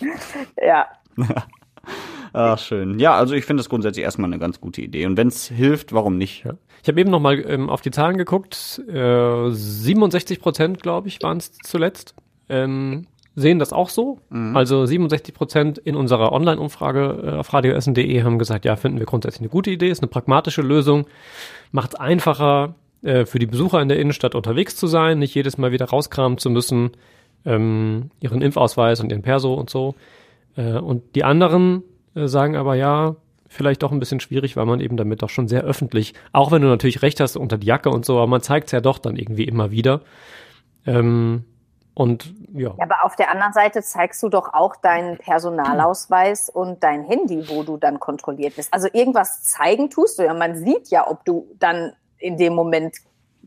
Ja. 0.62 0.86
Ach, 2.32 2.58
schön. 2.58 2.98
Ja, 2.98 3.14
also 3.14 3.34
ich 3.34 3.44
finde 3.44 3.60
das 3.60 3.68
grundsätzlich 3.68 4.04
erstmal 4.04 4.30
eine 4.30 4.38
ganz 4.38 4.58
gute 4.60 4.80
Idee. 4.80 5.04
Und 5.04 5.18
wenn 5.18 5.28
es 5.28 5.48
hilft, 5.48 5.92
warum 5.92 6.16
nicht? 6.16 6.44
Ja. 6.44 6.54
Ich 6.82 6.88
habe 6.88 6.98
eben 7.00 7.10
noch 7.10 7.20
mal 7.20 7.38
ähm, 7.46 7.68
auf 7.68 7.82
die 7.82 7.90
Zahlen 7.90 8.16
geguckt. 8.16 8.80
Äh, 8.88 9.50
67 9.50 10.40
Prozent, 10.40 10.82
glaube 10.82 11.08
ich, 11.08 11.22
waren 11.22 11.36
es 11.36 11.52
zuletzt. 11.52 12.14
Ähm, 12.48 13.06
sehen 13.34 13.58
das 13.58 13.72
auch 13.72 13.88
so. 13.88 14.18
Also 14.54 14.84
67 14.84 15.34
Prozent 15.34 15.78
in 15.78 15.96
unserer 15.96 16.32
Online-Umfrage 16.32 17.22
äh, 17.24 17.30
auf 17.38 17.52
radioessen.de 17.52 18.22
haben 18.22 18.38
gesagt, 18.38 18.64
ja, 18.64 18.76
finden 18.76 18.98
wir 18.98 19.06
grundsätzlich 19.06 19.40
eine 19.40 19.48
gute 19.48 19.70
Idee, 19.70 19.88
ist 19.88 20.02
eine 20.02 20.08
pragmatische 20.08 20.62
Lösung, 20.62 21.06
macht 21.70 21.94
es 21.94 22.00
einfacher 22.00 22.74
äh, 23.02 23.24
für 23.24 23.38
die 23.38 23.46
Besucher 23.46 23.80
in 23.80 23.88
der 23.88 23.98
Innenstadt 23.98 24.34
unterwegs 24.34 24.76
zu 24.76 24.86
sein, 24.86 25.18
nicht 25.18 25.34
jedes 25.34 25.58
Mal 25.58 25.72
wieder 25.72 25.86
rauskramen 25.86 26.38
zu 26.38 26.50
müssen, 26.50 26.90
ähm, 27.44 28.10
ihren 28.20 28.42
Impfausweis 28.42 29.00
und 29.00 29.10
ihren 29.10 29.22
Perso 29.22 29.54
und 29.54 29.70
so. 29.70 29.94
Äh, 30.56 30.78
und 30.78 31.14
die 31.14 31.24
anderen 31.24 31.82
äh, 32.14 32.26
sagen 32.28 32.56
aber 32.56 32.74
ja, 32.74 33.16
vielleicht 33.48 33.82
doch 33.82 33.92
ein 33.92 33.98
bisschen 33.98 34.20
schwierig, 34.20 34.56
weil 34.56 34.66
man 34.66 34.80
eben 34.80 34.96
damit 34.96 35.22
doch 35.22 35.30
schon 35.30 35.48
sehr 35.48 35.62
öffentlich, 35.62 36.14
auch 36.32 36.52
wenn 36.52 36.62
du 36.62 36.68
natürlich 36.68 37.02
recht 37.02 37.20
hast 37.20 37.36
unter 37.36 37.58
die 37.58 37.66
Jacke 37.66 37.90
und 37.90 38.04
so, 38.04 38.16
aber 38.16 38.26
man 38.26 38.40
zeigt 38.40 38.66
es 38.66 38.72
ja 38.72 38.80
doch 38.80 38.98
dann 38.98 39.16
irgendwie 39.16 39.44
immer 39.44 39.70
wieder. 39.70 40.00
Ähm, 40.86 41.44
und 41.94 42.34
ja, 42.52 42.74
Ja, 42.78 42.84
aber 42.84 43.04
auf 43.04 43.16
der 43.16 43.30
anderen 43.30 43.52
Seite 43.52 43.82
zeigst 43.82 44.22
du 44.22 44.28
doch 44.28 44.54
auch 44.54 44.76
deinen 44.76 45.18
Personalausweis 45.18 46.48
und 46.48 46.82
dein 46.82 47.04
Handy, 47.04 47.48
wo 47.48 47.62
du 47.62 47.76
dann 47.76 48.00
kontrolliert 48.00 48.56
bist. 48.56 48.72
Also 48.72 48.88
irgendwas 48.92 49.42
zeigen 49.42 49.90
tust 49.90 50.18
du 50.18 50.24
ja. 50.24 50.32
Man 50.34 50.56
sieht 50.56 50.88
ja, 50.88 51.08
ob 51.08 51.24
du 51.24 51.48
dann 51.58 51.92
in 52.18 52.36
dem 52.36 52.54
Moment 52.54 52.96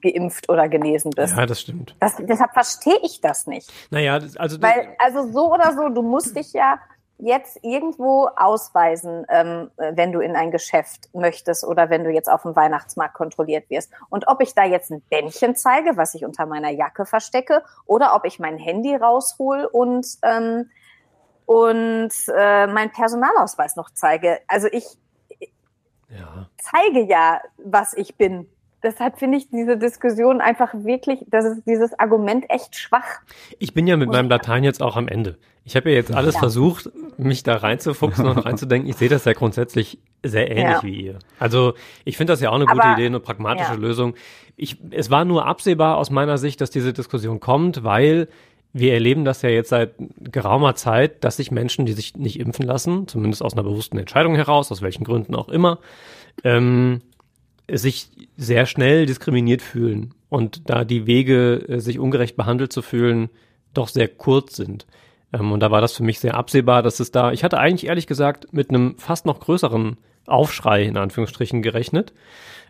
geimpft 0.01 0.49
oder 0.49 0.67
genesen 0.69 1.12
bist. 1.12 1.36
Ja, 1.36 1.45
das 1.45 1.62
stimmt. 1.62 1.95
Das, 1.99 2.15
deshalb 2.19 2.53
verstehe 2.53 2.99
ich 3.03 3.21
das 3.21 3.47
nicht. 3.47 3.71
Naja, 3.89 4.19
also 4.36 4.62
Weil, 4.62 4.95
also 4.99 5.31
so 5.31 5.53
oder 5.53 5.73
so, 5.73 5.89
du 5.89 6.01
musst 6.01 6.36
dich 6.36 6.53
ja 6.53 6.79
jetzt 7.17 7.60
irgendwo 7.63 8.28
ausweisen, 8.36 9.25
ähm, 9.30 9.71
wenn 9.78 10.12
du 10.12 10.19
in 10.19 10.36
ein 10.36 10.51
Geschäft 10.51 11.10
möchtest 11.13 11.63
oder 11.63 11.89
wenn 11.89 12.04
du 12.04 12.10
jetzt 12.10 12.30
auf 12.30 12.41
dem 12.41 12.56
Weihnachtsmarkt 12.56 13.13
kontrolliert 13.13 13.69
wirst. 13.69 13.91
Und 14.10 14.28
ob 14.28 14.41
ich 14.41 14.54
da 14.54 14.63
jetzt 14.63 14.91
ein 14.91 15.01
Bändchen 15.10 15.56
zeige, 15.56 15.97
was 15.97 16.13
ich 16.15 16.25
unter 16.25 16.45
meiner 16.45 16.71
Jacke 16.71 17.06
verstecke, 17.06 17.63
oder 17.86 18.15
ob 18.15 18.25
ich 18.25 18.39
mein 18.39 18.58
Handy 18.58 18.95
raushol 18.95 19.65
und 19.71 20.06
ähm, 20.23 20.69
und 21.45 22.12
äh, 22.36 22.67
meinen 22.67 22.91
Personalausweis 22.91 23.75
noch 23.75 23.91
zeige. 23.91 24.39
Also 24.47 24.67
ich 24.71 24.86
ja. 26.10 26.49
zeige 26.58 27.01
ja, 27.01 27.41
was 27.58 27.93
ich 27.93 28.15
bin. 28.17 28.49
Deshalb 28.86 29.17
finde 29.17 29.38
ich 29.39 29.50
diese 29.50 29.78
Diskussion 29.78 30.39
einfach 30.41 30.74
wirklich, 30.74 31.26
das 31.28 31.43
ist 31.43 31.63
dieses 31.65 31.98
Argument 32.00 32.45
echt 32.50 32.76
schwach. 32.76 33.19
Ich 33.60 33.74
bin 33.74 33.88
ja 33.88 33.98
mit 33.98 34.10
meinem 34.10 34.30
Latein 34.30 34.63
jetzt 34.63 34.82
auch 34.82 34.95
am 34.95 35.08
Ende. 35.08 35.38
Ich 35.63 35.76
habe 35.76 35.89
ja 35.89 35.95
jetzt 35.95 36.13
alles 36.13 36.36
Ja. 36.36 36.39
versucht, 36.41 36.91
mich 37.17 37.41
da 37.41 37.56
reinzufuchsen 37.58 38.28
und 38.28 38.38
reinzudenken. 38.45 38.88
Ich 38.88 38.98
sehe 38.98 39.10
das 39.10 39.26
ja 39.26 39.34
grundsätzlich 39.34 39.98
sehr 40.24 40.52
ähnlich 40.52 40.76
Ja. 40.78 40.84
wie 40.84 41.02
ihr. 41.06 41.19
Also 41.39 41.74
ich 42.04 42.15
finde 42.17 42.34
das 42.34 42.41
ja 42.41 42.52
auch 42.52 42.56
eine 42.56 42.67
gute 42.67 42.84
Aber- 42.84 42.93
Idee, 42.93 43.08
eine 43.08 43.19
pragmatische 43.19 43.71
ja. 43.74 43.78
Lösung. 43.80 44.13
Ich, 44.56 44.78
es 44.91 45.10
war 45.10 45.26
nur 45.26 45.48
absehbar 45.48 45.98
aus 45.98 46.12
meiner 46.12 46.38
Sicht, 46.38 46.62
dass 46.62 46.69
diese 46.69 46.93
Diskussion 46.93 47.39
kommt, 47.39 47.84
weil 47.84 48.28
wir 48.71 48.93
erleben 48.93 49.26
das 49.26 49.41
ja 49.41 49.50
jetzt 49.50 49.69
seit 49.69 49.95
geraumer 50.19 50.76
Zeit, 50.76 51.24
dass 51.24 51.38
sich 51.38 51.50
Menschen, 51.50 51.86
die 51.88 51.93
sich 51.93 52.15
nicht 52.15 52.39
impfen 52.39 52.65
lassen, 52.65 53.08
zumindest 53.08 53.41
aus 53.41 53.54
einer 53.54 53.63
bewussten 53.63 53.98
Entscheidung 53.98 54.36
heraus, 54.36 54.71
aus 54.71 54.82
welchen 54.84 55.04
Gründen 55.06 55.34
auch 55.34 55.50
immer, 55.50 55.80
ähm, 56.43 57.02
sich 57.71 58.10
sehr 58.38 58.65
schnell 58.65 59.06
diskriminiert 59.06 59.62
fühlen 59.62 60.13
und 60.30 60.69
da 60.69 60.84
die 60.84 61.08
Wege, 61.08 61.65
äh, 61.67 61.80
sich 61.80 61.99
ungerecht 61.99 62.36
behandelt 62.36 62.71
zu 62.71 62.82
fühlen, 62.82 63.30
doch 63.73 63.88
sehr 63.88 64.08
kurz 64.08 64.56
sind. 64.56 64.86
Ähm, 65.34 65.51
und 65.51 65.60
da 65.62 65.71
war 65.71 65.82
das 65.82 65.93
für 65.93 66.04
mich 66.04 66.19
sehr 66.19 66.36
absehbar, 66.36 66.84
dass 66.84 66.99
es 66.99 67.12
da, 67.12 67.32
ich 67.32 67.43
hatte 67.43 67.58
eigentlich 67.58 67.88
ehrlich 67.88 68.08
gesagt 68.08 68.54
mit 68.54 68.69
einem 68.69 68.97
fast 68.97 69.25
noch 69.25 69.39
größeren 69.39 69.97
Aufschrei 70.28 70.84
in 70.84 70.97
Anführungsstrichen 70.97 71.62
gerechnet. 71.62 72.13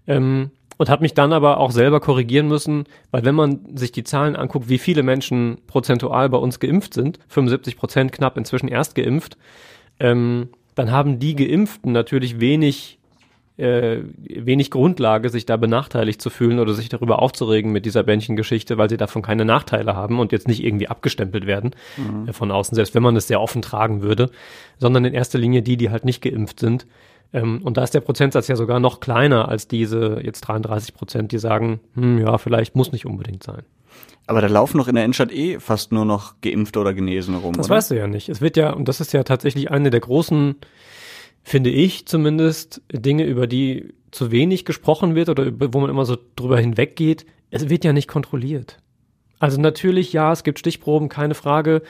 Ähm, 0.07 0.51
und 0.77 0.89
habe 0.89 1.03
mich 1.03 1.13
dann 1.13 1.31
aber 1.31 1.59
auch 1.59 1.71
selber 1.71 2.01
korrigieren 2.01 2.47
müssen, 2.47 2.83
weil 3.11 3.23
wenn 3.23 3.35
man 3.35 3.77
sich 3.77 3.91
die 3.93 4.03
Zahlen 4.03 4.35
anguckt, 4.35 4.67
wie 4.67 4.77
viele 4.77 5.03
Menschen 5.03 5.59
prozentual 5.67 6.29
bei 6.29 6.37
uns 6.37 6.59
geimpft 6.59 6.93
sind, 6.93 7.19
75 7.29 7.77
Prozent 7.77 8.11
knapp 8.11 8.37
inzwischen 8.37 8.67
erst 8.67 8.95
geimpft, 8.95 9.37
ähm, 9.99 10.49
dann 10.75 10.91
haben 10.91 11.19
die 11.19 11.35
Geimpften 11.35 11.93
natürlich 11.93 12.41
wenig 12.41 12.99
äh, 13.57 13.99
wenig 14.17 14.69
Grundlage, 14.69 15.29
sich 15.29 15.45
da 15.45 15.57
benachteiligt 15.57 16.21
zu 16.21 16.29
fühlen 16.29 16.59
oder 16.59 16.73
sich 16.73 16.89
darüber 16.89 17.21
aufzuregen 17.21 17.71
mit 17.71 17.85
dieser 17.85 18.03
Bändchengeschichte, 18.03 18.77
weil 18.77 18.89
sie 18.89 18.97
davon 18.97 19.21
keine 19.21 19.45
Nachteile 19.45 19.95
haben 19.95 20.19
und 20.19 20.31
jetzt 20.31 20.47
nicht 20.47 20.63
irgendwie 20.63 20.87
abgestempelt 20.87 21.45
werden 21.47 21.71
äh, 22.27 22.33
von 22.33 22.51
außen, 22.51 22.75
selbst 22.75 22.95
wenn 22.95 23.03
man 23.03 23.15
es 23.15 23.27
sehr 23.27 23.41
offen 23.41 23.61
tragen 23.61 24.01
würde, 24.01 24.29
sondern 24.77 25.05
in 25.05 25.13
erster 25.13 25.37
Linie 25.37 25.61
die, 25.61 25.77
die 25.77 25.89
halt 25.89 26.05
nicht 26.05 26.21
geimpft 26.21 26.59
sind. 26.59 26.85
Ähm, 27.33 27.61
und 27.63 27.77
da 27.77 27.83
ist 27.83 27.93
der 27.93 28.01
Prozentsatz 28.01 28.47
ja 28.47 28.55
sogar 28.55 28.79
noch 28.79 28.99
kleiner 28.99 29.47
als 29.47 29.67
diese 29.67 30.19
jetzt 30.23 30.41
33 30.41 30.93
Prozent, 30.93 31.31
die 31.31 31.37
sagen, 31.37 31.79
hm, 31.95 32.19
ja, 32.19 32.37
vielleicht 32.37 32.75
muss 32.75 32.91
nicht 32.91 33.05
unbedingt 33.05 33.43
sein. 33.43 33.63
Aber 34.27 34.41
da 34.41 34.47
laufen 34.47 34.77
noch 34.77 34.87
in 34.87 34.95
der 34.95 35.03
Innenstadt 35.03 35.31
eh 35.31 35.59
fast 35.59 35.91
nur 35.91 36.05
noch 36.05 36.35
Geimpfte 36.41 36.79
oder 36.79 36.93
Genesene 36.93 37.37
rum. 37.37 37.53
Das 37.53 37.67
oder? 37.67 37.75
weißt 37.75 37.91
du 37.91 37.95
ja 37.95 38.07
nicht. 38.07 38.27
Es 38.29 38.41
wird 38.41 38.57
ja, 38.57 38.71
und 38.71 38.87
das 38.87 38.99
ist 38.99 39.13
ja 39.13 39.23
tatsächlich 39.23 39.69
eine 39.69 39.91
der 39.91 39.99
großen, 39.99 40.55
finde 41.45 41.69
ich 41.69 42.07
zumindest, 42.07 42.81
Dinge, 42.91 43.23
über 43.23 43.45
die 43.45 43.93
zu 44.09 44.31
wenig 44.31 44.65
gesprochen 44.65 45.13
wird 45.13 45.29
oder 45.29 45.51
wo 45.71 45.79
man 45.79 45.91
immer 45.91 46.05
so 46.05 46.17
drüber 46.35 46.59
hinweggeht. 46.59 47.25
Es 47.51 47.69
wird 47.69 47.85
ja 47.85 47.93
nicht 47.93 48.07
kontrolliert. 48.07 48.79
Also 49.39 49.61
natürlich, 49.61 50.11
ja, 50.11 50.31
es 50.31 50.43
gibt 50.43 50.57
Stichproben, 50.57 51.07
keine 51.07 51.35
Frage. 51.35 51.83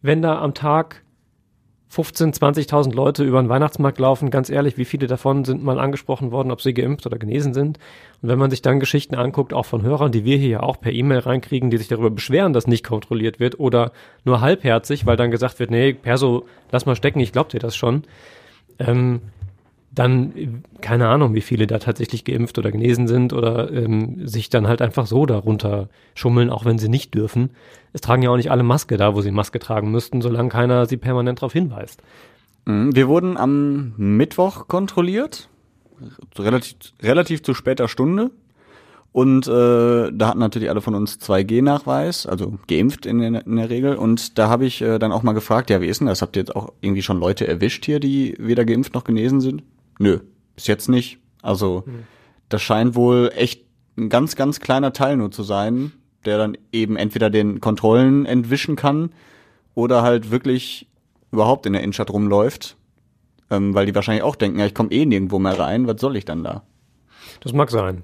Wenn 0.00 0.22
da 0.22 0.40
am 0.40 0.54
Tag 0.54 1.04
15, 1.88 2.32
20.000 2.32 2.94
Leute 2.94 3.24
über 3.24 3.42
den 3.42 3.50
Weihnachtsmarkt 3.50 3.98
laufen, 3.98 4.30
ganz 4.30 4.48
ehrlich, 4.48 4.78
wie 4.78 4.86
viele 4.86 5.06
davon 5.06 5.44
sind 5.44 5.62
mal 5.62 5.78
angesprochen 5.78 6.32
worden, 6.32 6.50
ob 6.50 6.62
sie 6.62 6.72
geimpft 6.72 7.04
oder 7.04 7.18
genesen 7.18 7.52
sind? 7.52 7.78
Und 8.22 8.30
wenn 8.30 8.38
man 8.38 8.50
sich 8.50 8.62
dann 8.62 8.80
Geschichten 8.80 9.16
anguckt, 9.16 9.52
auch 9.52 9.66
von 9.66 9.82
Hörern, 9.82 10.12
die 10.12 10.24
wir 10.24 10.38
hier 10.38 10.48
ja 10.48 10.62
auch 10.62 10.80
per 10.80 10.92
E-Mail 10.92 11.18
reinkriegen, 11.18 11.70
die 11.70 11.76
sich 11.76 11.88
darüber 11.88 12.10
beschweren, 12.10 12.54
dass 12.54 12.66
nicht 12.66 12.84
kontrolliert 12.84 13.38
wird 13.38 13.60
oder 13.60 13.92
nur 14.24 14.40
halbherzig, 14.40 15.04
weil 15.04 15.18
dann 15.18 15.30
gesagt 15.30 15.58
wird, 15.58 15.70
nee, 15.70 15.92
Perso, 15.92 16.46
lass 16.72 16.86
mal 16.86 16.96
stecken, 16.96 17.20
ich 17.20 17.32
glaub 17.32 17.50
dir 17.50 17.60
das 17.60 17.76
schon. 17.76 18.04
Ähm, 18.78 19.20
dann, 19.94 20.64
keine 20.80 21.08
Ahnung, 21.08 21.34
wie 21.34 21.40
viele 21.40 21.66
da 21.66 21.78
tatsächlich 21.78 22.24
geimpft 22.24 22.58
oder 22.58 22.72
genesen 22.72 23.06
sind 23.06 23.32
oder 23.32 23.72
ähm, 23.72 24.26
sich 24.26 24.50
dann 24.50 24.66
halt 24.66 24.82
einfach 24.82 25.06
so 25.06 25.24
darunter 25.24 25.88
schummeln, 26.14 26.50
auch 26.50 26.64
wenn 26.64 26.78
sie 26.78 26.88
nicht 26.88 27.14
dürfen. 27.14 27.50
Es 27.92 28.00
tragen 28.00 28.22
ja 28.22 28.30
auch 28.30 28.36
nicht 28.36 28.50
alle 28.50 28.64
Maske 28.64 28.96
da, 28.96 29.14
wo 29.14 29.20
sie 29.20 29.30
Maske 29.30 29.60
tragen 29.60 29.90
müssten, 29.90 30.20
solange 30.20 30.48
keiner 30.48 30.86
sie 30.86 30.96
permanent 30.96 31.38
darauf 31.38 31.52
hinweist. 31.52 32.02
Mhm, 32.64 32.94
Wir 32.94 33.06
wurden 33.08 33.36
am 33.36 33.94
Mittwoch 33.96 34.66
kontrolliert, 34.66 35.48
relativ, 36.36 36.74
relativ 37.02 37.42
zu 37.42 37.54
später 37.54 37.86
Stunde. 37.86 38.30
Und 39.14 39.46
äh, 39.46 40.10
da 40.10 40.26
hatten 40.26 40.40
natürlich 40.40 40.70
alle 40.70 40.80
von 40.80 40.96
uns 40.96 41.20
2G-Nachweis, 41.20 42.26
also 42.26 42.58
geimpft 42.66 43.06
in 43.06 43.20
der, 43.20 43.46
in 43.46 43.54
der 43.54 43.70
Regel. 43.70 43.94
Und 43.94 44.38
da 44.38 44.48
habe 44.48 44.66
ich 44.66 44.82
äh, 44.82 44.98
dann 44.98 45.12
auch 45.12 45.22
mal 45.22 45.34
gefragt, 45.34 45.70
ja, 45.70 45.80
wie 45.80 45.86
ist 45.86 46.00
denn 46.00 46.08
das? 46.08 46.20
Habt 46.20 46.34
ihr 46.34 46.40
jetzt 46.40 46.56
auch 46.56 46.72
irgendwie 46.80 47.02
schon 47.02 47.20
Leute 47.20 47.46
erwischt 47.46 47.84
hier, 47.84 48.00
die 48.00 48.34
weder 48.40 48.64
geimpft 48.64 48.92
noch 48.92 49.04
genesen 49.04 49.40
sind? 49.40 49.62
Nö, 50.00 50.18
bis 50.56 50.66
jetzt 50.66 50.88
nicht. 50.88 51.20
Also 51.42 51.84
das 52.48 52.60
scheint 52.62 52.96
wohl 52.96 53.30
echt 53.36 53.64
ein 53.96 54.08
ganz, 54.08 54.34
ganz 54.34 54.58
kleiner 54.58 54.92
Teil 54.92 55.16
nur 55.16 55.30
zu 55.30 55.44
sein, 55.44 55.92
der 56.24 56.36
dann 56.36 56.58
eben 56.72 56.96
entweder 56.96 57.30
den 57.30 57.60
Kontrollen 57.60 58.26
entwischen 58.26 58.74
kann 58.74 59.10
oder 59.76 60.02
halt 60.02 60.32
wirklich 60.32 60.88
überhaupt 61.30 61.66
in 61.66 61.72
der 61.72 61.82
Innenstadt 61.82 62.10
rumläuft. 62.10 62.76
Ähm, 63.48 63.74
weil 63.74 63.86
die 63.86 63.94
wahrscheinlich 63.94 64.24
auch 64.24 64.34
denken, 64.34 64.58
ja, 64.58 64.66
ich 64.66 64.74
komme 64.74 64.90
eh 64.90 65.06
nirgendwo 65.06 65.38
mehr 65.38 65.56
rein, 65.56 65.86
was 65.86 66.00
soll 66.00 66.16
ich 66.16 66.24
dann 66.24 66.42
da? 66.42 66.64
Das 67.42 67.52
mag 67.52 67.70
sein. 67.70 68.02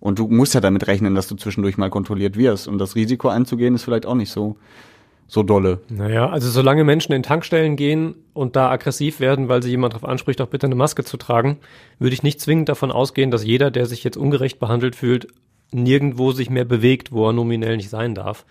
Und 0.00 0.18
du 0.18 0.28
musst 0.28 0.54
ja 0.54 0.60
damit 0.60 0.86
rechnen, 0.86 1.14
dass 1.14 1.28
du 1.28 1.34
zwischendurch 1.34 1.76
mal 1.76 1.90
kontrolliert 1.90 2.36
wirst. 2.36 2.68
Und 2.68 2.78
das 2.78 2.94
Risiko 2.94 3.28
einzugehen 3.28 3.74
ist 3.74 3.84
vielleicht 3.84 4.06
auch 4.06 4.14
nicht 4.14 4.30
so, 4.30 4.56
so 5.26 5.42
dolle. 5.42 5.80
Naja, 5.88 6.28
also 6.28 6.48
solange 6.50 6.84
Menschen 6.84 7.12
in 7.12 7.22
Tankstellen 7.22 7.76
gehen 7.76 8.14
und 8.32 8.56
da 8.56 8.70
aggressiv 8.70 9.20
werden, 9.20 9.48
weil 9.48 9.62
sie 9.62 9.70
jemand 9.70 9.94
darauf 9.94 10.08
anspricht, 10.08 10.40
auch 10.40 10.46
bitte 10.46 10.66
eine 10.66 10.74
Maske 10.76 11.04
zu 11.04 11.16
tragen, 11.16 11.58
würde 11.98 12.14
ich 12.14 12.22
nicht 12.22 12.40
zwingend 12.40 12.68
davon 12.68 12.90
ausgehen, 12.92 13.30
dass 13.30 13.44
jeder, 13.44 13.70
der 13.70 13.86
sich 13.86 14.04
jetzt 14.04 14.16
ungerecht 14.16 14.58
behandelt 14.58 14.96
fühlt, 14.96 15.28
nirgendwo 15.70 16.32
sich 16.32 16.48
mehr 16.48 16.64
bewegt, 16.64 17.12
wo 17.12 17.28
er 17.28 17.32
nominell 17.32 17.76
nicht 17.76 17.90
sein 17.90 18.14
darf. 18.14 18.46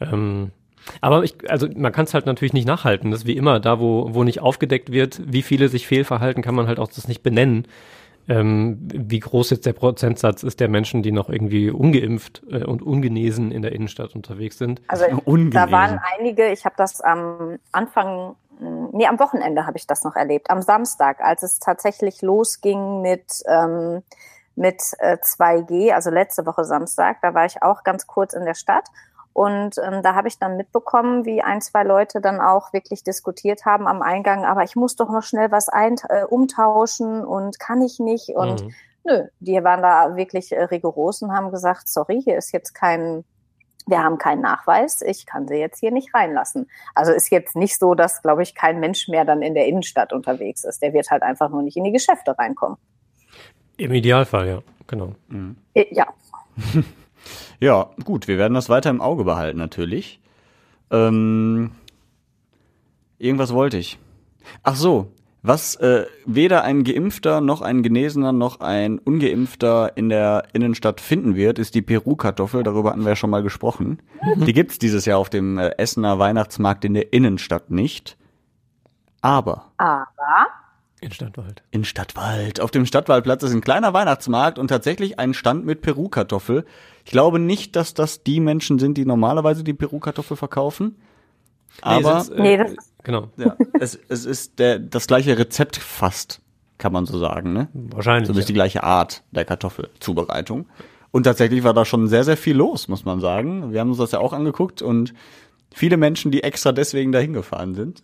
Ähm, 0.00 0.50
aber 1.00 1.22
ich, 1.22 1.34
also 1.48 1.68
man 1.76 1.92
kann 1.92 2.06
es 2.06 2.14
halt 2.14 2.26
natürlich 2.26 2.52
nicht 2.52 2.66
nachhalten. 2.66 3.10
Das 3.10 3.20
ist 3.20 3.26
wie 3.26 3.36
immer, 3.36 3.60
da 3.60 3.78
wo, 3.78 4.12
wo 4.12 4.24
nicht 4.24 4.40
aufgedeckt 4.40 4.90
wird, 4.90 5.20
wie 5.24 5.42
viele 5.42 5.68
sich 5.68 5.86
fehlverhalten, 5.86 6.42
kann 6.42 6.56
man 6.56 6.66
halt 6.66 6.80
auch 6.80 6.88
das 6.88 7.06
nicht 7.06 7.22
benennen. 7.22 7.66
Ähm, 8.28 8.78
wie 8.82 9.18
groß 9.18 9.50
jetzt 9.50 9.66
der 9.66 9.72
Prozentsatz 9.72 10.42
ist 10.42 10.60
der 10.60 10.68
Menschen, 10.68 11.02
die 11.02 11.10
noch 11.10 11.28
irgendwie 11.28 11.70
ungeimpft 11.70 12.42
äh, 12.50 12.64
und 12.64 12.82
ungenesen 12.82 13.50
in 13.50 13.62
der 13.62 13.72
Innenstadt 13.72 14.14
unterwegs 14.14 14.58
sind. 14.58 14.80
Also 14.86 15.06
Ungenesen. 15.24 15.50
da 15.52 15.70
waren 15.70 16.00
einige, 16.16 16.52
ich 16.52 16.64
habe 16.64 16.74
das 16.78 17.00
am 17.00 17.58
Anfang, 17.72 18.36
nee, 18.92 19.06
am 19.06 19.18
Wochenende 19.18 19.66
habe 19.66 19.76
ich 19.76 19.86
das 19.86 20.04
noch 20.04 20.14
erlebt, 20.14 20.50
am 20.50 20.62
Samstag, 20.62 21.20
als 21.20 21.42
es 21.42 21.58
tatsächlich 21.58 22.22
losging 22.22 23.02
mit, 23.02 23.42
ähm, 23.46 24.02
mit 24.54 24.82
äh, 24.98 25.16
2G, 25.16 25.92
also 25.92 26.10
letzte 26.10 26.46
Woche 26.46 26.64
Samstag, 26.64 27.18
da 27.22 27.34
war 27.34 27.46
ich 27.46 27.62
auch 27.62 27.82
ganz 27.82 28.06
kurz 28.06 28.34
in 28.34 28.44
der 28.44 28.54
Stadt. 28.54 28.84
Und 29.32 29.76
ähm, 29.78 30.02
da 30.02 30.14
habe 30.14 30.28
ich 30.28 30.38
dann 30.38 30.56
mitbekommen, 30.56 31.24
wie 31.24 31.42
ein, 31.42 31.60
zwei 31.60 31.84
Leute 31.84 32.20
dann 32.20 32.40
auch 32.40 32.72
wirklich 32.72 33.02
diskutiert 33.02 33.64
haben 33.64 33.86
am 33.86 34.02
Eingang, 34.02 34.44
aber 34.44 34.62
ich 34.62 34.76
muss 34.76 34.96
doch 34.96 35.08
noch 35.10 35.22
schnell 35.22 35.50
was 35.50 35.68
ein, 35.68 35.96
äh, 36.08 36.24
umtauschen 36.24 37.24
und 37.24 37.58
kann 37.58 37.80
ich 37.80 37.98
nicht. 37.98 38.30
Und 38.30 38.64
Mhm. 38.64 38.74
Nö, 39.04 39.24
die 39.40 39.64
waren 39.64 39.82
da 39.82 40.16
wirklich 40.16 40.52
äh, 40.52 40.62
rigoros 40.62 41.22
und 41.22 41.32
haben 41.32 41.50
gesagt, 41.50 41.88
sorry, 41.88 42.22
hier 42.22 42.36
ist 42.36 42.52
jetzt 42.52 42.72
kein, 42.72 43.24
wir 43.86 44.02
haben 44.02 44.16
keinen 44.16 44.42
Nachweis, 44.42 45.02
ich 45.02 45.26
kann 45.26 45.48
sie 45.48 45.56
jetzt 45.56 45.80
hier 45.80 45.90
nicht 45.90 46.14
reinlassen. 46.14 46.70
Also 46.94 47.12
ist 47.12 47.30
jetzt 47.30 47.56
nicht 47.56 47.78
so, 47.78 47.94
dass, 47.94 48.22
glaube 48.22 48.42
ich, 48.42 48.54
kein 48.54 48.78
Mensch 48.78 49.08
mehr 49.08 49.24
dann 49.24 49.42
in 49.42 49.54
der 49.54 49.66
Innenstadt 49.66 50.12
unterwegs 50.12 50.62
ist. 50.62 50.82
Der 50.82 50.92
wird 50.92 51.10
halt 51.10 51.22
einfach 51.22 51.50
nur 51.50 51.62
nicht 51.62 51.76
in 51.76 51.84
die 51.84 51.92
Geschäfte 51.92 52.38
reinkommen. 52.38 52.78
Im 53.76 53.92
Idealfall, 53.92 54.48
ja, 54.48 54.62
genau. 54.86 55.14
Äh, 55.74 55.86
Ja, 55.90 56.06
Ja, 57.62 57.90
gut, 58.02 58.26
wir 58.26 58.38
werden 58.38 58.54
das 58.54 58.68
weiter 58.68 58.90
im 58.90 59.00
Auge 59.00 59.22
behalten, 59.22 59.56
natürlich. 59.56 60.18
Ähm, 60.90 61.70
irgendwas 63.18 63.54
wollte 63.54 63.78
ich. 63.78 64.00
Ach 64.64 64.74
so, 64.74 65.12
was 65.42 65.76
äh, 65.76 66.06
weder 66.26 66.64
ein 66.64 66.82
Geimpfter 66.82 67.40
noch 67.40 67.62
ein 67.62 67.84
Genesener 67.84 68.32
noch 68.32 68.58
ein 68.58 68.98
Ungeimpfter 68.98 69.96
in 69.96 70.08
der 70.08 70.48
Innenstadt 70.54 71.00
finden 71.00 71.36
wird, 71.36 71.60
ist 71.60 71.76
die 71.76 71.82
Peru-Kartoffel. 71.82 72.64
Darüber 72.64 72.90
hatten 72.90 73.02
wir 73.02 73.10
ja 73.10 73.16
schon 73.16 73.30
mal 73.30 73.44
gesprochen. 73.44 74.02
Die 74.38 74.52
gibt's 74.52 74.80
dieses 74.80 75.04
Jahr 75.04 75.18
auf 75.18 75.30
dem 75.30 75.56
äh, 75.56 75.68
Essener 75.78 76.18
Weihnachtsmarkt 76.18 76.84
in 76.84 76.94
der 76.94 77.12
Innenstadt 77.12 77.70
nicht. 77.70 78.16
Aber 79.20 79.70
aber 79.76 80.48
In 81.00 81.12
Stadtwald. 81.12 81.62
In 81.70 81.84
Stadtwald. 81.84 82.60
Auf 82.60 82.72
dem 82.72 82.86
Stadtwaldplatz 82.86 83.44
ist 83.44 83.52
ein 83.52 83.60
kleiner 83.60 83.92
Weihnachtsmarkt 83.94 84.58
und 84.58 84.66
tatsächlich 84.66 85.20
ein 85.20 85.32
Stand 85.32 85.64
mit 85.64 85.80
Peru-Kartoffel. 85.80 86.64
Ich 87.04 87.10
glaube 87.12 87.38
nicht, 87.38 87.76
dass 87.76 87.94
das 87.94 88.22
die 88.22 88.40
Menschen 88.40 88.78
sind, 88.78 88.96
die 88.98 89.04
normalerweise 89.04 89.64
die 89.64 89.74
Peru-Kartoffel 89.74 90.36
verkaufen. 90.36 90.96
Aber 91.80 92.18
es 92.18 92.28
ist, 92.28 92.36
äh, 92.38 92.42
Nee, 92.42 92.56
das- 92.58 92.74
genau. 93.02 93.28
ja, 93.36 93.56
es, 93.80 93.98
es 94.08 94.24
ist 94.26 94.58
der, 94.58 94.78
das 94.78 95.06
gleiche 95.06 95.38
Rezept 95.38 95.76
fast, 95.76 96.40
kann 96.78 96.92
man 96.92 97.06
so 97.06 97.18
sagen. 97.18 97.52
Ne? 97.52 97.68
Wahrscheinlich. 97.72 98.26
Zumindest 98.26 98.48
die 98.50 98.54
gleiche 98.54 98.82
Art 98.84 99.22
der 99.30 99.44
Kartoffelzubereitung. 99.44 100.66
Und 101.10 101.24
tatsächlich 101.24 101.62
war 101.64 101.74
da 101.74 101.84
schon 101.84 102.08
sehr, 102.08 102.24
sehr 102.24 102.36
viel 102.36 102.56
los, 102.56 102.88
muss 102.88 103.04
man 103.04 103.20
sagen. 103.20 103.72
Wir 103.72 103.80
haben 103.80 103.88
uns 103.90 103.98
das 103.98 104.12
ja 104.12 104.18
auch 104.18 104.32
angeguckt 104.32 104.80
und 104.82 105.12
viele 105.74 105.96
Menschen, 105.96 106.30
die 106.30 106.42
extra 106.42 106.72
deswegen 106.72 107.12
dahin 107.12 107.32
gefahren 107.32 107.74
sind. 107.74 108.02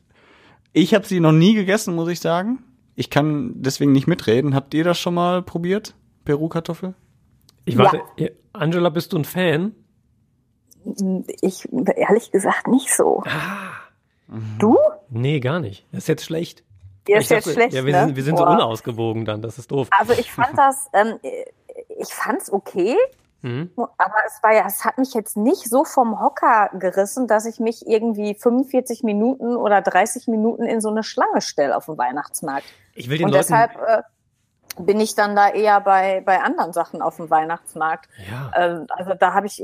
Ich 0.72 0.94
habe 0.94 1.06
sie 1.06 1.20
noch 1.20 1.32
nie 1.32 1.54
gegessen, 1.54 1.94
muss 1.94 2.08
ich 2.08 2.20
sagen. 2.20 2.58
Ich 2.96 3.10
kann 3.10 3.52
deswegen 3.54 3.92
nicht 3.92 4.06
mitreden. 4.08 4.54
Habt 4.54 4.74
ihr 4.74 4.84
das 4.84 4.98
schon 4.98 5.14
mal 5.14 5.42
probiert? 5.42 5.94
Peru-Kartoffel? 6.24 6.94
Ich 7.64 7.78
warte, 7.78 8.00
ja, 8.18 8.28
Angela, 8.58 8.88
bist 8.90 9.12
du 9.12 9.18
ein 9.18 9.24
Fan? 9.24 9.74
Ich 11.40 11.68
ehrlich 11.96 12.30
gesagt 12.30 12.66
nicht 12.66 12.94
so. 12.94 13.22
Ah. 13.26 13.72
Du? 14.58 14.76
Nee, 15.10 15.40
gar 15.40 15.60
nicht. 15.60 15.86
Das 15.92 16.04
ist 16.04 16.08
jetzt 16.08 16.24
schlecht. 16.24 16.64
Ich 17.06 17.14
ist 17.14 17.30
jetzt 17.30 17.46
dachte, 17.46 17.54
schlecht. 17.54 17.74
Ja, 17.74 17.84
wir 17.86 17.92
ne? 17.92 18.04
sind, 18.06 18.16
wir 18.16 18.22
sind 18.22 18.38
so 18.38 18.46
unausgewogen 18.46 19.24
dann, 19.24 19.40
das 19.40 19.58
ist 19.58 19.70
doof. 19.70 19.88
Also 19.90 20.12
ich 20.12 20.30
fand 20.30 20.56
das, 20.58 20.88
ähm, 20.92 21.18
ich 21.98 22.12
fand's 22.12 22.52
okay, 22.52 22.96
Mhm. 23.40 23.70
aber 23.76 24.14
es 24.26 24.42
war 24.42 24.52
ja, 24.52 24.64
es 24.66 24.84
hat 24.84 24.98
mich 24.98 25.14
jetzt 25.14 25.36
nicht 25.36 25.68
so 25.70 25.84
vom 25.84 26.20
Hocker 26.20 26.70
gerissen, 26.76 27.28
dass 27.28 27.46
ich 27.46 27.60
mich 27.60 27.86
irgendwie 27.86 28.34
45 28.34 29.04
Minuten 29.04 29.54
oder 29.54 29.80
30 29.80 30.26
Minuten 30.26 30.64
in 30.64 30.80
so 30.80 30.88
eine 30.88 31.04
Schlange 31.04 31.40
stelle 31.40 31.76
auf 31.76 31.84
dem 31.86 31.96
Weihnachtsmarkt. 31.96 32.66
Ich 32.94 33.08
will 33.08 33.18
den 33.18 33.26
Und 33.26 33.32
Leuten, 33.32 33.46
deshalb 33.48 33.76
äh, 33.76 34.02
bin 34.80 35.00
ich 35.00 35.14
dann 35.14 35.36
da 35.36 35.48
eher 35.48 35.80
bei, 35.80 36.22
bei 36.24 36.40
anderen 36.40 36.72
Sachen 36.72 37.02
auf 37.02 37.16
dem 37.16 37.30
Weihnachtsmarkt. 37.30 38.08
ja, 38.30 38.50
Ähm, 38.56 38.86
also 38.90 39.14
da 39.14 39.34
habe 39.34 39.46
ich, 39.46 39.62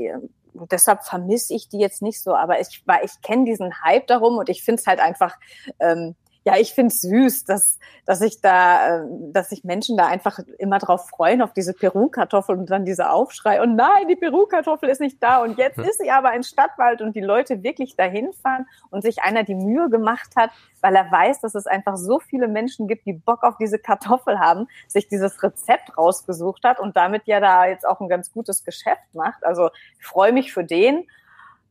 deshalb 0.53 1.03
vermisse 1.03 1.53
ich 1.53 1.69
die 1.69 1.79
jetzt 1.79 2.01
nicht 2.01 2.21
so, 2.21 2.35
aber 2.35 2.59
ich, 2.59 2.83
weil 2.85 3.03
ich 3.03 3.21
kenne 3.21 3.45
diesen 3.45 3.81
Hype 3.83 4.07
darum 4.07 4.37
und 4.37 4.49
ich 4.49 4.63
finde 4.63 4.81
es 4.81 4.87
halt 4.87 4.99
einfach, 4.99 5.35
ähm, 5.79 6.15
ja, 6.45 6.57
ich 6.57 6.75
finde 6.75 6.93
es 6.93 7.01
süß, 7.01 7.45
dass, 7.45 7.79
dass 8.05 8.21
ich 8.21 8.39
da, 8.39 8.99
äh, 8.99 9.05
dass 9.31 9.49
sich 9.49 9.63
Menschen 9.63 9.97
da 9.97 10.05
einfach 10.05 10.39
immer 10.59 10.77
drauf 10.77 11.09
freuen, 11.09 11.41
auf 11.41 11.53
diese 11.53 11.73
Peru-Kartoffel 11.73 12.55
und 12.55 12.69
dann 12.69 12.85
dieser 12.85 13.11
Aufschrei, 13.11 13.63
und 13.63 13.75
nein, 13.75 14.07
die 14.07 14.15
Peru-Kartoffel 14.15 14.87
ist 14.87 15.01
nicht 15.01 15.21
da 15.23 15.41
und 15.41 15.57
jetzt 15.57 15.79
ist 15.79 15.99
sie 15.99 16.11
aber 16.11 16.29
ein 16.29 16.43
Stadtwald 16.43 17.01
und 17.01 17.15
die 17.15 17.21
Leute 17.21 17.63
wirklich 17.63 17.95
dahin 17.95 18.31
fahren 18.31 18.67
und 18.91 19.01
sich 19.01 19.23
einer 19.23 19.43
die 19.43 19.55
Mühe 19.55 19.89
gemacht 19.89 20.35
hat, 20.35 20.51
weil 20.81 20.95
er 20.95 21.11
weiß, 21.11 21.41
dass 21.41 21.55
es 21.55 21.65
einfach 21.65 21.97
so 21.97 22.19
viele 22.19 22.47
Menschen 22.47 22.87
gibt, 22.87 23.07
die 23.07 23.13
Bock 23.13 23.41
auf 23.41 23.57
diese 23.57 23.79
Kartoffel 23.79 24.39
haben, 24.39 24.67
sich 24.87 25.07
dieses 25.07 25.41
Rezept 25.41 25.97
rausgesucht 25.97 26.63
hat 26.63 26.79
und 26.79 26.95
damit 26.95 27.23
ja 27.25 27.39
da 27.39 27.65
jetzt 27.65 27.87
auch 27.87 27.99
ein 28.01 28.07
ganz 28.07 28.31
gutes 28.31 28.63
Geschäft 28.63 29.15
macht. 29.15 29.43
Also 29.43 29.71
ich 29.99 30.05
freue 30.05 30.31
mich 30.31 30.53
für 30.53 30.63
den. 30.63 31.07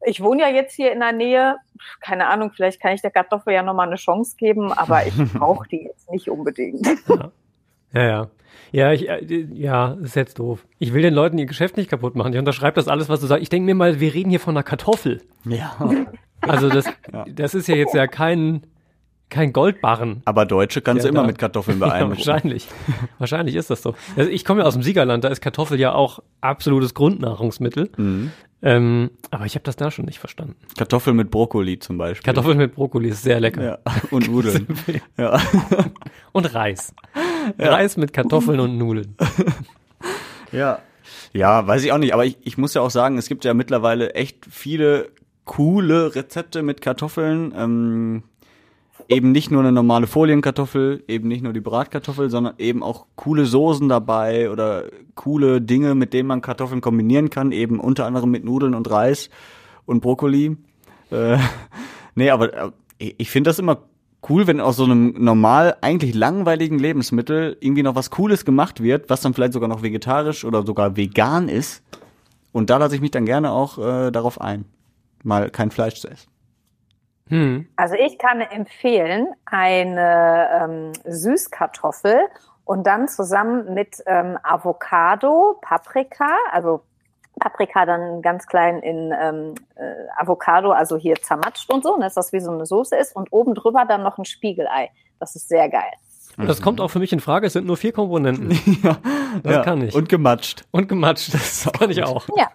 Ich 0.06 0.20
wohne 0.20 0.42
ja 0.42 0.48
jetzt 0.48 0.74
hier 0.74 0.92
in 0.92 1.00
der 1.00 1.12
Nähe. 1.12 1.56
Keine 2.00 2.28
Ahnung, 2.28 2.50
vielleicht 2.54 2.80
kann 2.80 2.92
ich 2.94 3.00
der 3.02 3.10
Kartoffel 3.10 3.52
ja 3.54 3.62
nochmal 3.62 3.86
eine 3.86 3.96
Chance 3.96 4.36
geben, 4.36 4.72
aber 4.72 5.06
ich 5.06 5.14
brauche 5.34 5.68
die 5.68 5.84
jetzt 5.84 6.10
nicht 6.10 6.28
unbedingt. 6.28 6.86
ja, 7.92 8.02
ja. 8.02 8.28
Ja, 8.72 8.92
ich, 8.92 9.08
äh, 9.08 9.46
ja, 9.52 9.92
ist 10.02 10.16
jetzt 10.16 10.38
doof. 10.40 10.66
Ich 10.78 10.92
will 10.92 11.02
den 11.02 11.14
Leuten 11.14 11.38
ihr 11.38 11.46
Geschäft 11.46 11.76
nicht 11.76 11.88
kaputt 11.90 12.16
machen. 12.16 12.32
Ich 12.32 12.38
unterschreibe 12.38 12.74
das 12.76 12.88
alles, 12.88 13.08
was 13.08 13.20
du 13.20 13.26
sagst. 13.26 13.42
Ich 13.42 13.48
denke 13.48 13.66
mir 13.66 13.74
mal, 13.74 14.00
wir 14.00 14.12
reden 14.14 14.30
hier 14.30 14.40
von 14.40 14.56
einer 14.56 14.62
Kartoffel. 14.64 15.22
Ja. 15.44 15.76
Also 16.46 16.68
das, 16.68 16.84
das 17.26 17.54
ist 17.54 17.68
ja 17.68 17.74
jetzt 17.74 17.94
ja 17.94 18.06
kein, 18.06 18.66
kein 19.30 19.54
Goldbarren. 19.54 20.20
Aber 20.26 20.44
Deutsche 20.44 20.82
kannst 20.82 21.02
Ja, 21.02 21.08
du 21.10 21.14
immer 21.14 21.22
da- 21.22 21.26
mit 21.28 21.38
Kartoffeln 21.38 21.78
Ja, 21.80 21.86
beeindrucken. 21.86 22.18
wahrscheinlich. 22.18 22.68
wahrscheinlich 23.18 23.54
ist 23.54 23.70
das 23.70 23.80
so. 23.80 23.94
Also 24.14 24.30
ich 24.30 24.44
komme 24.44 24.60
ja 24.60 24.66
aus 24.66 24.74
dem 24.74 24.82
Siegerland, 24.82 25.24
da 25.24 25.28
ist 25.28 25.40
Kartoffel 25.40 25.80
ja 25.80 25.94
auch 25.94 26.18
absolutes 26.42 26.92
Grundnahrungsmittel. 26.92 27.90
Mhm. 27.96 28.30
Ähm, 28.66 29.10
aber 29.30 29.44
ich 29.44 29.54
habe 29.56 29.62
das 29.62 29.76
da 29.76 29.90
schon 29.90 30.06
nicht 30.06 30.18
verstanden. 30.18 30.56
Kartoffeln 30.78 31.16
mit 31.16 31.30
Brokkoli 31.30 31.78
zum 31.78 31.98
Beispiel. 31.98 32.24
Kartoffeln 32.24 32.56
mit 32.56 32.74
Brokkoli 32.74 33.10
ist 33.10 33.22
sehr 33.22 33.38
lecker. 33.38 33.62
Ja. 33.62 33.78
Und 34.10 34.28
Nudeln. 34.30 34.66
ja. 35.18 35.38
Und 36.32 36.54
Reis. 36.54 36.94
Reis 37.58 37.96
mit 37.98 38.12
Kartoffeln 38.12 38.58
und 38.60 38.78
Nudeln. 38.78 39.16
Ja. 40.52 40.78
Ja, 41.32 41.66
weiß 41.66 41.82
ich 41.82 41.90
auch 41.90 41.98
nicht, 41.98 42.14
aber 42.14 42.24
ich, 42.24 42.38
ich 42.42 42.56
muss 42.58 42.74
ja 42.74 42.80
auch 42.80 42.90
sagen, 42.90 43.18
es 43.18 43.28
gibt 43.28 43.44
ja 43.44 43.54
mittlerweile 43.54 44.14
echt 44.14 44.46
viele 44.48 45.10
coole 45.44 46.14
Rezepte 46.14 46.62
mit 46.62 46.80
Kartoffeln. 46.80 47.52
Ähm, 47.56 48.22
eben 49.08 49.32
nicht 49.32 49.50
nur 49.50 49.60
eine 49.60 49.72
normale 49.72 50.06
Folienkartoffel, 50.06 51.04
eben 51.08 51.28
nicht 51.28 51.42
nur 51.42 51.52
die 51.52 51.60
Bratkartoffel, 51.60 52.30
sondern 52.30 52.54
eben 52.58 52.82
auch 52.82 53.06
coole 53.16 53.46
Soßen 53.46 53.88
dabei 53.88 54.50
oder 54.50 54.84
coole 55.14 55.60
Dinge, 55.60 55.94
mit 55.94 56.12
denen 56.12 56.28
man 56.28 56.40
Kartoffeln 56.42 56.80
kombinieren 56.80 57.30
kann, 57.30 57.52
eben 57.52 57.80
unter 57.80 58.06
anderem 58.06 58.30
mit 58.30 58.44
Nudeln 58.44 58.74
und 58.74 58.90
Reis 58.90 59.30
und 59.86 60.00
Brokkoli. 60.00 60.56
Äh, 61.10 61.38
nee, 62.14 62.30
aber 62.30 62.52
äh, 62.52 62.70
ich 62.98 63.30
finde 63.30 63.50
das 63.50 63.58
immer 63.58 63.82
cool, 64.28 64.46
wenn 64.46 64.60
aus 64.60 64.76
so 64.76 64.84
einem 64.84 65.14
normal 65.18 65.76
eigentlich 65.80 66.14
langweiligen 66.14 66.78
Lebensmittel 66.78 67.56
irgendwie 67.60 67.82
noch 67.82 67.94
was 67.94 68.10
Cooles 68.10 68.44
gemacht 68.44 68.82
wird, 68.82 69.10
was 69.10 69.20
dann 69.20 69.34
vielleicht 69.34 69.52
sogar 69.52 69.68
noch 69.68 69.82
vegetarisch 69.82 70.44
oder 70.44 70.64
sogar 70.64 70.96
vegan 70.96 71.48
ist. 71.48 71.82
Und 72.52 72.70
da 72.70 72.78
lasse 72.78 72.94
ich 72.94 73.00
mich 73.00 73.10
dann 73.10 73.26
gerne 73.26 73.50
auch 73.50 73.78
äh, 73.78 74.10
darauf 74.10 74.40
ein, 74.40 74.64
mal 75.22 75.50
kein 75.50 75.70
Fleisch 75.70 76.00
zu 76.00 76.08
essen. 76.08 76.33
Hm. 77.28 77.68
Also 77.76 77.94
ich 77.94 78.18
kann 78.18 78.40
empfehlen, 78.40 79.28
eine 79.46 80.48
ähm, 80.62 80.92
Süßkartoffel 81.04 82.18
und 82.64 82.86
dann 82.86 83.08
zusammen 83.08 83.74
mit 83.74 84.02
ähm, 84.06 84.38
Avocado, 84.42 85.58
Paprika, 85.62 86.36
also 86.52 86.82
Paprika 87.40 87.84
dann 87.86 88.22
ganz 88.22 88.46
klein 88.46 88.78
in 88.80 89.12
ähm, 89.18 89.54
äh, 89.74 89.82
Avocado, 90.16 90.70
also 90.70 90.96
hier 90.96 91.16
zermatscht 91.16 91.70
und 91.70 91.82
so, 91.82 91.96
ne, 91.96 92.04
dass 92.04 92.14
das 92.14 92.32
wie 92.32 92.40
so 92.40 92.50
eine 92.50 92.66
Soße 92.66 92.96
ist 92.96 93.16
und 93.16 93.32
oben 93.32 93.54
drüber 93.54 93.84
dann 93.86 94.02
noch 94.02 94.18
ein 94.18 94.24
Spiegelei. 94.24 94.90
Das 95.18 95.34
ist 95.34 95.48
sehr 95.48 95.68
geil. 95.68 95.90
Und 96.36 96.48
das 96.48 96.60
kommt 96.62 96.80
auch 96.80 96.88
für 96.88 96.98
mich 96.98 97.12
in 97.12 97.20
Frage. 97.20 97.46
Es 97.46 97.52
sind 97.52 97.66
nur 97.66 97.76
vier 97.76 97.92
Komponenten. 97.92 98.50
ja, 98.82 98.96
Das 99.42 99.64
kann 99.64 99.82
ich. 99.82 99.94
Und 99.94 100.08
gematscht. 100.08 100.64
Und 100.72 100.88
gematscht. 100.88 101.32
Das 101.32 101.70
kann 101.78 101.90
ich 101.90 102.02
auch. 102.02 102.26
Ja, 102.36 102.48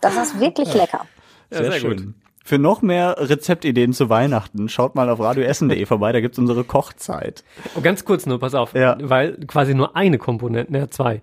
das 0.00 0.16
ist 0.16 0.40
wirklich 0.40 0.72
lecker. 0.74 1.06
Ja, 1.50 1.58
Sehr, 1.58 1.72
sehr 1.72 1.80
schön. 1.80 1.96
gut. 1.96 2.23
Für 2.46 2.58
noch 2.58 2.82
mehr 2.82 3.16
Rezeptideen 3.18 3.94
zu 3.94 4.10
Weihnachten, 4.10 4.68
schaut 4.68 4.94
mal 4.94 5.08
auf 5.08 5.18
radioessen.de 5.18 5.86
vorbei, 5.86 6.12
da 6.12 6.20
gibt's 6.20 6.38
unsere 6.38 6.62
Kochzeit. 6.62 7.42
Und 7.74 7.82
ganz 7.82 8.04
kurz 8.04 8.26
nur, 8.26 8.38
pass 8.38 8.54
auf, 8.54 8.74
Ja. 8.74 8.98
weil 9.00 9.38
quasi 9.46 9.74
nur 9.74 9.96
eine 9.96 10.18
Komponente, 10.18 10.70
ne, 10.70 10.90
zwei. 10.90 11.22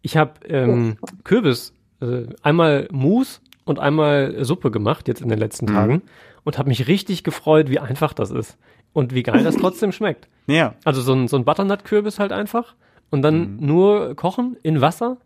Ich 0.00 0.16
habe 0.16 0.32
ähm, 0.48 0.96
Kürbis, 1.24 1.74
äh, 2.00 2.22
einmal 2.42 2.88
Mousse 2.90 3.40
und 3.66 3.78
einmal 3.78 4.44
Suppe 4.44 4.70
gemacht 4.70 5.08
jetzt 5.08 5.20
in 5.20 5.28
den 5.28 5.38
letzten 5.38 5.66
Mhm. 5.66 5.74
Tagen 5.74 6.02
und 6.44 6.56
habe 6.58 6.70
mich 6.70 6.88
richtig 6.88 7.22
gefreut, 7.22 7.68
wie 7.68 7.78
einfach 7.78 8.14
das 8.14 8.30
ist 8.30 8.56
und 8.94 9.14
wie 9.14 9.22
geil 9.22 9.44
das 9.44 9.56
trotzdem 9.56 9.92
schmeckt. 9.92 10.26
Ja, 10.46 10.74
Also 10.84 11.02
so 11.02 11.12
ein, 11.12 11.28
so 11.28 11.36
ein 11.36 11.44
Butternut-Kürbis 11.44 12.18
halt 12.18 12.32
einfach 12.32 12.74
und 13.10 13.20
dann 13.20 13.56
Mhm. 13.56 13.66
nur 13.66 14.14
kochen 14.16 14.56
in 14.62 14.80
Wasser 14.80 15.18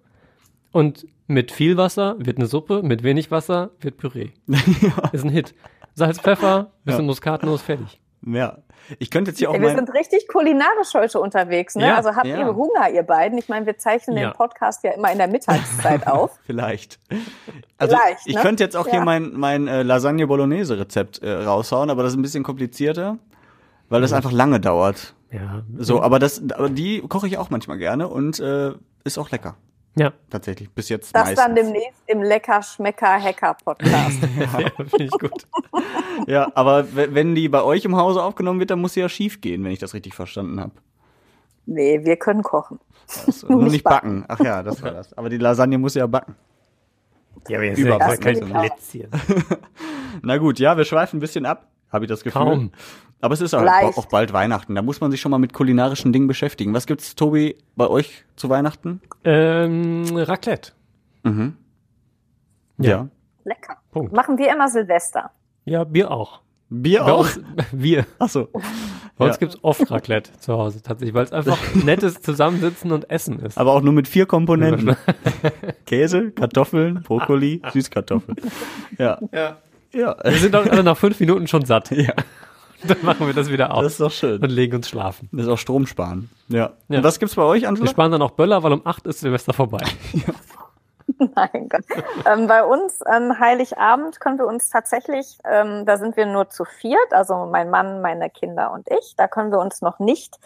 und 0.77 1.07
mit 1.27 1.51
viel 1.53 1.77
Wasser 1.77 2.15
wird 2.19 2.37
eine 2.39 2.47
Suppe, 2.47 2.83
mit 2.83 3.03
wenig 3.03 3.31
Wasser 3.31 3.71
wird 3.81 3.97
Püree. 3.97 4.31
Ist 5.13 5.25
ein 5.25 5.31
Hit. 5.31 5.55
Salz, 5.95 6.19
Pfeffer, 6.21 6.71
bisschen 6.85 7.01
Ja. 7.01 7.07
Muskatnuss, 7.07 7.63
fertig. 7.63 8.01
ja. 8.27 8.59
Ich 9.01 9.11
könnte 9.11 9.31
jetzt 9.33 9.39
hier 9.39 9.51
auch 9.51 9.55
Ey, 9.55 9.61
wir 9.63 9.75
sind 9.75 9.93
richtig 9.95 10.29
kulinarisch 10.29 10.95
heute 10.95 11.19
unterwegs. 11.19 11.75
Ne? 11.75 11.87
Ja, 11.89 11.97
also 11.97 12.11
habt 12.15 12.27
ja. 12.27 12.39
ihr 12.39 12.55
Hunger, 12.55 12.89
ihr 12.93 13.03
beiden? 13.03 13.37
Ich 13.39 13.49
meine, 13.49 13.67
wir 13.67 13.79
zeichnen 13.79 14.17
Ja. 14.17 14.31
den 14.31 14.37
Podcast 14.37 14.85
ja 14.85 14.93
immer 14.93 15.11
in 15.11 15.19
der 15.19 15.27
Mittagszeit 15.27 16.07
auf. 16.07 16.39
Vielleicht. 16.45 17.01
Also 17.79 17.97
Vielleicht, 17.97 18.27
ich 18.27 18.37
ne? 18.37 18.43
könnte 18.43 18.63
jetzt 18.63 18.77
auch 18.77 18.87
hier 18.87 19.01
Ja. 19.01 19.05
mein, 19.05 19.33
mein 19.33 19.67
äh, 19.67 19.83
Lasagne 19.83 20.27
Bolognese 20.29 20.79
Rezept 20.79 21.21
äh, 21.23 21.33
raushauen, 21.33 21.91
aber 21.91 22.05
das 22.05 22.13
ist 22.13 22.19
ein 22.19 22.23
bisschen 22.23 22.45
komplizierter, 22.45 23.19
weil 23.89 24.03
das 24.03 24.13
einfach 24.13 24.31
lange 24.33 24.61
dauert. 24.61 25.15
Ja. 25.33 25.63
So, 25.79 26.01
aber 26.03 26.19
das, 26.21 26.41
aber 26.53 26.69
die 26.69 27.01
koche 27.01 27.27
ich 27.27 27.39
auch 27.39 27.51
manchmal 27.51 27.79
gerne 27.79 28.07
und 28.07 28.39
äh, 28.39 28.73
ist 29.03 29.19
auch 29.19 29.31
lecker. 29.33 29.57
Ja. 29.99 30.13
Tatsächlich. 30.31 30.71
Bis 30.71 30.89
jetzt 30.91 31.15
Das 31.15 31.25
meistens. 31.29 31.45
dann 31.45 31.55
demnächst 31.55 32.03
im 32.07 32.23
Lecker 32.23 32.63
Schmecker 32.63 33.21
Hacker 33.21 33.57
Podcast. 33.65 34.19
ja 34.39 34.49
finde 34.89 35.05
ich 35.05 35.11
gut. 35.11 35.33
Ja, 36.27 36.51
aber 36.55 36.87
wenn 36.95 37.35
die 37.35 37.49
bei 37.49 37.63
euch 37.63 37.85
im 37.85 37.95
Hause 37.95 38.23
aufgenommen 38.23 38.59
wird, 38.59 38.71
dann 38.71 38.81
muss 38.81 38.95
sie 38.95 39.01
ja 39.01 39.09
schief 39.09 39.43
gehen, 39.43 39.63
wenn 39.65 39.71
ich 39.71 39.79
das 39.79 39.93
richtig 39.93 40.15
verstanden 40.15 40.59
habe. 40.59 40.73
nee, 41.67 42.01
wir 42.05 42.17
können 42.17 42.43
kochen. 42.43 42.81
Also, 43.27 43.47
nur 43.53 43.65
nicht 43.65 43.85
backen. 43.85 44.25
Ach 44.27 44.41
ja, 44.41 44.63
das 44.63 44.83
war 44.83 44.93
das. 44.93 45.13
Aber 45.13 45.29
die 45.29 45.37
Lasagne 45.37 45.77
muss 45.77 45.95
ja 45.95 46.07
backen. 46.07 46.35
Ja, 47.49 47.59
aber 47.59 47.67
jetzt 47.67 47.79
Überbacken. 47.79 48.21
kein. 48.21 48.49
Plätzchen. 48.49 49.11
Na 50.23 50.39
gut, 50.39 50.59
ja, 50.59 50.77
wir 50.77 50.85
schweifen 50.85 51.19
ein 51.19 51.21
bisschen 51.21 51.45
ab, 51.45 51.69
habe 51.93 52.07
ich 52.07 52.09
das 52.09 52.25
Gefühl. 52.25 52.43
Kaum. 52.43 52.73
Aber 53.21 53.35
es 53.35 53.41
ist 53.41 53.55
auch, 53.55 53.65
auch 53.65 54.07
bald 54.07 54.33
Weihnachten. 54.33 54.75
Da 54.75 54.83
muss 54.83 55.01
man 55.01 55.11
sich 55.11 55.21
schon 55.21 55.31
mal 55.31 55.39
mit 55.39 55.53
kulinarischen 55.53 56.13
Dingen 56.13 56.27
beschäftigen. 56.27 56.75
Was 56.75 56.87
gibt's, 56.87 57.15
Tobi, 57.15 57.57
bei 57.75 57.89
euch 57.89 58.25
zu 58.37 58.49
Weihnachten? 58.49 59.01
Ähm, 59.25 60.05
Raclette. 60.15 60.73
Mhm. 61.23 61.57
Ja. 62.79 63.09
Lecker. 63.45 63.77
Punkt. 63.91 64.13
Machen 64.13 64.37
wir 64.39 64.53
immer 64.53 64.69
Silvester. 64.69 65.31
Ja, 65.65 65.85
Bier 65.85 66.11
auch. 66.11 66.41
Bier 66.69 67.01
Bei 67.05 67.13
auch? 67.13 67.21
uns, 67.21 67.41
wir. 67.73 68.07
Ach 68.19 68.29
so. 68.29 68.49
Bei 69.17 69.25
uns 69.25 69.35
Ja. 69.37 69.39
gibt's 69.39 69.59
oft 69.63 69.91
Raclette 69.91 70.31
zu 70.41 70.53
Hause 70.53 70.83
tatsächlich, 70.83 71.15
weil 71.15 71.25
es 71.25 71.33
einfach 71.33 71.59
nettes 71.75 72.21
Zusammensitzen 72.21 72.93
und 72.93 73.09
Essen 73.09 73.39
ist. 73.41 73.57
Aber 73.57 73.73
auch 73.73 73.81
nur 73.81 73.93
mit 73.95 74.09
vier 74.09 74.27
Komponenten. 74.27 74.95
Käse, 75.87 76.33
Kartoffeln, 76.33 77.03
Brokkoli, 77.03 77.63
Süßkartoffeln. 77.73 78.37
Ja. 78.99 79.19
Ja. 79.33 79.57
Ja. 79.93 80.17
Wir 80.23 80.33
sind 80.33 80.55
doch 80.55 80.67
alle 80.67 80.83
nach 80.83 80.97
fünf 80.99 81.19
Minuten 81.21 81.47
schon 81.47 81.65
satt. 81.65 81.91
Ja. 81.93 82.13
Dann 82.87 82.99
machen 83.03 83.27
wir 83.27 83.35
das 83.35 83.51
wieder 83.51 83.73
aus 83.75 83.83
Das 83.85 83.93
ist 83.93 84.01
doch 84.01 84.11
schön. 84.13 84.43
und 84.43 84.51
legen 84.51 84.77
uns 84.77 84.89
schlafen. 84.89 85.29
Das 85.33 85.47
ist 85.47 85.49
auch 85.53 85.59
Strom 85.59 85.87
sparen. 85.87 86.31
Ja. 86.49 86.73
Ja. 86.89 86.99
Und 86.99 87.05
was 87.05 87.19
gibt's 87.19 87.35
bei 87.35 87.43
euch, 87.43 87.63
Wir 87.63 87.69
Angela? 87.69 87.89
sparen 87.89 88.13
dann 88.13 88.23
auch 88.23 88.33
Böller, 88.33 88.63
weil 88.63 88.73
um 88.73 88.83
acht 88.87 89.07
ist 89.07 89.21
Silvester 89.21 89.53
vorbei. 89.53 89.83
Mein 91.35 91.69
Gott. 91.69 91.85
Ähm, 92.27 92.47
bei 92.47 92.65
uns 92.65 93.01
an 93.03 93.39
Heiligabend 93.39 94.21
können 94.21 94.39
wir 94.39 94.47
uns 94.47 94.69
tatsächlich, 94.71 95.39
ähm, 95.51 95.87
da 95.87 95.97
sind 95.97 96.17
wir 96.17 96.27
nur 96.27 96.51
zu 96.51 96.65
viert, 96.65 97.13
also 97.13 97.47
mein 97.47 97.71
Mann, 97.71 98.03
meine 98.03 98.29
Kinder 98.29 98.73
und 98.73 98.89
ich, 98.91 99.15
da 99.17 99.29
können 99.29 99.51
wir 99.53 99.61
uns 99.61 99.81
noch 99.83 99.99
nicht 100.01 100.37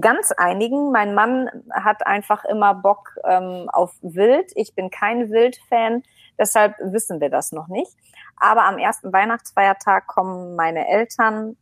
ganz 0.00 0.32
einigen. 0.32 0.90
Mein 0.90 1.14
Mann 1.14 1.50
hat 1.70 2.06
einfach 2.06 2.44
immer 2.46 2.74
Bock 2.74 3.12
ähm, 3.24 3.68
auf 3.72 3.92
Wild. 4.00 4.50
Ich 4.54 4.74
bin 4.74 4.90
kein 4.90 5.30
Wildfan, 5.30 6.02
deshalb 6.38 6.74
wissen 6.80 7.20
wir 7.20 7.30
das 7.30 7.52
noch 7.52 7.68
nicht. 7.68 7.92
Aber 8.38 8.64
am 8.64 8.78
ersten 8.78 9.12
Weihnachtsfeiertag 9.12 10.06
kommen 10.06 10.56
meine 10.56 10.88
Eltern 10.88 11.56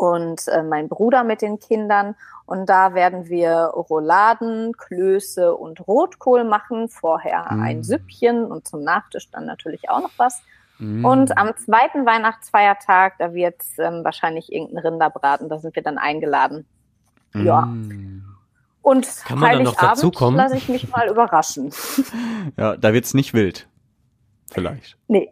und 0.00 0.48
äh, 0.48 0.62
mein 0.62 0.88
Bruder 0.88 1.24
mit 1.24 1.42
den 1.42 1.58
Kindern. 1.58 2.14
Und 2.46 2.70
da 2.70 2.94
werden 2.94 3.28
wir 3.28 3.50
Rouladen, 3.74 4.74
Klöße 4.78 5.54
und 5.54 5.86
Rotkohl 5.86 6.44
machen. 6.44 6.88
Vorher 6.88 7.52
Mm. 7.52 7.62
ein 7.62 7.84
Süppchen 7.84 8.46
und 8.46 8.66
zum 8.66 8.82
Nachtisch 8.82 9.30
dann 9.30 9.44
natürlich 9.44 9.90
auch 9.90 10.00
noch 10.00 10.12
was. 10.16 10.40
Mm. 10.78 11.04
Und 11.04 11.36
am 11.36 11.54
zweiten 11.54 12.06
Weihnachtsfeiertag, 12.06 13.18
da 13.18 13.34
wird 13.34 13.56
ähm, 13.76 14.02
wahrscheinlich 14.02 14.50
irgendein 14.50 14.78
Rinderbraten. 14.78 15.50
Da 15.50 15.58
sind 15.58 15.76
wir 15.76 15.82
dann 15.82 15.98
eingeladen. 15.98 16.64
Ja. 17.34 17.66
Mm. 17.66 18.24
Und 18.80 19.06
Kann 19.26 19.38
man 19.38 19.52
dann 19.52 19.62
noch 19.64 19.74
dazukommen? 19.74 20.38
lasse 20.38 20.56
ich 20.56 20.70
mich 20.70 20.88
mal 20.88 21.08
überraschen. 21.08 21.72
Ja, 22.56 22.74
da 22.78 22.94
wird's 22.94 23.12
nicht 23.12 23.34
wild. 23.34 23.68
Vielleicht. 24.50 24.96
Nee. 25.08 25.30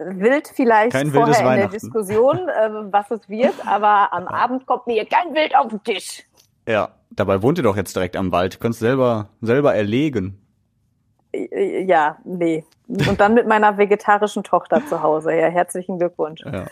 Wild 0.00 0.52
vielleicht 0.54 0.92
Kein 0.92 1.10
vorher 1.10 1.38
in 1.52 1.56
der. 1.58 1.68
Diskussion, 1.68 2.36
äh, 2.48 2.70
was 2.92 3.10
es 3.10 3.28
wird, 3.28 3.54
aber 3.66 4.12
am 4.12 4.26
Abend 4.26 4.66
kommt 4.66 4.86
mir 4.86 5.04
kein 5.06 5.34
Wild 5.34 5.54
auf 5.56 5.68
den 5.68 5.82
Tisch. 5.82 6.24
Ja. 6.66 6.90
Dabei 7.10 7.42
wohnt 7.42 7.58
ihr 7.58 7.64
doch 7.64 7.76
jetzt 7.76 7.96
direkt 7.96 8.16
am 8.16 8.32
Wald. 8.32 8.54
Du 8.54 8.58
kannst 8.58 8.78
selber, 8.80 9.28
selber 9.40 9.74
erlegen. 9.74 10.38
Äh, 11.32 11.84
Ja, 11.84 12.18
nee. 12.24 12.64
Und 12.86 13.20
dann 13.20 13.34
mit 13.34 13.46
meiner 13.46 13.76
vegetarischen 13.76 14.44
Tochter 14.44 14.84
zu 14.86 15.02
Hause. 15.02 15.34
Ja, 15.34 15.48
herzlichen 15.48 15.98
Glückwunsch. 15.98 16.42
Ja. 16.44 16.66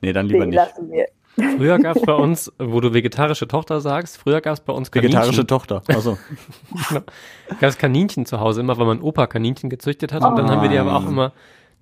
Nee, 0.00 0.12
dann 0.12 0.26
lieber 0.26 0.46
Nee, 0.46 0.60
nicht. 0.82 1.56
Früher 1.56 1.78
gab's 1.78 2.02
bei 2.02 2.12
uns, 2.14 2.52
wo 2.58 2.80
du 2.80 2.94
vegetarische 2.94 3.48
Tochter 3.48 3.80
sagst, 3.80 4.18
früher 4.18 4.40
gab's 4.40 4.60
bei 4.60 4.72
uns 4.72 4.90
Kaninchen. 4.90 5.14
Vegetarische 5.18 5.46
Tochter. 5.46 5.82
Also. 5.88 6.18
gab's 7.60 7.78
Kaninchen 7.78 8.26
zu 8.26 8.40
Hause, 8.40 8.60
immer 8.60 8.78
weil 8.78 8.86
mein 8.86 9.02
Opa 9.02 9.26
Kaninchen 9.26 9.70
gezüchtet 9.70 10.12
hat. 10.12 10.22
Und 10.22 10.36
dann 10.36 10.50
haben 10.50 10.62
wir 10.62 10.68
die 10.68 10.78
aber 10.78 10.96
auch 10.96 11.06
immer, 11.06 11.32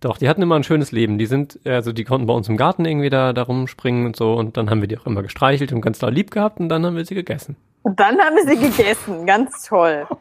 doch, 0.02 0.18
die 0.18 0.28
hatten 0.28 0.42
immer 0.42 0.56
ein 0.56 0.64
schönes 0.64 0.92
Leben. 0.92 1.16
Die 1.16 1.26
sind, 1.26 1.60
also 1.64 1.92
die 1.92 2.04
konnten 2.04 2.26
bei 2.26 2.34
uns 2.34 2.48
im 2.48 2.56
Garten 2.56 2.84
irgendwie 2.84 3.08
da, 3.08 3.32
da 3.32 3.42
rumspringen 3.42 4.06
und 4.06 4.16
so. 4.16 4.34
Und 4.34 4.56
dann 4.56 4.68
haben 4.68 4.80
wir 4.80 4.88
die 4.88 4.98
auch 4.98 5.06
immer 5.06 5.22
gestreichelt 5.22 5.72
und 5.72 5.80
ganz 5.80 5.98
doll 5.98 6.12
lieb 6.12 6.30
gehabt 6.30 6.60
und 6.60 6.68
dann 6.68 6.84
haben 6.84 6.96
wir 6.96 7.04
sie 7.04 7.14
gegessen. 7.14 7.56
Und 7.82 7.98
dann 7.98 8.18
haben 8.18 8.36
wir 8.36 8.46
sie 8.46 8.58
gegessen. 8.60 9.26
Ganz 9.26 9.66
toll. 9.66 10.06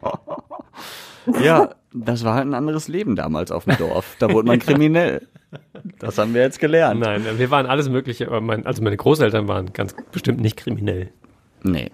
Ja, 1.40 1.70
das 1.92 2.24
war 2.24 2.34
halt 2.34 2.46
ein 2.46 2.54
anderes 2.54 2.88
Leben 2.88 3.14
damals 3.14 3.52
auf 3.52 3.64
dem 3.64 3.76
Dorf. 3.76 4.16
Da 4.18 4.32
wurde 4.32 4.48
man 4.48 4.58
kriminell. 4.58 5.28
Das 6.00 6.18
haben 6.18 6.34
wir 6.34 6.42
jetzt 6.42 6.58
gelernt. 6.58 7.00
Nein, 7.00 7.24
wir 7.36 7.50
waren 7.50 7.66
alles 7.66 7.88
Mögliche, 7.88 8.26
aber 8.26 8.40
mein, 8.40 8.66
also 8.66 8.82
meine 8.82 8.96
Großeltern 8.96 9.46
waren 9.46 9.72
ganz 9.72 9.94
bestimmt 10.10 10.40
nicht 10.40 10.56
kriminell. 10.56 11.10
Nee. 11.62 11.90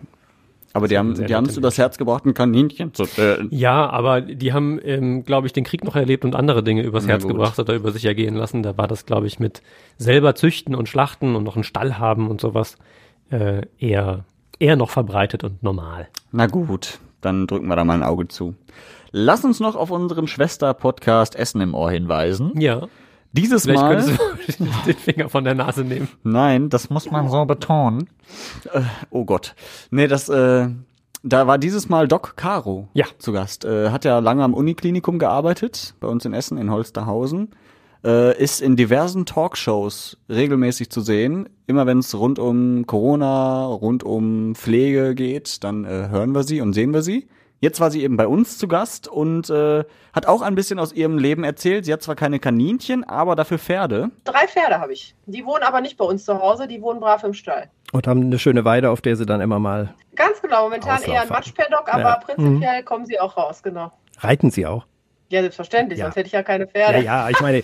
Aber 0.74 0.86
die 0.86 0.98
haben, 0.98 1.14
die 1.14 1.34
haben 1.34 1.46
es 1.46 1.56
übers 1.56 1.78
Herz 1.78 1.96
gebracht, 1.98 2.26
ein 2.26 2.34
Kaninchen 2.34 2.92
zu 2.92 3.04
töten. 3.04 3.48
Ja, 3.50 3.88
aber 3.88 4.20
die 4.20 4.52
haben, 4.52 4.78
ähm, 4.82 5.24
glaube 5.24 5.46
ich, 5.46 5.52
den 5.52 5.64
Krieg 5.64 5.82
noch 5.82 5.96
erlebt 5.96 6.24
und 6.24 6.36
andere 6.36 6.62
Dinge 6.62 6.82
übers 6.82 7.04
Na 7.04 7.12
Herz 7.12 7.22
gut. 7.22 7.32
gebracht 7.32 7.58
oder 7.58 7.74
über 7.74 7.90
sich 7.90 8.04
ergehen 8.04 8.34
lassen. 8.34 8.62
Da 8.62 8.76
war 8.76 8.86
das, 8.86 9.06
glaube 9.06 9.26
ich, 9.26 9.40
mit 9.40 9.62
selber 9.96 10.34
züchten 10.34 10.74
und 10.74 10.88
schlachten 10.88 11.36
und 11.36 11.44
noch 11.44 11.56
einen 11.56 11.64
Stall 11.64 11.98
haben 11.98 12.28
und 12.28 12.40
sowas 12.40 12.76
äh, 13.30 13.62
eher, 13.78 14.24
eher 14.58 14.76
noch 14.76 14.90
verbreitet 14.90 15.42
und 15.42 15.62
normal. 15.62 16.08
Na 16.32 16.46
gut, 16.46 16.98
dann 17.20 17.46
drücken 17.46 17.66
wir 17.68 17.76
da 17.76 17.84
mal 17.84 17.94
ein 17.94 18.02
Auge 18.02 18.28
zu. 18.28 18.54
Lass 19.10 19.44
uns 19.44 19.60
noch 19.60 19.74
auf 19.74 19.90
unseren 19.90 20.26
Schwester-Podcast 20.26 21.34
Essen 21.34 21.62
im 21.62 21.74
Ohr 21.74 21.90
hinweisen. 21.90 22.52
Ja, 22.60 22.88
Dieses 23.32 23.64
vielleicht 23.64 23.80
Mal. 23.82 23.96
könntest 23.96 24.60
du 24.60 24.64
den 24.86 24.96
Finger 24.96 25.28
von 25.28 25.44
der 25.44 25.54
Nase 25.54 25.84
nehmen. 25.84 26.08
Nein, 26.22 26.70
das 26.70 26.90
muss 26.90 27.10
man 27.10 27.28
so 27.28 27.44
betonen. 27.44 28.08
Äh, 28.72 28.80
oh 29.10 29.24
Gott. 29.24 29.54
Nee, 29.90 30.06
das, 30.06 30.28
äh, 30.28 30.68
da 31.22 31.46
war 31.46 31.58
dieses 31.58 31.88
Mal 31.88 32.08
Doc 32.08 32.36
Caro 32.36 32.88
Ja. 32.94 33.06
zu 33.18 33.32
Gast. 33.32 33.64
Äh, 33.64 33.90
hat 33.90 34.04
ja 34.04 34.18
lange 34.18 34.42
am 34.44 34.54
Uniklinikum 34.54 35.18
gearbeitet, 35.18 35.94
bei 36.00 36.08
uns 36.08 36.24
in 36.24 36.32
Essen, 36.32 36.58
in 36.58 36.70
Holsterhausen. 36.70 37.50
Äh, 38.04 38.40
ist 38.40 38.60
in 38.62 38.76
diversen 38.76 39.26
Talkshows 39.26 40.16
regelmäßig 40.28 40.88
zu 40.90 41.00
sehen. 41.00 41.48
Immer 41.66 41.84
wenn 41.86 41.98
es 41.98 42.14
rund 42.16 42.38
um 42.38 42.86
Corona, 42.86 43.66
rund 43.66 44.04
um 44.04 44.54
Pflege 44.54 45.16
geht, 45.16 45.64
dann 45.64 45.84
äh, 45.84 46.08
hören 46.08 46.32
wir 46.32 46.44
sie 46.44 46.60
und 46.60 46.72
sehen 46.74 46.94
wir 46.94 47.02
sie. 47.02 47.26
Jetzt 47.60 47.80
war 47.80 47.90
sie 47.90 48.02
eben 48.04 48.16
bei 48.16 48.28
uns 48.28 48.56
zu 48.56 48.68
Gast 48.68 49.08
und 49.08 49.50
äh, 49.50 49.82
hat 50.12 50.26
auch 50.26 50.42
ein 50.42 50.54
bisschen 50.54 50.78
aus 50.78 50.92
ihrem 50.92 51.18
Leben 51.18 51.42
erzählt. 51.42 51.84
Sie 51.84 51.92
hat 51.92 52.02
zwar 52.02 52.14
keine 52.14 52.38
Kaninchen, 52.38 53.02
aber 53.02 53.34
dafür 53.34 53.58
Pferde. 53.58 54.10
Drei 54.24 54.46
Pferde 54.46 54.78
habe 54.78 54.92
ich. 54.92 55.16
Die 55.26 55.44
wohnen 55.44 55.64
aber 55.64 55.80
nicht 55.80 55.96
bei 55.96 56.04
uns 56.04 56.24
zu 56.24 56.40
Hause, 56.40 56.68
die 56.68 56.80
wohnen 56.80 57.00
brav 57.00 57.24
im 57.24 57.34
Stall. 57.34 57.68
Und 57.92 58.06
haben 58.06 58.22
eine 58.22 58.38
schöne 58.38 58.64
Weide, 58.64 58.90
auf 58.90 59.00
der 59.00 59.16
sie 59.16 59.26
dann 59.26 59.40
immer 59.40 59.58
mal. 59.58 59.92
Ganz 60.14 60.40
genau, 60.40 60.64
momentan 60.64 61.02
eher 61.02 61.22
ein. 61.22 61.28
Matschpaddock, 61.28 61.88
aber 61.92 62.00
Ja. 62.02 62.16
prinzipiell 62.16 62.82
kommen 62.84 63.06
sie 63.06 63.18
auch 63.18 63.36
raus, 63.36 63.62
genau. 63.62 63.90
Reiten 64.20 64.50
sie 64.52 64.64
auch? 64.66 64.86
Ja, 65.30 65.40
selbstverständlich, 65.40 65.98
Ja. 65.98 66.06
sonst 66.06 66.16
hätte 66.16 66.26
ich 66.28 66.32
ja 66.32 66.42
keine 66.44 66.64
Ja, 66.64 66.70
Pferde. 66.70 67.02
ja, 67.02 67.28
ich 67.28 67.40
meine. 67.40 67.62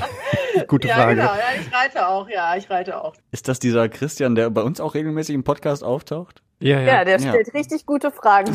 Gute 0.66 0.88
ja, 0.88 0.94
Frage. 0.96 1.14
genau, 1.16 1.32
ja, 1.34 1.60
ich 1.60 1.72
reite 1.72 2.08
auch, 2.08 2.28
ja, 2.28 2.56
ich 2.56 2.68
reite 2.68 3.00
auch. 3.02 3.14
Ist 3.30 3.48
das 3.48 3.58
dieser 3.60 3.88
Christian, 3.88 4.34
der 4.34 4.50
bei 4.50 4.62
uns 4.62 4.80
auch 4.80 4.94
regelmäßig 4.94 5.34
im 5.34 5.44
Podcast 5.44 5.84
auftaucht? 5.84 6.42
Ja, 6.60 6.78
Ja, 6.80 6.86
ja. 6.98 7.04
der 7.04 7.18
Ja. 7.20 7.30
stellt 7.30 7.54
richtig 7.54 7.86
gute 7.86 8.10
Fragen. 8.10 8.52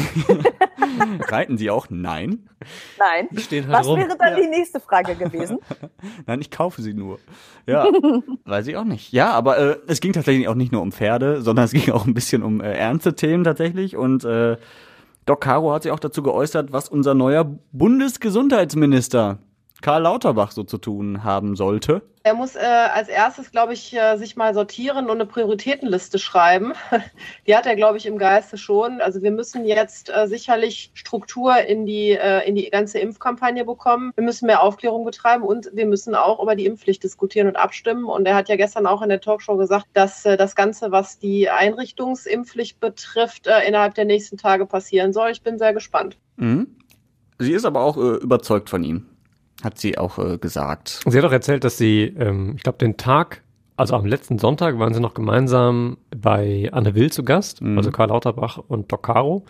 Reiten 1.29 1.57
Sie 1.57 1.69
auch? 1.71 1.87
Nein. 1.89 2.47
Nein. 2.99 3.27
Stehen 3.39 3.67
halt 3.67 3.79
Was 3.79 3.87
rum. 3.87 3.99
wäre 3.99 4.15
dann 4.17 4.35
die 4.41 4.47
nächste 4.47 4.79
Frage 4.79 5.15
gewesen? 5.15 5.57
Nein, 6.27 6.39
ich 6.41 6.51
kaufe 6.51 6.81
sie 6.81 6.93
nur. 6.93 7.19
Ja, 7.65 7.85
weiß 8.45 8.67
ich 8.67 8.77
auch 8.77 8.83
nicht. 8.83 9.11
Ja, 9.11 9.31
aber 9.31 9.57
äh, 9.57 9.77
es 9.87 10.01
ging 10.01 10.13
tatsächlich 10.13 10.47
auch 10.47 10.55
nicht 10.55 10.71
nur 10.71 10.81
um 10.81 10.91
Pferde, 10.91 11.41
sondern 11.41 11.65
es 11.65 11.71
ging 11.71 11.91
auch 11.91 12.05
ein 12.05 12.13
bisschen 12.13 12.43
um 12.43 12.61
äh, 12.61 12.73
ernste 12.73 13.15
Themen 13.15 13.43
tatsächlich. 13.43 13.97
Und 13.97 14.23
äh, 14.23 14.57
Doc 15.25 15.41
Caro 15.41 15.73
hat 15.73 15.83
sich 15.83 15.91
auch 15.91 15.99
dazu 15.99 16.21
geäußert, 16.21 16.71
was 16.71 16.87
unser 16.87 17.15
neuer 17.15 17.45
Bundesgesundheitsminister 17.71 19.39
Karl 19.81 20.03
Lauterbach 20.03 20.51
so 20.51 20.63
zu 20.63 20.77
tun 20.77 21.23
haben 21.23 21.55
sollte. 21.55 22.01
Er 22.23 22.33
muss 22.33 22.55
äh, 22.55 22.59
als 22.59 23.07
erstes, 23.07 23.51
glaube 23.51 23.73
ich, 23.73 23.95
äh, 23.95 24.17
sich 24.17 24.35
mal 24.35 24.55
sortieren 24.55 25.05
und 25.05 25.11
eine 25.11 25.27
Prioritätenliste 25.27 26.17
schreiben. 26.17 26.73
Die 27.45 27.55
hat 27.55 27.67
er, 27.67 27.75
glaube 27.75 27.97
ich, 27.97 28.07
im 28.07 28.17
Geiste 28.17 28.57
schon. 28.57 28.99
Also 28.99 29.21
wir 29.21 29.29
müssen 29.29 29.63
jetzt 29.63 30.09
äh, 30.09 30.27
sicherlich 30.27 30.89
Struktur 30.95 31.55
in 31.57 31.85
die, 31.85 32.11
äh, 32.11 32.47
in 32.47 32.55
die 32.55 32.67
ganze 32.71 32.97
Impfkampagne 32.97 33.63
bekommen. 33.63 34.11
Wir 34.15 34.23
müssen 34.23 34.47
mehr 34.47 34.63
Aufklärung 34.63 35.05
betreiben 35.05 35.43
und 35.43 35.69
wir 35.73 35.85
müssen 35.85 36.15
auch 36.15 36.41
über 36.41 36.55
die 36.55 36.65
Impfpflicht 36.65 37.03
diskutieren 37.03 37.47
und 37.47 37.57
abstimmen. 37.57 38.05
Und 38.05 38.25
er 38.25 38.33
hat 38.33 38.49
ja 38.49 38.55
gestern 38.55 38.87
auch 38.87 39.03
in 39.03 39.09
der 39.09 39.21
Talkshow 39.21 39.55
gesagt, 39.57 39.85
dass 39.93 40.25
äh, 40.25 40.35
das 40.35 40.55
Ganze, 40.55 40.91
was 40.91 41.19
die 41.19 41.49
Einrichtungsimpfpflicht 41.51 42.79
betrifft, 42.79 43.45
äh, 43.45 43.67
innerhalb 43.67 43.93
der 43.93 44.05
nächsten 44.05 44.37
Tage 44.37 44.65
passieren 44.65 45.13
soll. 45.13 45.29
Ich 45.29 45.43
bin 45.43 45.59
sehr 45.59 45.75
gespannt. 45.75 46.17
Mhm. 46.37 46.75
Sie 47.37 47.53
ist 47.53 47.65
aber 47.65 47.81
auch 47.81 47.97
überzeugt 47.97 48.69
von 48.69 48.83
ihm, 48.83 49.05
hat 49.63 49.77
sie 49.79 49.97
auch 49.97 50.17
äh, 50.19 50.37
gesagt. 50.37 51.01
Sie 51.05 51.17
hat 51.17 51.25
auch 51.25 51.31
erzählt, 51.31 51.63
dass 51.63 51.77
sie, 51.77 52.03
ähm, 52.17 52.53
ich 52.57 52.63
glaube, 52.63 52.77
den 52.77 52.97
Tag, 52.97 53.41
also 53.77 53.95
am 53.95 54.05
letzten 54.05 54.37
Sonntag 54.39 54.79
waren 54.79 54.93
sie 54.93 54.99
noch 54.99 55.13
gemeinsam 55.13 55.97
bei 56.15 56.69
Anne 56.71 56.95
Will 56.95 57.11
zu 57.11 57.23
Gast, 57.23 57.61
Mhm. 57.61 57.77
also 57.77 57.91
Karl 57.91 58.09
Lauterbach 58.09 58.57
und 58.57 58.91
Doc 58.91 59.03
Caro. 59.03 59.45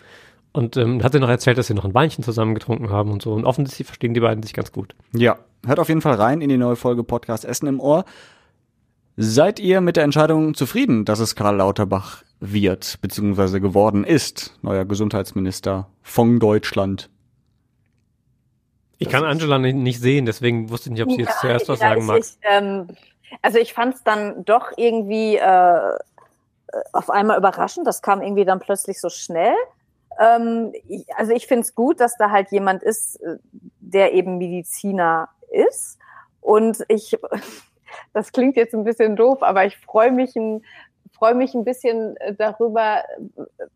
Und 0.52 0.76
ähm, 0.78 1.02
hat 1.02 1.12
sie 1.12 1.20
noch 1.20 1.28
erzählt, 1.28 1.58
dass 1.58 1.66
sie 1.66 1.74
noch 1.74 1.84
ein 1.84 1.92
Weinchen 1.92 2.24
zusammen 2.24 2.54
getrunken 2.54 2.88
haben 2.88 3.10
und 3.10 3.20
so. 3.20 3.34
Und 3.34 3.44
offensichtlich 3.44 3.86
verstehen 3.86 4.14
die 4.14 4.20
beiden 4.20 4.42
sich 4.42 4.54
ganz 4.54 4.72
gut. 4.72 4.94
Ja, 5.12 5.36
hört 5.66 5.78
auf 5.78 5.88
jeden 5.88 6.00
Fall 6.00 6.14
rein 6.14 6.40
in 6.40 6.48
die 6.48 6.56
neue 6.56 6.76
Folge 6.76 7.04
Podcast 7.04 7.44
Essen 7.44 7.66
im 7.66 7.78
Ohr. 7.78 8.06
Seid 9.18 9.60
ihr 9.60 9.80
mit 9.80 9.96
der 9.96 10.04
Entscheidung 10.04 10.54
zufrieden, 10.54 11.04
dass 11.04 11.20
es 11.20 11.34
Karl 11.36 11.56
Lauterbach 11.56 12.22
wird, 12.40 12.98
beziehungsweise 13.00 13.60
geworden 13.60 14.04
ist, 14.04 14.54
neuer 14.62 14.84
Gesundheitsminister 14.84 15.88
von 16.02 16.38
Deutschland? 16.38 17.08
Ich 18.98 19.08
kann 19.08 19.24
Angela 19.24 19.58
nicht, 19.58 20.00
sehen, 20.00 20.26
deswegen 20.26 20.70
wusste 20.70 20.88
ich 20.88 20.94
nicht, 20.94 21.02
ob 21.02 21.12
sie 21.12 21.22
jetzt 21.22 21.40
zuerst 21.40 21.68
was 21.68 21.80
ja, 21.80 21.90
sagen 21.90 22.06
mag. 22.06 22.18
Ich, 22.18 22.38
ähm, 22.42 22.88
also 23.42 23.58
ich 23.58 23.74
fand 23.74 23.94
es 23.94 24.04
dann 24.04 24.44
doch 24.44 24.72
irgendwie 24.76 25.36
äh, 25.36 25.98
auf 26.92 27.10
einmal 27.10 27.38
überraschend. 27.38 27.86
Das 27.86 28.02
kam 28.02 28.22
irgendwie 28.22 28.44
dann 28.44 28.60
plötzlich 28.60 29.00
so 29.00 29.08
schnell. 29.08 29.54
Ähm, 30.18 30.72
also 31.16 31.32
ich 31.32 31.46
finde 31.46 31.62
es 31.62 31.74
gut, 31.74 32.00
dass 32.00 32.16
da 32.16 32.30
halt 32.30 32.50
jemand 32.50 32.82
ist, 32.82 33.16
äh, 33.16 33.36
der 33.80 34.14
eben 34.14 34.38
Mediziner 34.38 35.28
ist. 35.50 35.98
Und 36.40 36.84
ich, 36.88 37.18
das 38.14 38.32
klingt 38.32 38.56
jetzt 38.56 38.74
ein 38.74 38.84
bisschen 38.84 39.16
doof, 39.16 39.42
aber 39.42 39.66
ich 39.66 39.76
freue 39.78 40.10
mich 40.10 40.36
ein 40.36 40.62
freue 41.16 41.34
mich 41.34 41.54
ein 41.54 41.64
bisschen 41.64 42.16
äh, 42.18 42.34
darüber, 42.34 43.02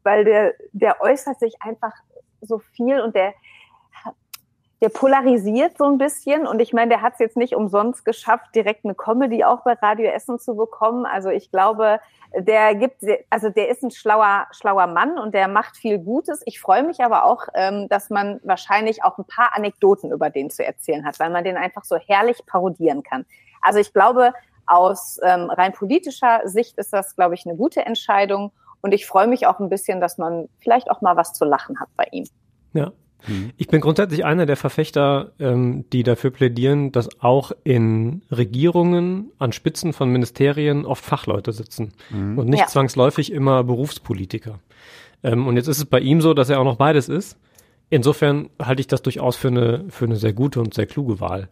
weil 0.02 0.24
der, 0.24 0.54
der 0.72 1.00
äußert 1.00 1.40
sich 1.40 1.54
einfach 1.60 1.92
so 2.40 2.58
viel 2.58 3.00
und 3.00 3.14
der, 3.14 3.34
der 4.80 4.88
polarisiert 4.88 5.76
so 5.76 5.84
ein 5.84 5.98
bisschen. 5.98 6.46
Und 6.46 6.60
ich 6.60 6.72
meine, 6.72 6.88
der 6.88 7.02
hat 7.02 7.14
es 7.14 7.18
jetzt 7.18 7.36
nicht 7.36 7.54
umsonst 7.54 8.04
geschafft, 8.04 8.54
direkt 8.54 8.84
eine 8.84 8.94
Comedy 8.94 9.44
auch 9.44 9.62
bei 9.62 9.74
Radio 9.74 10.10
Essen 10.10 10.38
zu 10.38 10.54
bekommen. 10.54 11.04
Also 11.04 11.28
ich 11.28 11.50
glaube, 11.50 12.00
der 12.34 12.74
gibt, 12.74 13.02
also 13.28 13.50
der 13.50 13.68
ist 13.68 13.82
ein 13.82 13.90
schlauer, 13.90 14.46
schlauer 14.52 14.86
Mann 14.86 15.18
und 15.18 15.34
der 15.34 15.48
macht 15.48 15.76
viel 15.76 15.98
Gutes. 15.98 16.40
Ich 16.46 16.60
freue 16.60 16.82
mich 16.82 17.00
aber 17.00 17.24
auch, 17.24 17.48
ähm, 17.54 17.88
dass 17.88 18.08
man 18.08 18.40
wahrscheinlich 18.42 19.04
auch 19.04 19.18
ein 19.18 19.24
paar 19.24 19.50
Anekdoten 19.54 20.12
über 20.12 20.30
den 20.30 20.48
zu 20.48 20.64
erzählen 20.64 21.04
hat, 21.04 21.20
weil 21.20 21.30
man 21.30 21.44
den 21.44 21.56
einfach 21.56 21.84
so 21.84 21.96
herrlich 21.96 22.46
parodieren 22.46 23.02
kann. 23.02 23.26
Also 23.60 23.80
ich 23.80 23.92
glaube, 23.92 24.32
aus 24.66 25.18
ähm, 25.22 25.50
rein 25.50 25.72
politischer 25.72 26.42
Sicht 26.44 26.78
ist 26.78 26.92
das, 26.92 27.16
glaube 27.16 27.34
ich, 27.34 27.44
eine 27.44 27.56
gute 27.56 27.84
Entscheidung. 27.84 28.52
Und 28.80 28.94
ich 28.94 29.06
freue 29.06 29.26
mich 29.26 29.46
auch 29.46 29.58
ein 29.58 29.68
bisschen, 29.68 30.00
dass 30.00 30.16
man 30.16 30.48
vielleicht 30.60 30.90
auch 30.90 31.02
mal 31.02 31.16
was 31.16 31.34
zu 31.34 31.44
lachen 31.44 31.80
hat 31.80 31.88
bei 31.96 32.06
ihm. 32.12 32.26
Ja. 32.72 32.92
Ich 33.56 33.68
bin 33.68 33.80
grundsätzlich 33.80 34.24
einer 34.24 34.46
der 34.46 34.56
Verfechter, 34.56 35.32
ähm, 35.38 35.84
die 35.92 36.02
dafür 36.02 36.30
plädieren, 36.30 36.90
dass 36.92 37.20
auch 37.20 37.52
in 37.64 38.22
Regierungen 38.30 39.30
an 39.38 39.52
Spitzen 39.52 39.92
von 39.92 40.10
Ministerien 40.10 40.84
oft 40.86 41.04
Fachleute 41.04 41.52
sitzen 41.52 41.92
Mhm. 42.10 42.38
und 42.38 42.48
nicht 42.48 42.60
Ja. 42.60 42.66
zwangsläufig 42.66 43.32
immer 43.32 43.62
Berufspolitiker. 43.64 44.58
Ähm, 45.22 45.46
und 45.46 45.56
jetzt 45.56 45.68
ist 45.68 45.78
es 45.78 45.84
bei 45.84 46.00
ihm 46.00 46.20
so, 46.20 46.34
dass 46.34 46.48
er 46.50 46.60
auch 46.60 46.64
noch 46.64 46.76
beides 46.76 47.08
ist. 47.08 47.38
Insofern 47.90 48.48
halte 48.60 48.80
ich 48.80 48.86
das 48.86 49.02
durchaus 49.02 49.36
für 49.36 49.48
eine, 49.48 49.84
für 49.88 50.04
eine 50.06 50.16
sehr 50.16 50.32
gute 50.32 50.60
und 50.60 50.74
sehr 50.74 50.86
kluge 50.86 51.20
Wahl. 51.20 51.48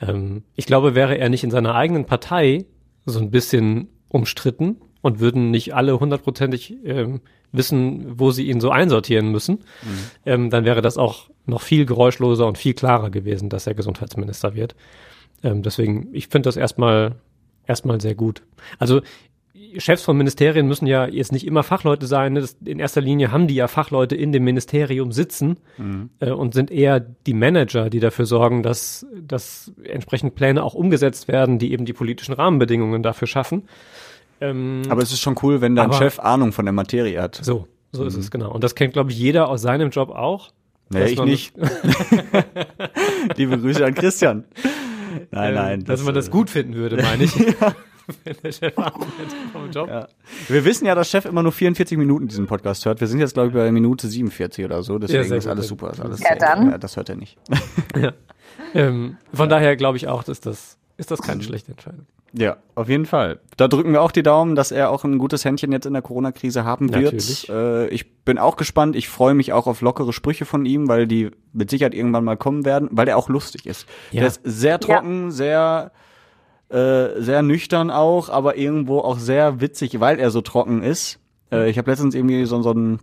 Ähm, 0.00 0.42
ich 0.56 0.66
glaube, 0.66 0.94
wäre 0.94 1.16
er 1.18 1.28
nicht 1.28 1.44
in 1.44 1.50
seiner 1.50 1.74
eigenen 1.74 2.06
Partei 2.06 2.64
so 3.06 3.20
ein 3.20 3.30
bisschen 3.30 3.88
umstritten 4.08 4.76
und 5.04 5.20
würden 5.20 5.50
nicht 5.50 5.74
alle 5.74 6.00
hundertprozentig 6.00 6.78
ähm, 6.82 7.20
wissen, 7.52 8.18
wo 8.18 8.30
sie 8.30 8.48
ihn 8.48 8.58
so 8.58 8.70
einsortieren 8.70 9.30
müssen, 9.30 9.58
ähm, 10.24 10.48
dann 10.48 10.64
wäre 10.64 10.80
das 10.80 10.96
auch 10.96 11.28
noch 11.44 11.60
viel 11.60 11.84
geräuschloser 11.84 12.46
und 12.46 12.56
viel 12.56 12.72
klarer 12.72 13.10
gewesen, 13.10 13.50
dass 13.50 13.66
er 13.66 13.74
Gesundheitsminister 13.74 14.54
wird. 14.54 14.74
Ähm, 15.42 15.62
deswegen, 15.62 16.08
ich 16.14 16.28
finde 16.28 16.48
das 16.48 16.56
erstmal 16.56 17.16
erstmal 17.66 18.00
sehr 18.00 18.14
gut. 18.14 18.44
Also 18.78 19.02
Chefs 19.76 20.02
von 20.02 20.16
Ministerien 20.16 20.66
müssen 20.66 20.86
ja 20.86 21.06
jetzt 21.06 21.32
nicht 21.32 21.46
immer 21.46 21.62
Fachleute 21.62 22.06
sein. 22.06 22.32
Ne? 22.32 22.40
Das, 22.40 22.56
in 22.64 22.78
erster 22.78 23.00
Linie 23.02 23.30
haben 23.30 23.46
die 23.46 23.56
ja 23.56 23.68
Fachleute 23.68 24.16
in 24.16 24.32
dem 24.32 24.44
Ministerium 24.44 25.12
sitzen 25.12 25.58
Mhm. 25.76 26.10
äh, 26.20 26.30
und 26.30 26.54
sind 26.54 26.70
eher 26.70 26.98
die 27.00 27.34
Manager, 27.34 27.90
die 27.90 28.00
dafür 28.00 28.24
sorgen, 28.24 28.62
dass, 28.62 29.06
dass 29.20 29.72
entsprechend 29.84 30.34
Pläne 30.34 30.62
auch 30.62 30.74
umgesetzt 30.74 31.28
werden, 31.28 31.58
die 31.58 31.72
eben 31.72 31.84
die 31.84 31.92
politischen 31.92 32.32
Rahmenbedingungen 32.32 33.02
dafür 33.02 33.28
schaffen. 33.28 33.64
Ähm, 34.40 34.82
Aber 34.88 35.02
es 35.02 35.12
ist 35.12 35.20
schon 35.20 35.36
cool, 35.42 35.60
wenn 35.60 35.74
dein 35.76 35.86
aber- 35.86 35.94
Chef 35.98 36.18
Ahnung 36.18 36.52
von 36.52 36.64
der 36.64 36.72
Materie 36.72 37.20
hat. 37.20 37.36
So, 37.42 37.68
so 37.92 38.04
ist 38.04 38.14
Mhm. 38.14 38.20
es, 38.20 38.30
genau. 38.30 38.52
Und 38.52 38.64
das 38.64 38.74
kennt, 38.74 38.92
glaube 38.92 39.10
ich, 39.10 39.18
jeder 39.18 39.48
aus 39.48 39.62
seinem 39.62 39.90
Job 39.90 40.10
auch. 40.10 40.50
Nee, 40.90 41.04
ich 41.06 41.22
nicht. 41.22 41.54
Liebe 43.36 43.58
Grüße 43.58 43.84
an 43.84 43.94
Christian. 43.94 44.44
Nein, 45.30 45.48
Ähm, 45.50 45.54
nein. 45.54 45.84
dass 45.84 46.02
man 46.04 46.14
das 46.14 46.28
äh, 46.28 46.30
gut 46.30 46.50
finden 46.50 46.74
würde, 46.74 46.96
meine 47.02 47.24
ich. 47.24 47.34
ja. 47.60 47.74
Wenn 48.24 48.36
der 48.42 48.52
Chef 48.52 48.76
Ahnung 48.76 49.06
hätte 49.18 49.34
vom 49.52 49.70
Job. 49.70 49.88
Ja. 49.88 50.08
Wir 50.48 50.64
wissen 50.66 50.84
ja, 50.86 50.94
dass 50.94 51.08
Chef 51.08 51.24
immer 51.24 51.42
nur 51.42 51.52
44 51.52 51.96
Minuten 51.96 52.28
diesen 52.28 52.46
Podcast 52.46 52.84
hört. 52.84 53.00
Wir 53.00 53.08
sind 53.08 53.18
jetzt, 53.20 53.32
glaube 53.32 53.48
ich, 53.48 53.54
bei 53.54 53.72
Minute 53.72 54.08
47 54.08 54.62
oder 54.64 54.82
so. 54.82 54.98
Deswegen 54.98 55.24
sehr 55.24 55.38
ist 55.38 55.46
alles 55.46 55.68
super. 55.68 55.90
Ist 55.90 56.00
alles 56.00 56.20
Ja, 56.20 56.34
dann. 56.36 56.70
Ja, 56.70 56.76
das 56.78 56.96
hört 56.96 57.08
er 57.08 57.16
nicht. 57.16 57.38
Ja. 58.00 58.12
Ähm, 58.72 59.16
von 59.32 59.48
daher 59.48 59.74
glaube 59.76 59.96
ich 59.96 60.06
auch, 60.06 60.22
dass 60.22 60.40
das, 60.40 60.76
ist 60.96 61.10
das 61.10 61.20
keine 61.22 61.42
schlechte 61.42 61.72
Entscheidung. 61.72 62.06
Ja, 62.36 62.56
auf 62.74 62.88
jeden 62.88 63.06
Fall. 63.06 63.38
Da 63.56 63.68
drücken 63.68 63.92
wir 63.92 64.02
auch 64.02 64.10
die 64.10 64.24
Daumen, 64.24 64.56
dass 64.56 64.72
er 64.72 64.90
auch 64.90 65.04
ein 65.04 65.18
gutes 65.18 65.44
Händchen 65.44 65.70
jetzt 65.70 65.86
in 65.86 65.92
der 65.92 66.02
Corona-Krise 66.02 66.64
haben 66.64 66.92
wird. 66.92 67.14
Natürlich. 67.14 67.48
Äh, 67.48 67.88
ich 67.88 68.16
bin 68.24 68.38
auch 68.38 68.56
gespannt. 68.56 68.96
Ich 68.96 69.08
freue 69.08 69.34
mich 69.34 69.52
auch 69.52 69.68
auf 69.68 69.80
lockere 69.80 70.12
Sprüche 70.12 70.44
von 70.44 70.66
ihm, 70.66 70.88
weil 70.88 71.06
die 71.06 71.30
mit 71.52 71.70
Sicherheit 71.70 71.94
irgendwann 71.94 72.24
mal 72.24 72.36
kommen 72.36 72.64
werden, 72.64 72.88
weil 72.90 73.06
er 73.06 73.16
auch 73.16 73.28
lustig 73.28 73.66
ist. 73.66 73.86
Ja. 74.10 74.20
Der 74.20 74.28
ist 74.28 74.40
sehr 74.42 74.80
trocken, 74.80 75.30
sehr 75.30 75.92
äh, 76.70 77.20
sehr 77.22 77.42
nüchtern 77.42 77.90
auch, 77.90 78.30
aber 78.30 78.56
irgendwo 78.56 78.98
auch 78.98 79.18
sehr 79.18 79.60
witzig, 79.60 80.00
weil 80.00 80.18
er 80.18 80.30
so 80.30 80.40
trocken 80.40 80.82
ist. 80.82 81.20
Äh, 81.52 81.70
ich 81.70 81.78
habe 81.78 81.90
letztens 81.90 82.14
irgendwie 82.14 82.44
so, 82.46 82.62
so 82.62 82.70
einen, 82.70 82.98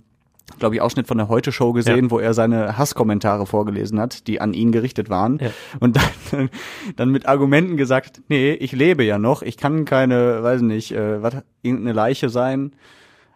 glaube 0.60 0.76
ich, 0.76 0.82
Ausschnitt 0.82 1.08
von 1.08 1.18
der 1.18 1.28
Heute-Show 1.28 1.74
gesehen, 1.74 2.12
wo 2.12 2.20
er 2.20 2.34
seine 2.34 2.78
Hasskommentare 2.78 3.46
vorgelesen 3.46 4.00
hat, 4.00 4.28
die 4.28 4.42
an 4.42 4.54
ihn 4.54 4.72
gerichtet 4.72 5.10
waren. 5.10 5.40
Ja. 5.40 5.50
Und 5.80 5.98
dann, 5.98 6.50
dann 6.96 7.10
mit 7.10 7.28
Argumenten 7.28 7.78
gesagt, 7.78 8.22
nee, 8.28 8.52
ich 8.54 8.72
lebe 8.72 9.04
ja 9.04 9.18
noch, 9.18 9.42
ich 9.42 9.58
kann 9.58 9.86
keine, 9.86 10.44
weiß 10.44 10.62
nicht, 10.62 10.92
äh, 10.92 11.22
was, 11.22 11.36
irgendeine 11.62 11.94
Leiche 11.94 12.30
sein. 12.30 12.74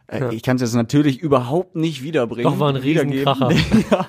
Äh, 0.07 0.19
Ja. 0.19 0.29
Ich 0.29 0.43
kann 0.43 0.55
es 0.57 0.61
jetzt 0.61 0.75
natürlich 0.75 1.19
überhaupt 1.19 1.75
nicht 1.75 2.03
wiederbringen. 2.03 2.51
Doch, 2.51 2.59
war 2.59 2.69
ein. 2.69 2.75
Riesenkracher. 2.75 3.51
ja, 3.91 4.05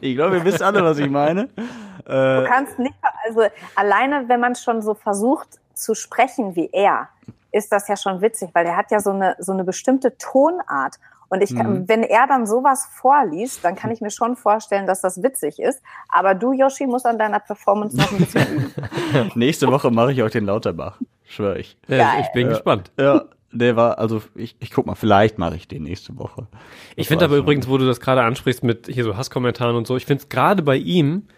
ich 0.00 0.14
glaube, 0.14 0.36
ihr 0.38 0.44
wisst 0.44 0.62
alle, 0.62 0.82
was 0.84 0.98
ich 0.98 1.10
meine. 1.10 1.48
Du 2.06 2.12
Äh, 2.12 2.44
kannst 2.48 2.78
nicht, 2.78 2.94
also 3.28 3.42
alleine, 3.76 4.24
wenn 4.26 4.40
man 4.40 4.54
schon 4.56 4.80
so 4.80 4.94
versucht 4.94 5.48
zu 5.74 5.94
sprechen 5.94 6.56
wie 6.56 6.68
er, 6.72 7.08
ist 7.52 7.70
das 7.70 7.86
ja 7.88 7.96
schon 7.96 8.20
witzig, 8.22 8.50
weil 8.54 8.64
er 8.66 8.76
hat 8.76 8.90
ja 8.90 9.00
so 9.00 9.10
eine, 9.10 9.36
so 9.38 9.52
eine 9.52 9.64
bestimmte 9.64 10.16
Tonart. 10.16 10.96
Und 11.32 11.42
ich 11.42 11.54
kann, 11.54 11.72
Mhm. 11.82 11.88
wenn 11.88 12.02
er 12.02 12.26
dann 12.26 12.44
sowas 12.46 12.88
vorliest, 12.92 13.64
dann 13.64 13.76
kann 13.76 13.90
ich 13.92 14.00
mir 14.00 14.10
schon 14.10 14.34
vorstellen, 14.36 14.86
dass 14.86 15.00
das 15.00 15.22
witzig 15.22 15.58
ist. 15.60 15.80
Aber 16.08 16.34
du, 16.34 16.52
Yoshi, 16.52 16.86
musst 16.86 17.06
an 17.06 17.18
deiner 17.18 17.38
Performance 17.38 17.96
noch 17.96 18.10
ein 18.10 18.18
bisschen 18.18 18.56
üben. 18.56 19.30
nächste 19.36 19.68
Woche 19.68 19.90
mache 19.92 20.12
ich 20.12 20.22
euch 20.22 20.32
den 20.32 20.44
Lauterbach. 20.44 20.98
Schwör 21.24 21.56
ich. 21.56 21.78
Geil. 21.88 22.02
ich 22.22 22.32
bin 22.32 22.48
Ja. 22.48 22.52
gespannt. 22.54 22.90
Ja, 22.98 23.24
der 23.52 23.76
war, 23.76 23.98
also 23.98 24.20
ich, 24.34 24.56
ich 24.58 24.70
guck 24.72 24.86
mal, 24.86 24.96
vielleicht 24.96 25.38
mache 25.38 25.54
ich 25.56 25.68
den 25.68 25.84
nächste 25.84 26.18
Woche. 26.18 26.48
Ich 26.96 27.06
finde 27.08 27.24
aber 27.24 27.36
übrigens, 27.36 27.68
wo 27.68 27.78
du 27.78 27.86
das 27.86 28.00
gerade 28.00 28.22
ansprichst 28.22 28.64
mit 28.64 28.88
hier 28.88 29.04
so 29.04 29.16
Hasskommentaren 29.16 29.76
und 29.76 29.86
so, 29.86 29.96
ich 29.96 30.06
finde 30.06 30.22
es 30.22 30.28
gerade 30.28 30.62
bei 30.64 30.76
ihm 30.76 31.28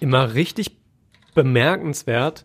immer 0.00 0.34
richtig 0.34 0.76
bemerkenswert, 1.46 2.44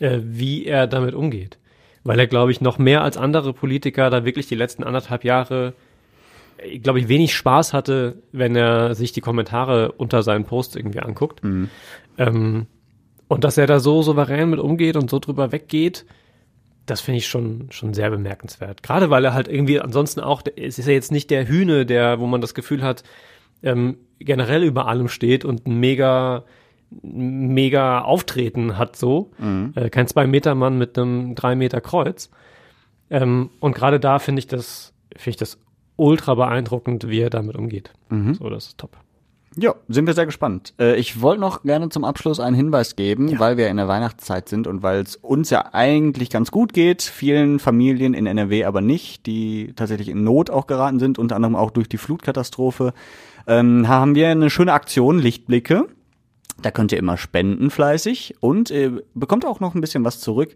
äh, 0.00 0.18
wie 0.22 0.66
er 0.66 0.86
damit 0.86 1.14
umgeht. 1.14 1.58
Weil 2.02 2.18
er, 2.18 2.26
glaube 2.26 2.50
ich, 2.50 2.60
noch 2.60 2.78
mehr 2.78 3.02
als 3.02 3.16
andere 3.16 3.52
Politiker 3.52 4.10
da 4.10 4.24
wirklich 4.24 4.48
die 4.48 4.54
letzten 4.56 4.82
anderthalb 4.82 5.22
Jahre, 5.24 5.68
äh, 5.68 5.72
glaube 6.82 7.00
ich, 7.00 7.08
wenig 7.08 7.34
Spaß 7.34 7.72
hatte, 7.72 8.22
wenn 8.32 8.56
er 8.56 8.94
sich 8.94 9.12
die 9.12 9.20
Kommentare 9.20 9.92
unter 9.92 10.22
seinen 10.22 10.44
Posts 10.44 10.76
irgendwie 10.76 11.00
anguckt. 11.00 11.42
Ähm, 12.18 12.66
und 13.28 13.44
dass 13.44 13.58
er 13.58 13.66
da 13.66 13.80
so 13.80 14.02
souverän 14.02 14.50
mit 14.50 14.60
umgeht 14.60 14.96
und 14.96 15.08
so 15.08 15.18
drüber 15.18 15.52
weggeht, 15.52 16.04
das 16.86 17.00
finde 17.00 17.18
ich 17.18 17.28
schon, 17.28 17.68
schon 17.70 17.94
sehr 17.94 18.10
bemerkenswert. 18.10 18.82
Gerade 18.82 19.10
weil 19.10 19.24
er 19.24 19.34
halt 19.34 19.46
irgendwie 19.48 19.80
ansonsten 19.80 20.20
auch, 20.20 20.42
es 20.56 20.78
ist 20.78 20.86
ja 20.86 20.92
jetzt 20.92 21.12
nicht 21.12 21.30
der 21.30 21.46
Hühne, 21.46 21.86
der, 21.86 22.18
wo 22.18 22.26
man 22.26 22.40
das 22.40 22.54
Gefühl 22.54 22.82
hat, 22.82 23.04
ähm, 23.62 23.98
generell 24.18 24.64
über 24.64 24.88
allem 24.88 25.08
steht 25.08 25.44
und 25.44 25.66
ein 25.66 25.78
mega, 25.78 26.44
mega 26.90 28.00
Auftreten 28.00 28.76
hat 28.78 28.96
so. 28.96 29.30
Äh, 29.76 29.90
kein 29.90 30.08
Zwei-Meter-Mann 30.08 30.76
mit 30.76 30.98
einem 30.98 31.34
Drei-Meter-Kreuz. 31.34 32.30
Ähm, 33.10 33.50
und 33.60 33.74
gerade 33.74 34.00
da 34.00 34.18
finde 34.18 34.40
ich 34.40 34.46
das, 34.46 34.92
finde 35.16 35.30
ich 35.30 35.36
das 35.36 35.58
ultra 36.00 36.34
beeindruckend, 36.34 37.08
wie 37.08 37.20
er 37.20 37.30
damit 37.30 37.56
umgeht. 37.56 37.92
So, 38.34 38.48
das 38.48 38.66
ist 38.68 38.78
top. 38.78 38.96
Ja, 39.56 39.74
sind 39.88 40.06
wir 40.06 40.14
sehr 40.14 40.26
gespannt. 40.26 40.74
Äh, 40.78 40.94
ich 40.96 41.20
wollte 41.20 41.40
noch 41.40 41.62
gerne 41.64 41.88
zum 41.88 42.04
Abschluss 42.04 42.38
einen 42.38 42.54
Hinweis 42.54 42.94
geben, 42.94 43.38
weil 43.40 43.56
wir 43.56 43.68
in 43.68 43.78
der 43.78 43.88
Weihnachtszeit 43.88 44.48
sind 44.48 44.68
und 44.68 44.82
weil 44.82 45.00
es 45.02 45.16
uns 45.16 45.50
ja 45.50 45.74
eigentlich 45.74 46.30
ganz 46.30 46.52
gut 46.52 46.72
geht, 46.72 47.02
vielen 47.02 47.58
Familien 47.58 48.14
in 48.14 48.26
NRW 48.26 48.64
aber 48.64 48.80
nicht, 48.80 49.26
die 49.26 49.72
tatsächlich 49.74 50.08
in 50.08 50.22
Not 50.22 50.50
auch 50.50 50.68
geraten 50.68 51.00
sind, 51.00 51.18
unter 51.18 51.34
anderem 51.34 51.56
auch 51.56 51.72
durch 51.72 51.88
die 51.88 51.98
Flutkatastrophe, 51.98 52.94
ähm, 53.48 53.88
haben 53.88 54.14
wir 54.14 54.28
eine 54.28 54.50
schöne 54.50 54.72
Aktion, 54.72 55.18
Lichtblicke. 55.18 55.86
Da 56.62 56.70
könnt 56.70 56.92
ihr 56.92 56.98
immer 56.98 57.16
spenden 57.16 57.70
fleißig 57.70 58.36
und 58.38 58.70
äh, 58.70 58.92
bekommt 59.14 59.44
auch 59.44 59.58
noch 59.58 59.74
ein 59.74 59.80
bisschen 59.80 60.04
was 60.04 60.20
zurück. 60.20 60.54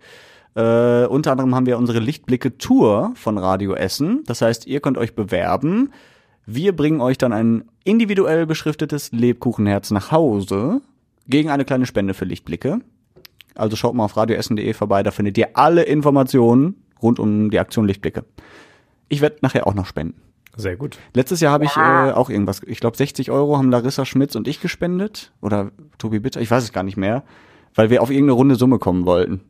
Äh, 0.54 1.06
unter 1.06 1.32
anderem 1.32 1.54
haben 1.54 1.66
wir 1.66 1.78
unsere 1.78 1.98
Lichtblicke 1.98 2.58
Tour 2.58 3.12
von 3.16 3.38
Radio 3.38 3.74
Essen. 3.74 4.22
Das 4.26 4.40
heißt, 4.40 4.66
ihr 4.66 4.80
könnt 4.80 4.98
euch 4.98 5.14
bewerben. 5.14 5.92
Wir 6.46 6.76
bringen 6.76 7.00
euch 7.00 7.18
dann 7.18 7.32
ein 7.32 7.64
individuell 7.84 8.46
beschriftetes 8.46 9.12
Lebkuchenherz 9.12 9.90
nach 9.90 10.12
Hause 10.12 10.80
gegen 11.26 11.50
eine 11.50 11.64
kleine 11.64 11.86
Spende 11.86 12.14
für 12.14 12.24
Lichtblicke. 12.24 12.80
Also 13.54 13.76
schaut 13.76 13.94
mal 13.94 14.04
auf 14.04 14.16
radioessen.de 14.16 14.72
vorbei, 14.74 15.02
da 15.02 15.10
findet 15.10 15.38
ihr 15.38 15.56
alle 15.56 15.82
Informationen 15.84 16.76
rund 17.00 17.18
um 17.18 17.50
die 17.50 17.58
Aktion 17.58 17.86
Lichtblicke. 17.86 18.24
Ich 19.08 19.20
werde 19.20 19.36
nachher 19.42 19.66
auch 19.66 19.74
noch 19.74 19.86
spenden. 19.86 20.20
Sehr 20.56 20.76
gut. 20.76 20.98
Letztes 21.14 21.40
Jahr 21.40 21.52
habe 21.52 21.64
ich 21.64 21.76
äh, 21.76 22.12
auch 22.12 22.30
irgendwas, 22.30 22.62
ich 22.64 22.78
glaube 22.78 22.96
60 22.96 23.30
Euro 23.30 23.58
haben 23.58 23.70
Larissa 23.70 24.04
Schmitz 24.04 24.36
und 24.36 24.46
ich 24.46 24.60
gespendet. 24.60 25.32
Oder 25.40 25.72
Tobi 25.98 26.20
Bitter, 26.20 26.40
ich 26.40 26.50
weiß 26.50 26.62
es 26.62 26.72
gar 26.72 26.84
nicht 26.84 26.96
mehr. 26.96 27.24
Weil 27.74 27.90
wir 27.90 28.02
auf 28.02 28.10
irgendeine 28.10 28.32
runde 28.32 28.54
Summe 28.54 28.78
kommen 28.78 29.04
wollten. 29.04 29.40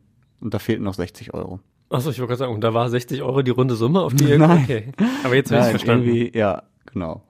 Und 0.41 0.53
da 0.53 0.59
fehlten 0.59 0.83
noch 0.83 0.93
60 0.93 1.33
Euro. 1.33 1.59
Achso, 1.89 2.09
ich 2.09 2.17
wollte 2.19 2.29
gerade 2.29 2.39
sagen, 2.39 2.53
und 2.53 2.61
da 2.61 2.73
war 2.73 2.89
60 2.89 3.21
Euro 3.21 3.41
die 3.41 3.51
runde 3.51 3.75
Summe, 3.75 4.01
auf 4.01 4.13
die 4.13 4.23
ihr, 4.29 4.37
Nein. 4.39 4.63
okay. 4.63 4.91
Aber 5.23 5.35
jetzt 5.35 5.51
habe 5.51 5.61
ich 5.63 5.69
verstanden. 5.69 6.03
irgendwie, 6.07 6.37
ja, 6.37 6.63
genau. 6.91 7.21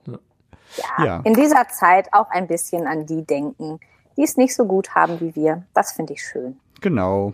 Ja. 0.98 1.20
In 1.24 1.34
dieser 1.34 1.68
Zeit 1.68 2.08
auch 2.12 2.28
ein 2.30 2.46
bisschen 2.48 2.86
an 2.86 3.06
die 3.06 3.24
denken, 3.24 3.80
die 4.16 4.22
es 4.24 4.36
nicht 4.36 4.54
so 4.54 4.64
gut 4.66 4.94
haben 4.94 5.20
wie 5.20 5.34
wir. 5.36 5.64
Das 5.74 5.92
finde 5.92 6.14
ich 6.14 6.22
schön. 6.22 6.56
Genau. 6.80 7.32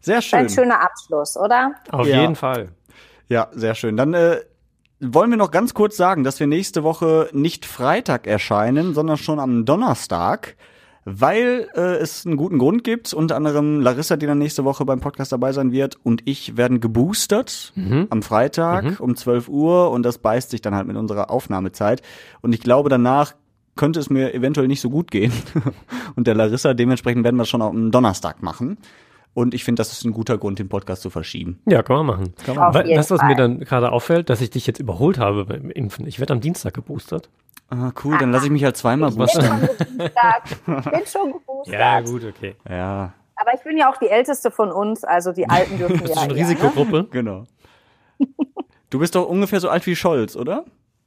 Sehr 0.00 0.16
Ein 0.16 0.22
schön. 0.22 0.48
schöner 0.50 0.82
Abschluss, 0.82 1.36
oder? 1.36 1.72
Auf 1.90 2.06
Ja. 2.06 2.20
jeden 2.22 2.36
Fall. 2.36 2.68
Ja, 3.28 3.48
sehr 3.52 3.74
schön. 3.74 3.96
Dann 3.96 4.14
äh, 4.14 4.38
wollen 5.00 5.30
wir 5.30 5.36
noch 5.36 5.50
ganz 5.50 5.74
kurz 5.74 5.96
sagen, 5.96 6.22
dass 6.24 6.38
wir 6.40 6.46
nächste 6.46 6.82
Woche 6.84 7.28
nicht 7.32 7.66
Freitag 7.66 8.26
erscheinen, 8.26 8.94
sondern 8.94 9.16
schon 9.16 9.40
am 9.40 9.64
Donnerstag, 9.64 10.56
weil 11.08 11.68
äh, 11.74 11.96
es 11.98 12.26
einen 12.26 12.36
guten 12.36 12.58
Grund 12.58 12.82
gibt. 12.84 13.14
Unter 13.14 13.36
anderem 13.36 13.80
Larissa, 13.80 14.16
die 14.16 14.26
dann 14.26 14.38
nächste 14.38 14.64
Woche 14.64 14.84
beim 14.84 15.00
Podcast 15.00 15.32
dabei 15.32 15.52
sein 15.52 15.70
wird, 15.72 15.96
und 16.02 16.22
ich 16.26 16.56
werden 16.56 16.80
geboostert 16.80 17.72
Mhm. 17.76 18.08
am 18.10 18.22
Freitag 18.22 18.98
um 19.00 19.14
12 19.16 19.48
Uhr 19.48 19.90
und 19.92 20.02
das 20.02 20.18
beißt 20.18 20.50
sich 20.50 20.60
dann 20.60 20.74
halt 20.74 20.86
mit 20.88 20.96
unserer 20.96 21.30
Aufnahmezeit. 21.30 22.02
Und 22.42 22.52
ich 22.54 22.60
glaube, 22.60 22.88
danach 22.88 23.34
könnte 23.76 24.00
es 24.00 24.10
mir 24.10 24.34
eventuell 24.34 24.66
nicht 24.68 24.80
so 24.80 24.90
gut 24.90 25.10
gehen. 25.10 25.32
und 26.16 26.26
der 26.26 26.34
Larissa, 26.34 26.74
dementsprechend 26.74 27.24
werden 27.24 27.36
wir 27.36 27.42
es 27.44 27.48
schon 27.48 27.62
am 27.62 27.90
Donnerstag 27.92 28.42
machen. 28.42 28.78
Und 29.34 29.52
ich 29.52 29.64
finde, 29.64 29.80
das 29.80 29.92
ist 29.92 30.04
ein 30.04 30.12
guter 30.12 30.38
Grund, 30.38 30.58
den 30.58 30.68
Podcast 30.70 31.02
zu 31.02 31.10
verschieben. 31.10 31.60
Ja, 31.66 31.82
kann 31.82 31.96
man 31.96 32.06
machen. 32.06 32.32
Kann 32.46 32.56
man 32.56 32.72
weißt 32.74 33.10
du, 33.10 33.14
was 33.14 33.20
Fall. 33.20 33.28
mir 33.28 33.36
dann 33.36 33.60
gerade 33.60 33.92
auffällt, 33.92 34.30
dass 34.30 34.40
ich 34.40 34.48
dich 34.50 34.66
jetzt 34.66 34.80
überholt 34.80 35.18
habe 35.18 35.44
beim 35.44 35.70
Impfen. 35.70 36.06
Ich 36.06 36.18
werde 36.18 36.32
am 36.32 36.40
Dienstag 36.40 36.72
geboostert. 36.74 37.28
Ah, 37.68 37.90
cool, 38.04 38.16
dann 38.18 38.30
lasse 38.30 38.46
ich 38.46 38.52
mich 38.52 38.62
halt 38.64 38.76
zweimal 38.76 39.08
Was 39.10 39.16
boostern. 39.16 39.68
Ich 39.68 40.64
bin 40.90 41.06
schon 41.06 41.32
geboostert. 41.32 42.06
gut, 42.06 42.24
okay. 42.24 42.54
Ja, 42.68 43.12
Aber 43.34 43.54
ich 43.54 43.60
bin 43.62 43.76
ja 43.76 43.90
auch 43.90 43.96
die 43.96 44.08
älteste 44.08 44.50
von 44.52 44.70
uns, 44.70 45.02
also 45.04 45.32
die 45.32 45.48
Alten 45.48 45.76
dürfen 45.78 45.98
Das 46.00 46.08
ja. 46.10 46.14
ist 46.14 46.20
schon 46.20 46.30
ja, 46.30 46.34
ne? 46.36 46.40
Risikogruppe. 46.40 47.08
genau. 47.10 47.44
Du 48.88 48.98
bist 49.00 49.14
doch 49.16 49.28
ungefähr 49.28 49.58
so 49.60 49.68
alt 49.68 49.84
wie 49.86 49.96
Scholz, 49.96 50.36
oder? 50.36 50.64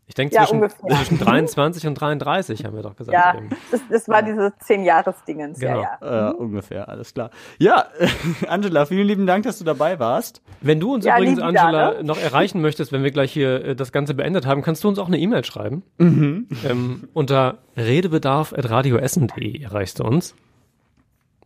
Ich 0.10 0.16
denke, 0.16 0.34
Ja, 0.34 0.48
zwischen, 0.48 0.68
zwischen 0.70 1.20
23 1.20 1.86
und 1.86 1.94
33 1.94 2.66
haben 2.66 2.76
wir 2.76 2.82
doch 2.82 2.96
gesagt. 2.96 3.14
Ja, 3.14 3.36
das, 3.70 3.80
das 3.92 4.10
war 4.10 4.24
dieses 4.24 4.52
Zehn-Jahres-Dingens. 4.58 5.60
Genau. 5.60 5.84
Ja, 5.84 5.98
ja. 6.02 6.30
Äh, 6.32 6.34
ungefähr, 6.34 6.90
alles 6.90 7.14
klar. 7.14 7.30
Ja, 7.60 7.86
Angela, 8.48 8.88
vielen 8.88 9.06
lieben 9.06 9.28
Dank, 9.28 9.44
dass 9.44 9.60
du 9.60 9.66
dabei 9.66 10.00
warst. 10.00 10.42
Wenn 10.62 10.80
du 10.80 10.96
uns 10.96 11.06
Ja, 11.06 11.16
übrigens, 11.18 11.40
Angela, 11.40 11.92
ne? 11.94 12.04
noch 12.04 12.18
erreichen 12.20 12.60
möchtest, 12.60 12.92
wenn 12.92 13.04
wir 13.04 13.12
gleich 13.12 13.32
hier 13.32 13.64
äh, 13.64 13.76
das 13.76 13.92
Ganze 13.92 14.16
beendet 14.16 14.48
haben, 14.48 14.64
kannst 14.64 14.84
du 14.84 14.88
uns 14.88 14.98
auch 14.98 15.08
eine 15.08 15.20
E-Mail 15.20 15.46
schreiben. 15.46 15.84
Mhm. 16.00 16.48
Ähm, 16.68 17.08
unter 17.14 17.60
redebedarf.radioessen.de 17.78 19.62
erreichst 19.62 20.00
du 20.00 20.06
uns. 20.06 20.34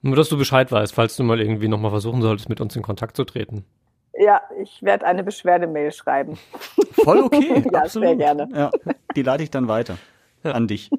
Nur, 0.01 0.15
dass 0.15 0.29
du 0.29 0.37
Bescheid 0.37 0.71
weißt, 0.71 0.95
falls 0.95 1.17
du 1.17 1.23
mal 1.23 1.41
irgendwie 1.41 1.67
nochmal 1.67 1.91
versuchen 1.91 2.21
solltest, 2.21 2.47
mit 2.47 2.61
uns 2.61 2.77
in 2.77 2.81
Kontakt 2.81 3.17
zu 3.17 3.25
treten. 3.25 3.65
Ja, 4.17 4.41
ich 4.61 4.81
werde 4.83 5.05
eine 5.05 5.23
Beschwerdemail 5.23 5.91
schreiben. 5.91 6.37
Voll 7.03 7.19
okay, 7.21 7.63
Ja, 7.71 7.81
absolut. 7.81 8.07
sehr 8.09 8.15
gerne. 8.15 8.49
Ja, 8.53 8.71
die 9.15 9.21
leite 9.21 9.43
ich 9.43 9.51
dann 9.51 9.67
weiter 9.67 9.97
an 10.43 10.67
dich. 10.67 10.89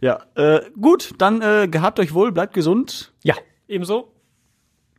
Ja, 0.00 0.20
äh, 0.36 0.60
gut, 0.80 1.14
dann 1.18 1.42
äh, 1.42 1.66
gehabt 1.68 1.98
euch 1.98 2.14
wohl, 2.14 2.30
bleibt 2.32 2.54
gesund. 2.54 3.12
Ja, 3.24 3.34
ebenso. 3.66 4.12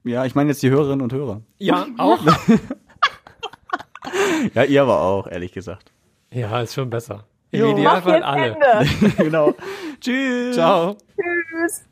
Ja, 0.03 0.25
ich 0.25 0.35
meine 0.35 0.49
jetzt 0.49 0.61
die 0.61 0.69
Hörerinnen 0.69 1.01
und 1.01 1.13
Hörer. 1.13 1.41
Ja, 1.57 1.87
auch. 1.97 2.19
Ja, 4.53 4.63
ihr 4.63 4.81
aber 4.83 5.01
auch, 5.01 5.27
ehrlich 5.27 5.51
gesagt. 5.51 5.91
ja, 6.31 6.61
ist 6.61 6.75
schon 6.75 6.89
besser. 6.89 7.25
Im 7.51 7.61
Jo. 7.61 7.71
Idealfall 7.71 8.21
alle. 8.23 8.55
Ende. 8.55 9.09
genau. 9.17 9.53
Tschüss. 9.99 10.55
Ciao. 10.55 10.95
Tschüss. 11.15 11.85